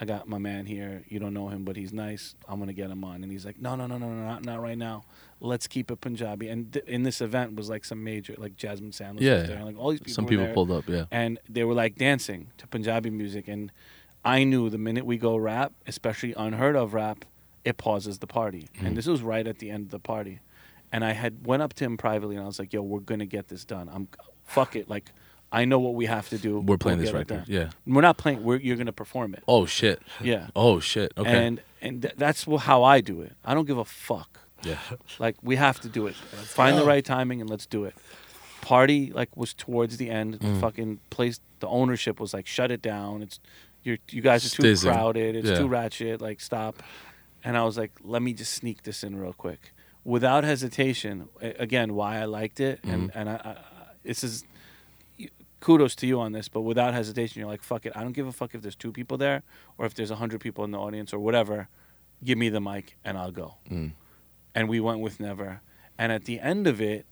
[0.00, 1.04] I got my man here.
[1.08, 2.34] You don't know him, but he's nice.
[2.48, 4.60] I'm gonna get him on." And he's like, "No, no, no, no, no, not, not
[4.60, 5.04] right now.
[5.40, 8.90] Let's keep it Punjabi." And th- in this event was like some major, like Jasmine
[8.90, 9.38] Sandlas Yeah.
[9.40, 10.14] was there, and like all these people.
[10.14, 11.04] Some people there pulled up, yeah.
[11.12, 13.46] and they were like dancing to Punjabi music.
[13.46, 13.70] And
[14.24, 17.24] I knew the minute we go rap, especially unheard of rap,
[17.64, 18.68] it pauses the party.
[18.76, 18.86] Mm-hmm.
[18.86, 20.40] And this was right at the end of the party.
[20.92, 23.26] And I had went up to him privately and I was like, "Yo, we're gonna
[23.26, 23.88] get this done.
[23.92, 24.08] I'm
[24.44, 24.88] fuck it.
[24.88, 25.12] Like,
[25.52, 26.58] I know what we have to do.
[26.60, 27.70] We're playing We'll this get it record, yeah.
[27.86, 28.42] we're not playing.
[28.42, 29.44] We're you're gonna perform it.
[29.46, 30.02] Oh shit.
[30.20, 30.48] Yeah.
[30.56, 31.12] Oh shit.
[31.16, 31.46] Okay.
[31.46, 33.32] And and th- that's how I do it.
[33.44, 34.40] I don't give a fuck.
[34.64, 34.78] yeah.
[35.18, 36.14] Like we have to do it.
[36.14, 37.94] Find the right timing and let's do it.
[38.62, 40.40] Party like was towards the end.
[40.40, 40.54] Mm.
[40.54, 43.22] The fucking place, the ownership was like, shut it down.
[43.22, 43.38] It's
[43.82, 44.90] you're you guys are too Stizzing.
[44.92, 45.36] crowded.
[45.36, 45.58] It's Yeah.
[45.58, 46.20] too ratchet.
[46.20, 46.82] Like stop.
[47.44, 51.28] And I was like, let me just sneak this in real quick, without hesitation.
[51.42, 53.18] Again, why I liked it, and Mm-hmm.
[53.18, 53.56] and I, I,
[54.02, 54.44] this is
[55.64, 57.92] kudos to you on this, but without hesitation, you're like, fuck it.
[57.96, 59.42] I don't give a fuck if there's two people there
[59.78, 61.68] or if there's a hundred people in the audience or whatever.
[62.22, 63.54] Give me the mic and I'll go.
[63.70, 63.92] Mm.
[64.54, 65.62] And we went with Never.
[65.98, 67.06] And at the end of it,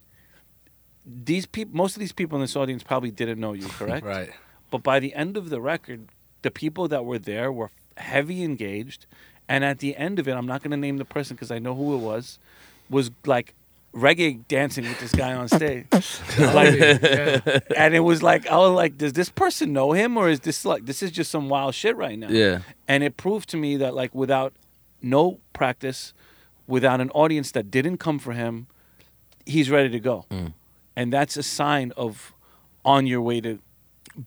[1.06, 4.04] these people, most of these people in this audience probably didn't know you, correct?
[4.04, 4.30] Right.
[4.70, 6.08] But by the end of the record,
[6.42, 9.06] the people that were there were heavy engaged.
[9.48, 11.58] And at the end of it, I'm not going to name the person because I
[11.58, 12.38] know who it was,
[12.90, 13.54] was like
[13.94, 15.86] reggae dancing with this guy on stage.
[16.38, 17.58] like, yeah.
[17.76, 20.64] and it was like, I was like, does this person know him or is this
[20.64, 22.28] like, this is just some wild shit right now?
[22.28, 22.60] Yeah.
[22.88, 24.54] And it proved to me that like without
[25.02, 26.14] no practice,
[26.66, 28.66] without an audience that didn't come for him,
[29.44, 30.24] he's ready to go.
[30.30, 30.54] Mm.
[30.96, 32.32] And that's a sign of
[32.84, 33.58] on your way to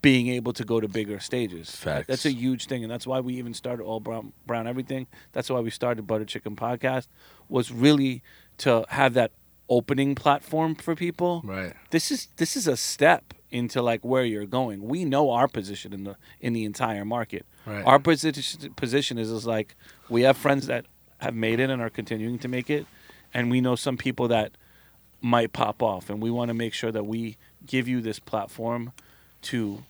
[0.01, 1.69] being able to go to bigger stages.
[1.75, 2.07] Facts.
[2.07, 5.07] That's a huge thing, and that's why we even started all brown brown everything.
[5.31, 7.07] That's why we started Butter Chicken Podcast
[7.49, 8.23] was really
[8.59, 9.31] to have that
[9.69, 11.41] opening platform for people.
[11.43, 11.73] Right.
[11.89, 14.83] This is this is a step into like where you're going.
[14.87, 17.45] We know our position in the in the entire market.
[17.65, 17.83] Right.
[17.85, 19.75] Our position position is, is like
[20.09, 20.85] we have friends that
[21.19, 22.85] have made it and are continuing to make it,
[23.33, 24.51] and we know some people that
[25.21, 28.91] might pop off, and we want to make sure that we give you this platform
[29.41, 29.83] to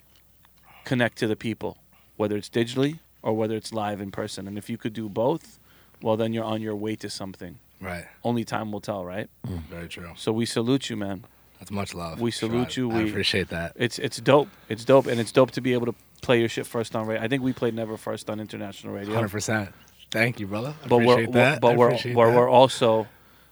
[0.85, 1.77] connect to the people,
[2.15, 4.47] whether it's digitally or whether it's live in person.
[4.47, 5.59] And if you could do both,
[6.01, 7.57] well, then you're on your way to something.
[7.81, 8.05] Right.
[8.23, 9.29] Only time will tell, right?
[9.69, 10.11] Very true.
[10.15, 11.25] So we salute you, man.
[11.59, 12.19] That's much love.
[12.19, 12.91] We salute Sure, you.
[12.91, 13.73] I We- appreciate that.
[13.75, 14.49] It's it's dope.
[14.69, 17.23] It's dope, and it's dope to be able to play your shit first on radio.
[17.23, 19.13] I think we played never first on international radio.
[19.13, 19.69] Hundred percent.
[20.11, 20.73] Thank you, brother.
[20.83, 21.61] I but we're, appreciate that.
[21.61, 22.15] but I we're that.
[22.15, 23.07] we're also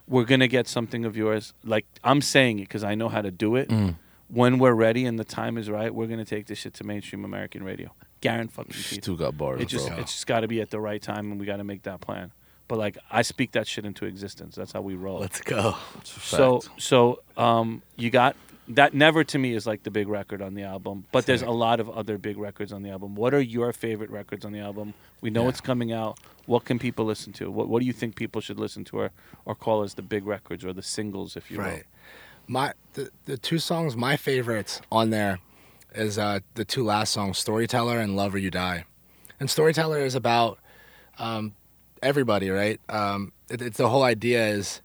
[0.08, 1.54] we're gonna get something of yours.
[1.64, 3.70] Like I'm saying it because I know how to do it.
[3.70, 3.96] Mm.
[4.28, 7.24] When we're ready and the time is right, we're gonna take this shit to mainstream
[7.26, 7.94] American radio.
[8.22, 8.74] Guarantee fucking.
[8.74, 9.98] Still got bars, It just bro.
[9.98, 12.00] it's just got to be at the right time, and we got to make that
[12.00, 12.32] plan.
[12.68, 14.56] But like I speak that shit into existence.
[14.56, 15.20] That's how we roll.
[15.20, 15.76] Let's go.
[16.04, 18.36] So so um you got
[18.70, 21.06] that never to me is like the big record on the album.
[21.12, 23.16] But there's a lot of other big records on the album.
[23.16, 24.94] What are your favorite records on the album?
[25.22, 26.20] We know it's coming out.
[26.46, 27.52] What can people listen to?
[27.52, 29.12] What what do you think people should listen to or
[29.46, 31.66] or call as the big records or the singles if you will?
[31.66, 31.84] Right.
[32.48, 35.40] My the, the two songs my favorites on there
[35.94, 38.86] is uh the two last songs, Storyteller and Love or You Die.
[39.40, 40.60] And Storyteller is about
[41.20, 41.54] um
[42.04, 42.80] everybody, right?
[42.90, 44.82] Um it, it's the whole idea is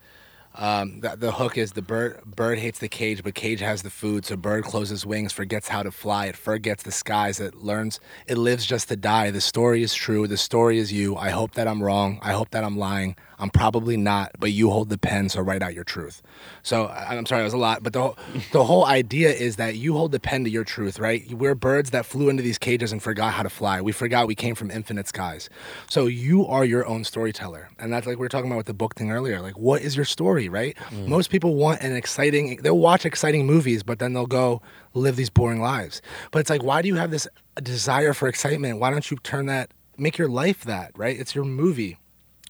[0.58, 3.90] um, the, the hook is the bird bird hates the cage, but cage has the
[3.90, 4.24] food.
[4.24, 6.26] So bird closes wings, forgets how to fly.
[6.26, 7.38] It forgets the skies.
[7.38, 8.00] It learns.
[8.26, 9.30] It lives just to die.
[9.30, 10.26] The story is true.
[10.26, 11.16] The story is you.
[11.16, 12.18] I hope that I'm wrong.
[12.22, 13.14] I hope that I'm lying.
[13.38, 16.22] I'm probably not, but you hold the pen, so write out your truth.
[16.62, 18.18] So I'm sorry, it was a lot, but the whole,
[18.52, 21.32] the whole idea is that you hold the pen to your truth, right?
[21.32, 23.80] We're birds that flew into these cages and forgot how to fly.
[23.80, 25.48] We forgot we came from infinite skies.
[25.88, 28.74] So you are your own storyteller, and that's like we were talking about with the
[28.74, 29.40] book thing earlier.
[29.40, 30.76] Like, what is your story, right?
[30.90, 31.08] Mm.
[31.08, 32.56] Most people want an exciting.
[32.62, 34.60] They'll watch exciting movies, but then they'll go
[34.94, 36.02] live these boring lives.
[36.30, 37.28] But it's like, why do you have this
[37.62, 38.78] desire for excitement?
[38.78, 41.18] Why don't you turn that, make your life that, right?
[41.18, 41.98] It's your movie.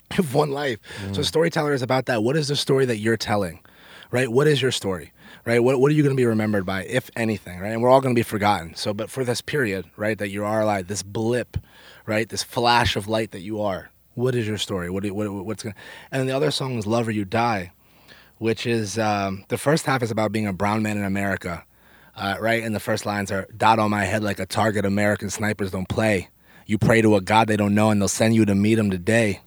[0.12, 0.78] Have one life.
[1.12, 2.22] So storyteller is about that.
[2.22, 3.60] What is the story that you're telling?
[4.10, 4.30] Right?
[4.30, 5.12] What is your story?
[5.44, 5.58] Right?
[5.58, 7.72] What what are you going to be remembered by, if anything, right?
[7.72, 8.74] And we're all going to be forgotten.
[8.74, 11.58] So but for this period, right, that you are alive, this blip,
[12.06, 12.28] right?
[12.28, 13.90] This flash of light that you are.
[14.14, 14.88] What is your story?
[14.90, 15.80] What, you, what what's going to
[16.10, 17.70] And the other song is Love or You Die,
[18.38, 21.64] which is um, the first half is about being a brown man in America.
[22.16, 22.64] Uh, right?
[22.64, 25.88] And the first lines are dot on my head like a target American snipers don't
[25.88, 26.30] play.
[26.66, 28.90] You pray to a God they don't know and they'll send you to meet him
[28.90, 29.40] today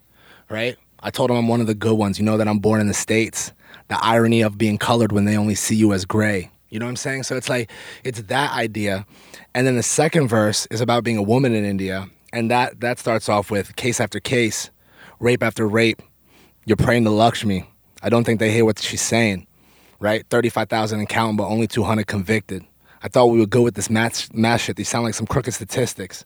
[0.52, 0.76] right?
[1.00, 2.18] I told him I'm one of the good ones.
[2.18, 3.52] You know that I'm born in the States.
[3.88, 6.50] The irony of being colored when they only see you as gray.
[6.68, 7.24] You know what I'm saying?
[7.24, 7.70] So it's like,
[8.04, 9.04] it's that idea.
[9.54, 12.08] And then the second verse is about being a woman in India.
[12.32, 14.70] And that, that starts off with case after case,
[15.18, 16.00] rape after rape.
[16.64, 17.68] You're praying to Lakshmi.
[18.02, 19.46] I don't think they hear what she's saying,
[20.00, 20.24] right?
[20.30, 22.64] 35,000 in counting, but only 200 convicted.
[23.02, 24.76] I thought we would go with this math, math shit.
[24.76, 26.24] These sound like some crooked statistics,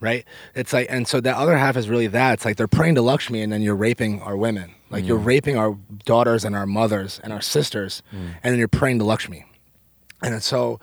[0.00, 0.24] right?
[0.54, 2.34] It's like, and so the other half is really that.
[2.34, 4.74] It's like they're praying to Lakshmi and then you're raping our women.
[4.90, 5.24] Like you're mm.
[5.24, 8.34] raping our daughters and our mothers and our sisters, mm.
[8.42, 9.44] and then you're praying to Lakshmi.
[10.22, 10.78] And so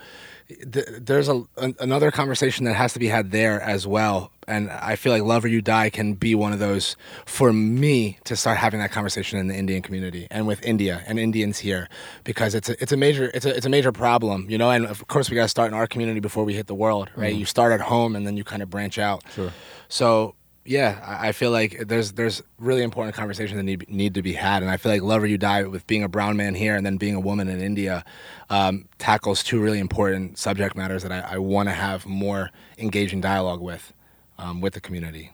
[0.72, 4.32] th- there's a, an, another conversation that has to be had there as well.
[4.48, 6.95] And I feel like Love or You Die can be one of those
[7.26, 11.19] for me to start having that conversation in the Indian community and with India and
[11.19, 11.88] Indians here
[12.23, 14.72] because it's a, it's a major it's a, it's a major problem, you know.
[14.72, 17.10] And of course we got to start in our community before we hit the world,
[17.15, 17.32] right?
[17.32, 17.40] Mm-hmm.
[17.40, 19.23] You start at home and then you kind of branch out.
[19.36, 19.52] Sure.
[19.88, 24.34] So yeah, I feel like there's there's really important conversations that need need to be
[24.34, 26.76] had, and I feel like Love or You Die with being a brown man here
[26.76, 28.06] and then being a woman in India
[28.50, 33.22] um, tackles two really important subject matters that I, I want to have more engaging
[33.22, 33.92] dialogue with
[34.38, 35.32] um, with the community.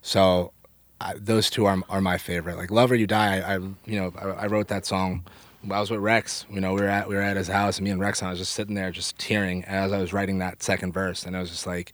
[0.00, 0.52] So
[1.00, 2.56] I, those two are are my favorite.
[2.56, 5.24] Like Love or You Die, I, I you know I, I wrote that song.
[5.70, 6.44] I was with Rex.
[6.50, 8.28] You know, we were at we were at his house, and me and Rex, and
[8.28, 11.36] I was just sitting there, just tearing as I was writing that second verse, and
[11.36, 11.92] I was just like,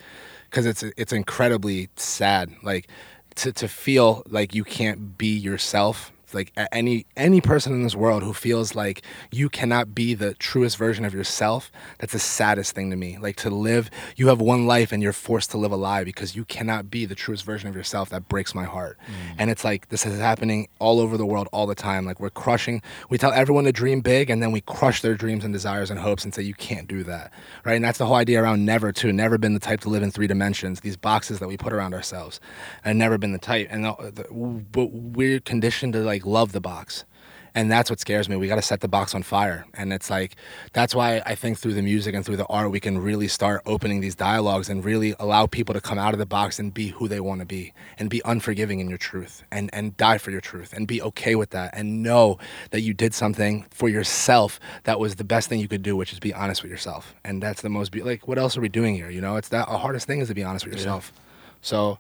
[0.51, 2.89] because it's it's incredibly sad, like
[3.37, 6.13] to to feel like you can't be yourself.
[6.35, 10.77] Like any any person in this world who feels like you cannot be the truest
[10.77, 13.19] version of yourself, that's the saddest thing to me.
[13.19, 16.37] Like to live, you have one life and you're forced to live a lie because
[16.37, 18.11] you cannot be the truest version of yourself.
[18.11, 18.99] That breaks my heart.
[19.07, 19.37] Mm.
[19.39, 22.05] And it's like this is happening all over the world all the time.
[22.05, 22.83] Like we're crushing.
[23.09, 25.99] We tell everyone to dream big, and then we crush their dreams and desires and
[25.99, 27.33] hopes and say you can't do that,
[27.65, 27.75] right?
[27.75, 29.13] And that's the whole idea around never too.
[29.13, 30.81] Never been the type to live in three dimensions.
[30.81, 32.41] These boxes that we put around ourselves,
[32.85, 33.69] and never been the type.
[33.71, 37.05] And the, the, but we're conditioned to like love the box.
[37.55, 38.37] And that's what scares me.
[38.37, 39.67] We got to set the box on fire.
[39.75, 40.37] And it's like
[40.73, 43.63] that's why i think through the music and through the art we can really start
[43.67, 46.89] opening these dialogues and really allow people to come out of the box and be
[46.89, 50.31] who they want to be and be unforgiving in your truth and and die for
[50.31, 52.39] your truth and be okay with that and know
[52.71, 56.13] that you did something for yourself that was the best thing you could do which
[56.13, 57.15] is be honest with yourself.
[57.25, 59.11] And that's the most be- like what else are we doing here?
[59.11, 61.13] You know it's that the hardest thing is to be honest with yourself.
[61.61, 61.99] So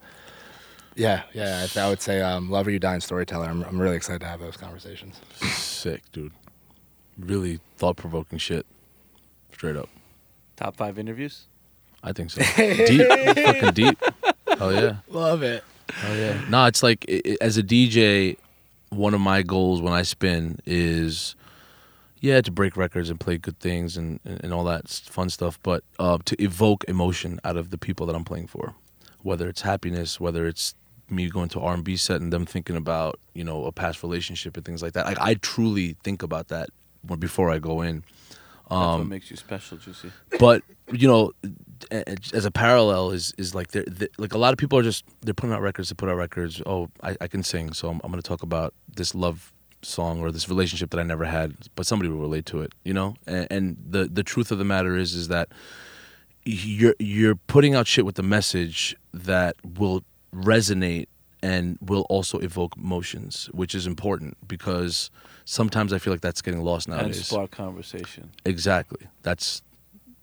[0.98, 1.66] yeah, yeah.
[1.76, 4.20] I, I would say um, "Love or You Die" and "Storyteller." I'm, I'm really excited
[4.20, 5.18] to have those conversations.
[5.40, 6.32] Sick, dude.
[7.18, 8.66] Really thought provoking shit.
[9.52, 9.88] Straight up.
[10.56, 11.46] Top five interviews.
[12.02, 12.42] I think so.
[12.56, 13.06] deep,
[13.36, 13.98] fucking deep.
[14.58, 14.96] Hell yeah.
[15.08, 15.64] Love it.
[16.06, 16.40] Oh yeah.
[16.48, 18.36] No, it's like i i- as a DJ,
[18.90, 21.34] one of my goals when I spin is,
[22.20, 25.58] yeah, to break records and play good things and and, and all that fun stuff,
[25.62, 28.74] but uh, to evoke emotion out of the people that I'm playing for,
[29.22, 30.74] whether it's happiness, whether it's
[31.10, 34.02] me going to R and B set and them thinking about you know a past
[34.02, 35.06] relationship and things like that.
[35.06, 36.70] Like I truly think about that
[37.18, 38.02] before I go in.
[38.70, 40.10] That's what Um, makes you special, Juicy.
[40.38, 40.62] but
[40.92, 41.32] you know
[42.34, 45.04] as a parallel is is like they're, they like a lot of people are just
[45.22, 48.00] they're putting out records to put out records oh i, I can sing so i'm,
[48.02, 49.52] I'm going to talk about this love
[49.82, 52.92] song or this relationship that i never had but somebody will relate to it you
[52.92, 55.48] know and, and the the truth of the matter is is that
[56.44, 60.02] you're you're putting out shit with the message that will
[60.34, 61.06] resonate
[61.42, 65.10] and will also evoke emotions which is important because
[65.44, 67.16] sometimes i feel like that's getting lost nowadays.
[67.16, 68.30] And spark conversation.
[68.44, 69.62] exactly that's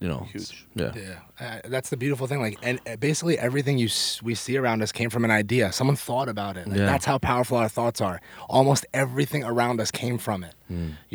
[0.05, 0.65] you know Huge.
[0.75, 2.39] yeah Yeah, uh, that's the beautiful thing.
[2.47, 5.71] Like, and uh, basically everything you s- we see around us came from an idea.
[5.71, 6.67] Someone thought about it.
[6.67, 6.85] Like, Yeah.
[6.91, 8.17] That's how powerful our thoughts are.
[8.47, 10.53] Almost everything around us came from it.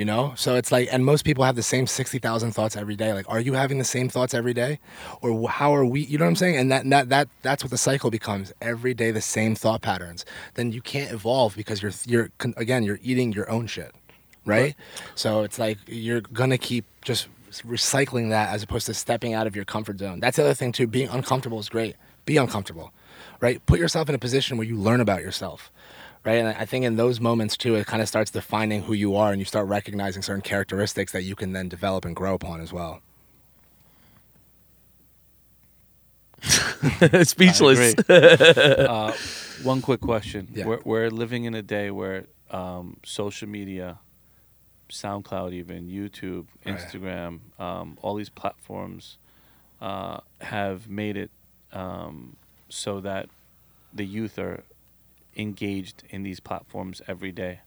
[0.01, 2.97] You know, so it's like, and most people have the same sixty thousand thoughts every
[2.97, 3.11] day.
[3.19, 4.73] Like, are you having the same thoughts every day,
[5.23, 6.01] or how are we?
[6.11, 6.57] You know what I'm saying?
[6.61, 8.47] And that that that that's what the cycle becomes.
[8.73, 10.25] Every day the same thought patterns.
[10.55, 12.29] Then you can't evolve because you're you're
[12.65, 13.93] again you're eating your own shit,
[14.47, 14.75] right?
[15.17, 19.57] So it's like you're gonna keep just recycling that as opposed to stepping out of
[19.57, 20.21] your comfort zone.
[20.21, 20.87] That's the other thing too.
[20.87, 21.97] Being uncomfortable is great.
[22.25, 22.93] Be uncomfortable,
[23.41, 23.65] right?
[23.67, 25.71] Put yourself in a position where you learn about yourself,
[26.25, 26.35] right?
[26.35, 29.31] And I think in those moments too, it kind of starts defining who you are,
[29.33, 32.73] and you start recognizing certain characteristics that you can then develop and grow upon as
[32.73, 33.01] well.
[37.23, 39.15] speechless uh,
[39.63, 40.49] one quick question.
[40.55, 40.67] Yeah.
[40.67, 43.99] We're, we're living in a day where um, social media,
[44.91, 46.47] SoundCloud, even YouTube.
[46.67, 49.19] Instagram, um, all these platforms
[49.81, 51.31] uh, have made it
[51.73, 52.37] um,
[52.69, 53.29] so that
[53.93, 54.65] the youth are
[55.37, 57.61] engaged in these platforms every day,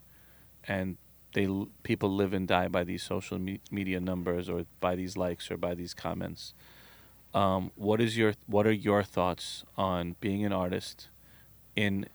[0.68, 0.98] and
[1.34, 1.48] they
[1.84, 5.58] people live and die by these social me- media numbers or by these likes or
[5.58, 6.54] by these comments.
[7.34, 11.10] Um, what is your what are your thoughts on being an artist
[11.76, 12.06] in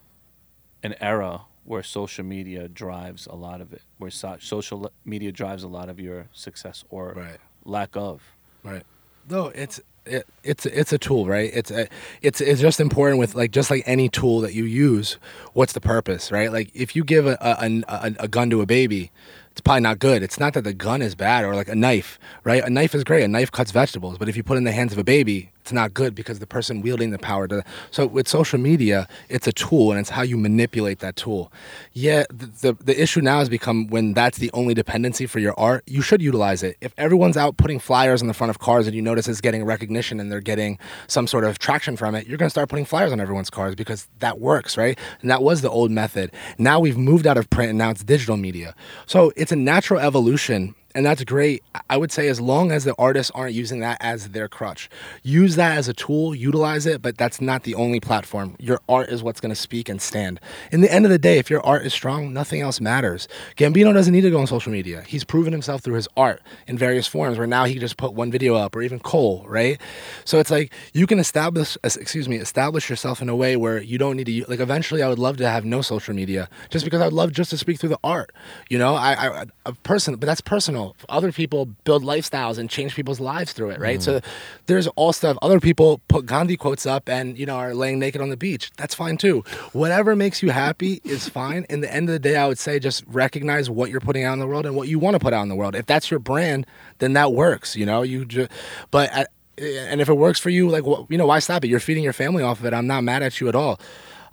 [0.82, 5.62] an era where social media drives a lot of it, where so- social media drives
[5.62, 7.38] a lot of your success or Right.
[7.64, 8.22] lack of.
[8.64, 8.84] Right.
[9.30, 11.50] No, it's it, it's it's a tool, right?
[11.52, 11.86] It's a,
[12.22, 15.18] it's it's just important with like just like any tool that you use.
[15.52, 16.50] What's the purpose, right?
[16.50, 19.10] Like if you give a a, a, a gun to a baby,
[19.50, 20.22] it's probably not good.
[20.22, 22.64] It's not that the gun is bad or like a knife, right?
[22.64, 23.22] A knife is great.
[23.24, 25.50] A knife cuts vegetables, but if you put it in the hands of a baby,
[25.68, 27.62] it's not good because the person wielding the power does.
[27.90, 31.52] So with social media, it's a tool and it's how you manipulate that tool.
[31.92, 35.52] Yeah, the, the the issue now has become when that's the only dependency for your
[35.60, 36.78] art, you should utilize it.
[36.80, 39.62] If everyone's out putting flyers on the front of cars and you notice it's getting
[39.62, 42.86] recognition and they're getting some sort of traction from it, you're going to start putting
[42.86, 44.98] flyers on everyone's cars because that works, right?
[45.20, 46.32] And that was the old method.
[46.56, 48.74] Now we've moved out of print and now it's digital media.
[49.04, 51.62] So it's a natural evolution and that's great.
[51.88, 54.90] I would say as long as the artists aren't using that as their crutch,
[55.22, 58.56] use that as a tool, utilize it, but that's not the only platform.
[58.58, 60.40] Your art is what's going to speak and stand.
[60.72, 63.28] In the end of the day, if your art is strong, nothing else matters.
[63.56, 65.02] Gambino doesn't need to go on social media.
[65.02, 68.12] He's proven himself through his art in various forms where now he can just put
[68.12, 69.80] one video up or even Cole, right?
[70.24, 73.98] So it's like you can establish excuse me, establish yourself in a way where you
[73.98, 77.00] don't need to like eventually I would love to have no social media just because
[77.00, 78.32] I'd love just to speak through the art.
[78.68, 80.87] You know, I I a person but that's personal.
[81.08, 84.02] Other people build lifestyles and change people's lives through it, right?
[84.02, 84.24] So mm.
[84.66, 85.36] there's all stuff.
[85.42, 88.70] Other people put Gandhi quotes up and you know are laying naked on the beach.
[88.76, 89.40] That's fine too.
[89.72, 91.66] Whatever makes you happy is fine.
[91.68, 94.34] In the end of the day, I would say just recognize what you're putting out
[94.34, 95.74] in the world and what you want to put out in the world.
[95.74, 96.66] If that's your brand,
[96.98, 97.76] then that works.
[97.76, 98.50] You know, you just
[98.90, 99.12] but.
[99.12, 99.28] At,
[99.60, 101.68] and if it works for you, like you know, why stop it?
[101.68, 102.72] You're feeding your family off of it.
[102.72, 103.80] I'm not mad at you at all.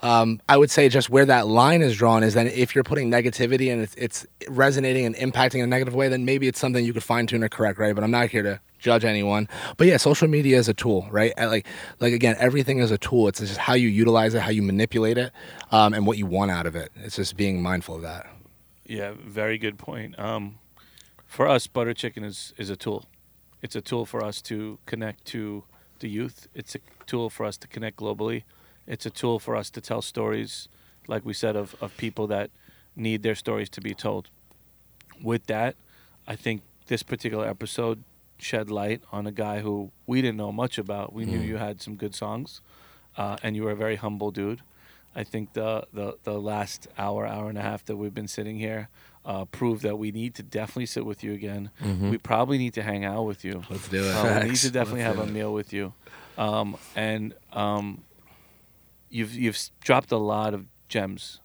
[0.05, 3.09] Um, I would say just where that line is drawn is that if you're putting
[3.09, 6.85] negativity and it's, it's resonating and impacting in a negative way, then maybe it's something
[6.85, 7.95] you could fine tune or correct, right?
[7.95, 9.49] But I'm not here to judge anyone.
[9.77, 11.33] But yeah, social media is a tool, right?
[11.35, 11.65] Like,
[11.99, 13.27] like again, everything is a tool.
[13.27, 15.31] It's just how you utilize it, how you manipulate it,
[15.71, 16.91] um, and what you want out of it.
[16.97, 18.27] It's just being mindful of that.
[18.85, 20.19] Yeah, very good point.
[20.19, 20.59] Um,
[21.25, 23.05] for us, butter chicken is is a tool.
[23.63, 25.63] It's a tool for us to connect to
[25.97, 26.47] the youth.
[26.53, 28.43] It's a tool for us to connect globally.
[28.87, 30.67] It's a tool for us to tell stories,
[31.07, 32.49] like we said, of, of people that
[32.95, 34.29] need their stories to be told.
[35.21, 35.75] With that,
[36.27, 38.03] I think this particular episode
[38.37, 41.13] shed light on a guy who we didn't know much about.
[41.13, 42.61] We knew you had some good songs,
[43.17, 44.61] uh, and you were a very humble dude.
[45.15, 48.59] I think the, the, the last hour, hour and a half that we've been sitting
[48.59, 48.89] here
[49.25, 51.71] uh, proved that we need to definitely sit with you again.
[52.11, 53.63] We probably need to hang out with you.
[53.69, 54.11] Let's do it.
[54.11, 55.93] Uh, we need to definitely Let's have a meal with you.
[56.37, 58.03] Um, and um,
[59.15, 61.39] you've you've dropped a lot of gems,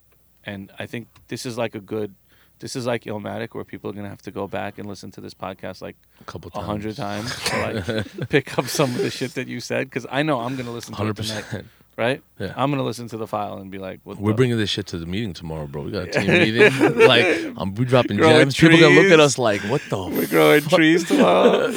[0.45, 2.15] and I think this is like a good.
[2.59, 5.21] This is like Illmatic, where people are gonna have to go back and listen to
[5.23, 9.11] this podcast like A couple a hundred times to like pick up some of the
[9.11, 9.87] shit that you said.
[9.87, 11.65] Because I know I'm gonna listen to Hundred it tonight,
[11.97, 12.23] right?
[12.39, 12.53] Yeah.
[12.59, 14.87] I'm gonna listen to the file and be like, what We're the- bringing this shit
[14.89, 15.85] to the meeting tomorrow, bro.
[15.85, 16.99] We got a team meeting.
[17.15, 17.25] like,
[17.57, 18.57] I'm we dropping Growing gems.
[18.59, 19.97] People gonna look at us like, what the?
[20.09, 20.31] We're F-?
[20.31, 21.73] growing trees tomorrow.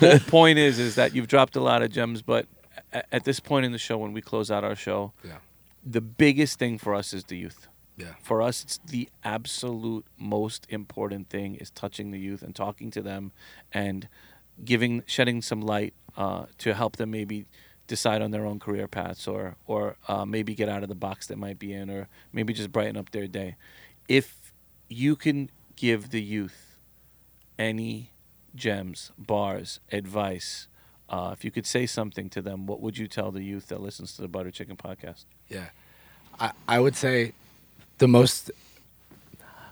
[0.00, 2.46] Po- point is, is that you've dropped a lot of gems, but
[2.92, 5.38] at this point in the show, when we close out our show, Yeah.
[5.84, 7.68] the biggest thing for us is the youth.
[7.96, 8.14] Yeah.
[8.22, 13.02] For us, it's the absolute most important thing is touching the youth and talking to
[13.02, 13.32] them,
[13.72, 14.08] and
[14.64, 17.46] giving, shedding some light uh, to help them maybe
[17.88, 21.26] decide on their own career paths, or or uh, maybe get out of the box
[21.26, 23.56] they might be in, or maybe just brighten up their day.
[24.08, 24.52] If
[24.88, 26.78] you can give the youth
[27.58, 28.12] any
[28.54, 30.68] gems, bars, advice,
[31.08, 33.80] uh, if you could say something to them, what would you tell the youth that
[33.80, 35.24] listens to the Butter Chicken podcast?
[35.48, 35.66] Yeah.
[36.38, 37.32] I, I would say
[37.98, 38.50] the most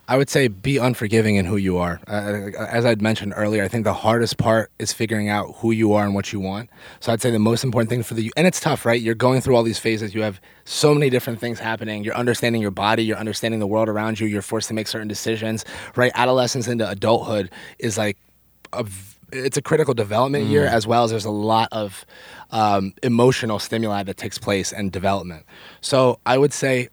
[0.09, 2.01] I would say be unforgiving in who you are.
[2.07, 5.95] Uh, as I'd mentioned earlier, I think the hardest part is figuring out who you
[5.95, 6.71] are and what you want.
[7.01, 9.01] So I'd say the most important thing for the and it's tough, right?
[9.01, 10.15] You're going through all these phases.
[10.15, 12.05] You have so many different things happening.
[12.05, 13.05] You're understanding your body.
[13.05, 14.29] You're understanding the world around you.
[14.29, 15.65] You're forced to make certain decisions,
[15.97, 16.13] right?
[16.15, 17.51] Adolescence into adulthood
[17.81, 18.17] is like
[18.73, 18.87] a
[19.33, 22.07] it's a critical development year as well as there's a lot of
[22.51, 25.45] um, emotional stimuli that takes place and development.
[25.81, 26.89] So I would say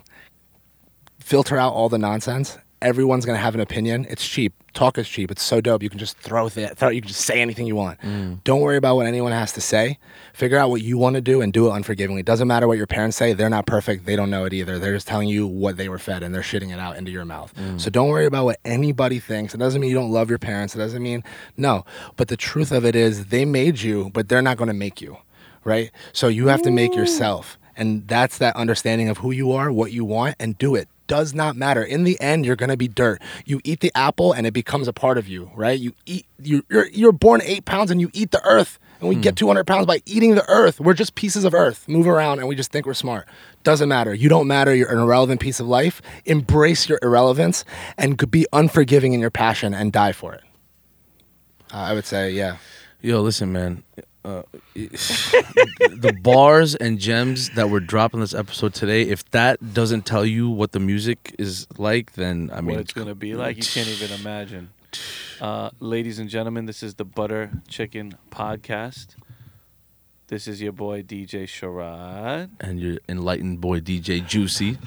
[1.19, 2.57] filter out all the nonsense.
[2.81, 4.05] Everyone's gonna have an opinion.
[4.09, 4.53] It's cheap.
[4.73, 5.31] Talk is cheap.
[5.31, 5.83] It's so dope.
[5.83, 6.77] You can just throw it.
[6.77, 7.99] Throw, you can just say anything you want.
[8.01, 8.43] Mm.
[8.43, 9.97] Don't worry about what anyone has to say.
[10.33, 12.21] Figure out what you want to do and do it unforgivingly.
[12.21, 13.33] It doesn't matter what your parents say.
[13.33, 14.05] They're not perfect.
[14.05, 14.79] They don't know it either.
[14.79, 17.25] They're just telling you what they were fed and they're shitting it out into your
[17.25, 17.53] mouth.
[17.55, 17.81] Mm.
[17.81, 19.53] So don't worry about what anybody thinks.
[19.53, 20.75] It doesn't mean you don't love your parents.
[20.75, 21.23] It doesn't mean
[21.57, 21.85] no.
[22.15, 25.01] But the truth of it is they made you, but they're not going to make
[25.01, 25.17] you
[25.63, 25.91] right?
[26.13, 27.57] So you have to make yourself.
[27.75, 30.89] And that's that understanding of who you are, what you want, and do it.
[31.09, 31.83] Does not matter.
[31.83, 33.21] In the end, you're gonna be dirt.
[33.43, 35.77] You eat the apple and it becomes a part of you, right?
[35.77, 39.15] You eat you you're you're born eight pounds and you eat the earth and we
[39.15, 40.79] get 200 pounds by eating the earth.
[40.79, 43.27] We're just pieces of earth, move around, and we just think we're smart.
[43.63, 44.13] Doesn't matter.
[44.13, 44.75] You don't matter.
[44.75, 46.01] You're an irrelevant piece of life.
[46.25, 47.65] Embrace your irrelevance
[47.97, 50.41] and could be unforgiving in your passion and die for it.
[51.73, 52.57] Uh, I would say, yeah.
[53.01, 53.83] Yo, listen, man.
[54.25, 54.43] Uh,
[54.73, 60.25] the bars and gems that were dropped in this episode today, if that doesn't tell
[60.25, 63.63] you what the music is like, then I mean, what it's gonna be like, you
[63.63, 64.69] can't even imagine.
[65.39, 69.15] Uh, ladies and gentlemen, this is the Butter Chicken Podcast.
[70.27, 72.49] This is your boy DJ Sharad.
[72.59, 74.77] and your enlightened boy DJ Juicy.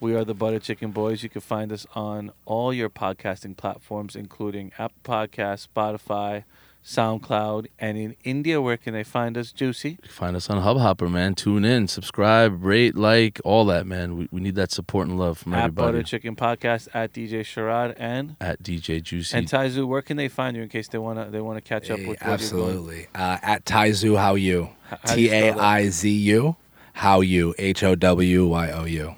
[0.00, 1.22] We are the Butter Chicken Boys.
[1.22, 6.44] You can find us on all your podcasting platforms, including Apple Podcasts, Spotify,
[6.84, 8.60] SoundCloud, and in India.
[8.60, 9.98] Where can they find us, Juicy?
[10.08, 11.34] Find us on Hubhopper, man.
[11.34, 14.16] Tune in, subscribe, rate, like, all that, man.
[14.16, 15.92] We, we need that support and love from At everybody.
[15.98, 19.36] Butter Chicken Podcast at DJ Sharad and At DJ Juicy.
[19.36, 19.86] and Taizu.
[19.86, 22.20] Where can they find you in case they wanna they wanna catch up Hey, with
[22.20, 23.06] you're absolutely.
[23.14, 24.70] Uh, at Taizu, how you?
[24.92, 25.58] H- how you T spell A that?
[25.60, 26.56] I Z U,
[26.94, 27.54] how you?
[27.58, 29.14] H O W Y O U.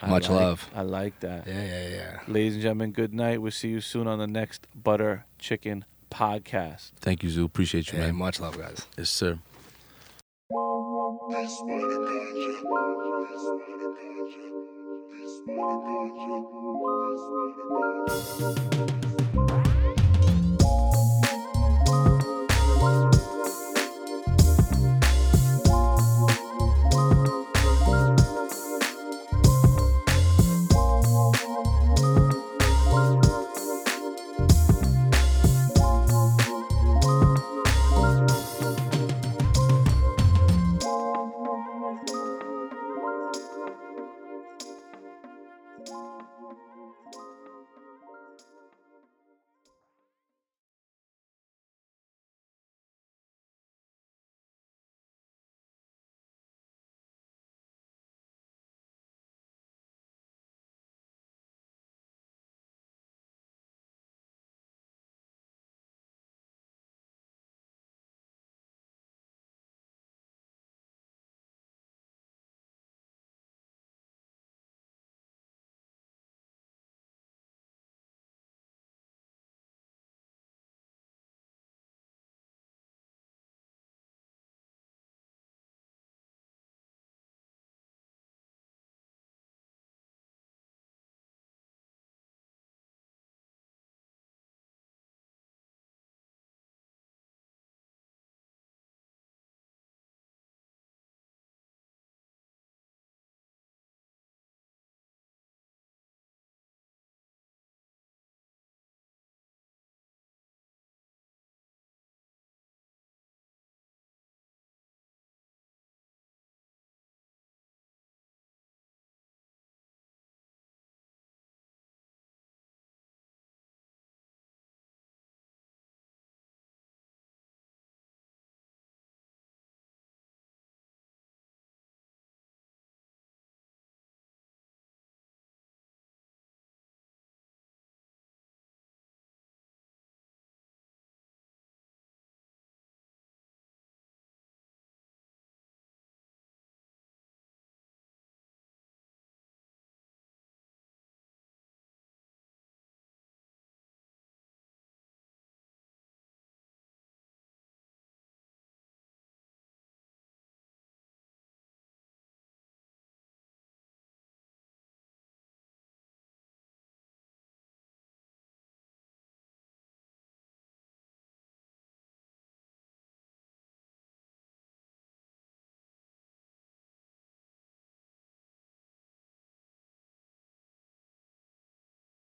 [0.00, 0.70] I Much like- love.
[0.74, 1.46] I like that.
[1.48, 2.18] Yeah, yeah, yeah.
[2.28, 3.42] Ladies and gentlemen, good night.
[3.42, 6.90] We'll see you soon on the next Butter Chicken Podcast.
[7.00, 7.44] Thank you, Zu.
[7.44, 8.16] Appreciate you, Hey, man.
[8.16, 8.86] much love, guys.
[8.96, 9.38] Yes, sir.
[15.10, 16.78] Peace, money,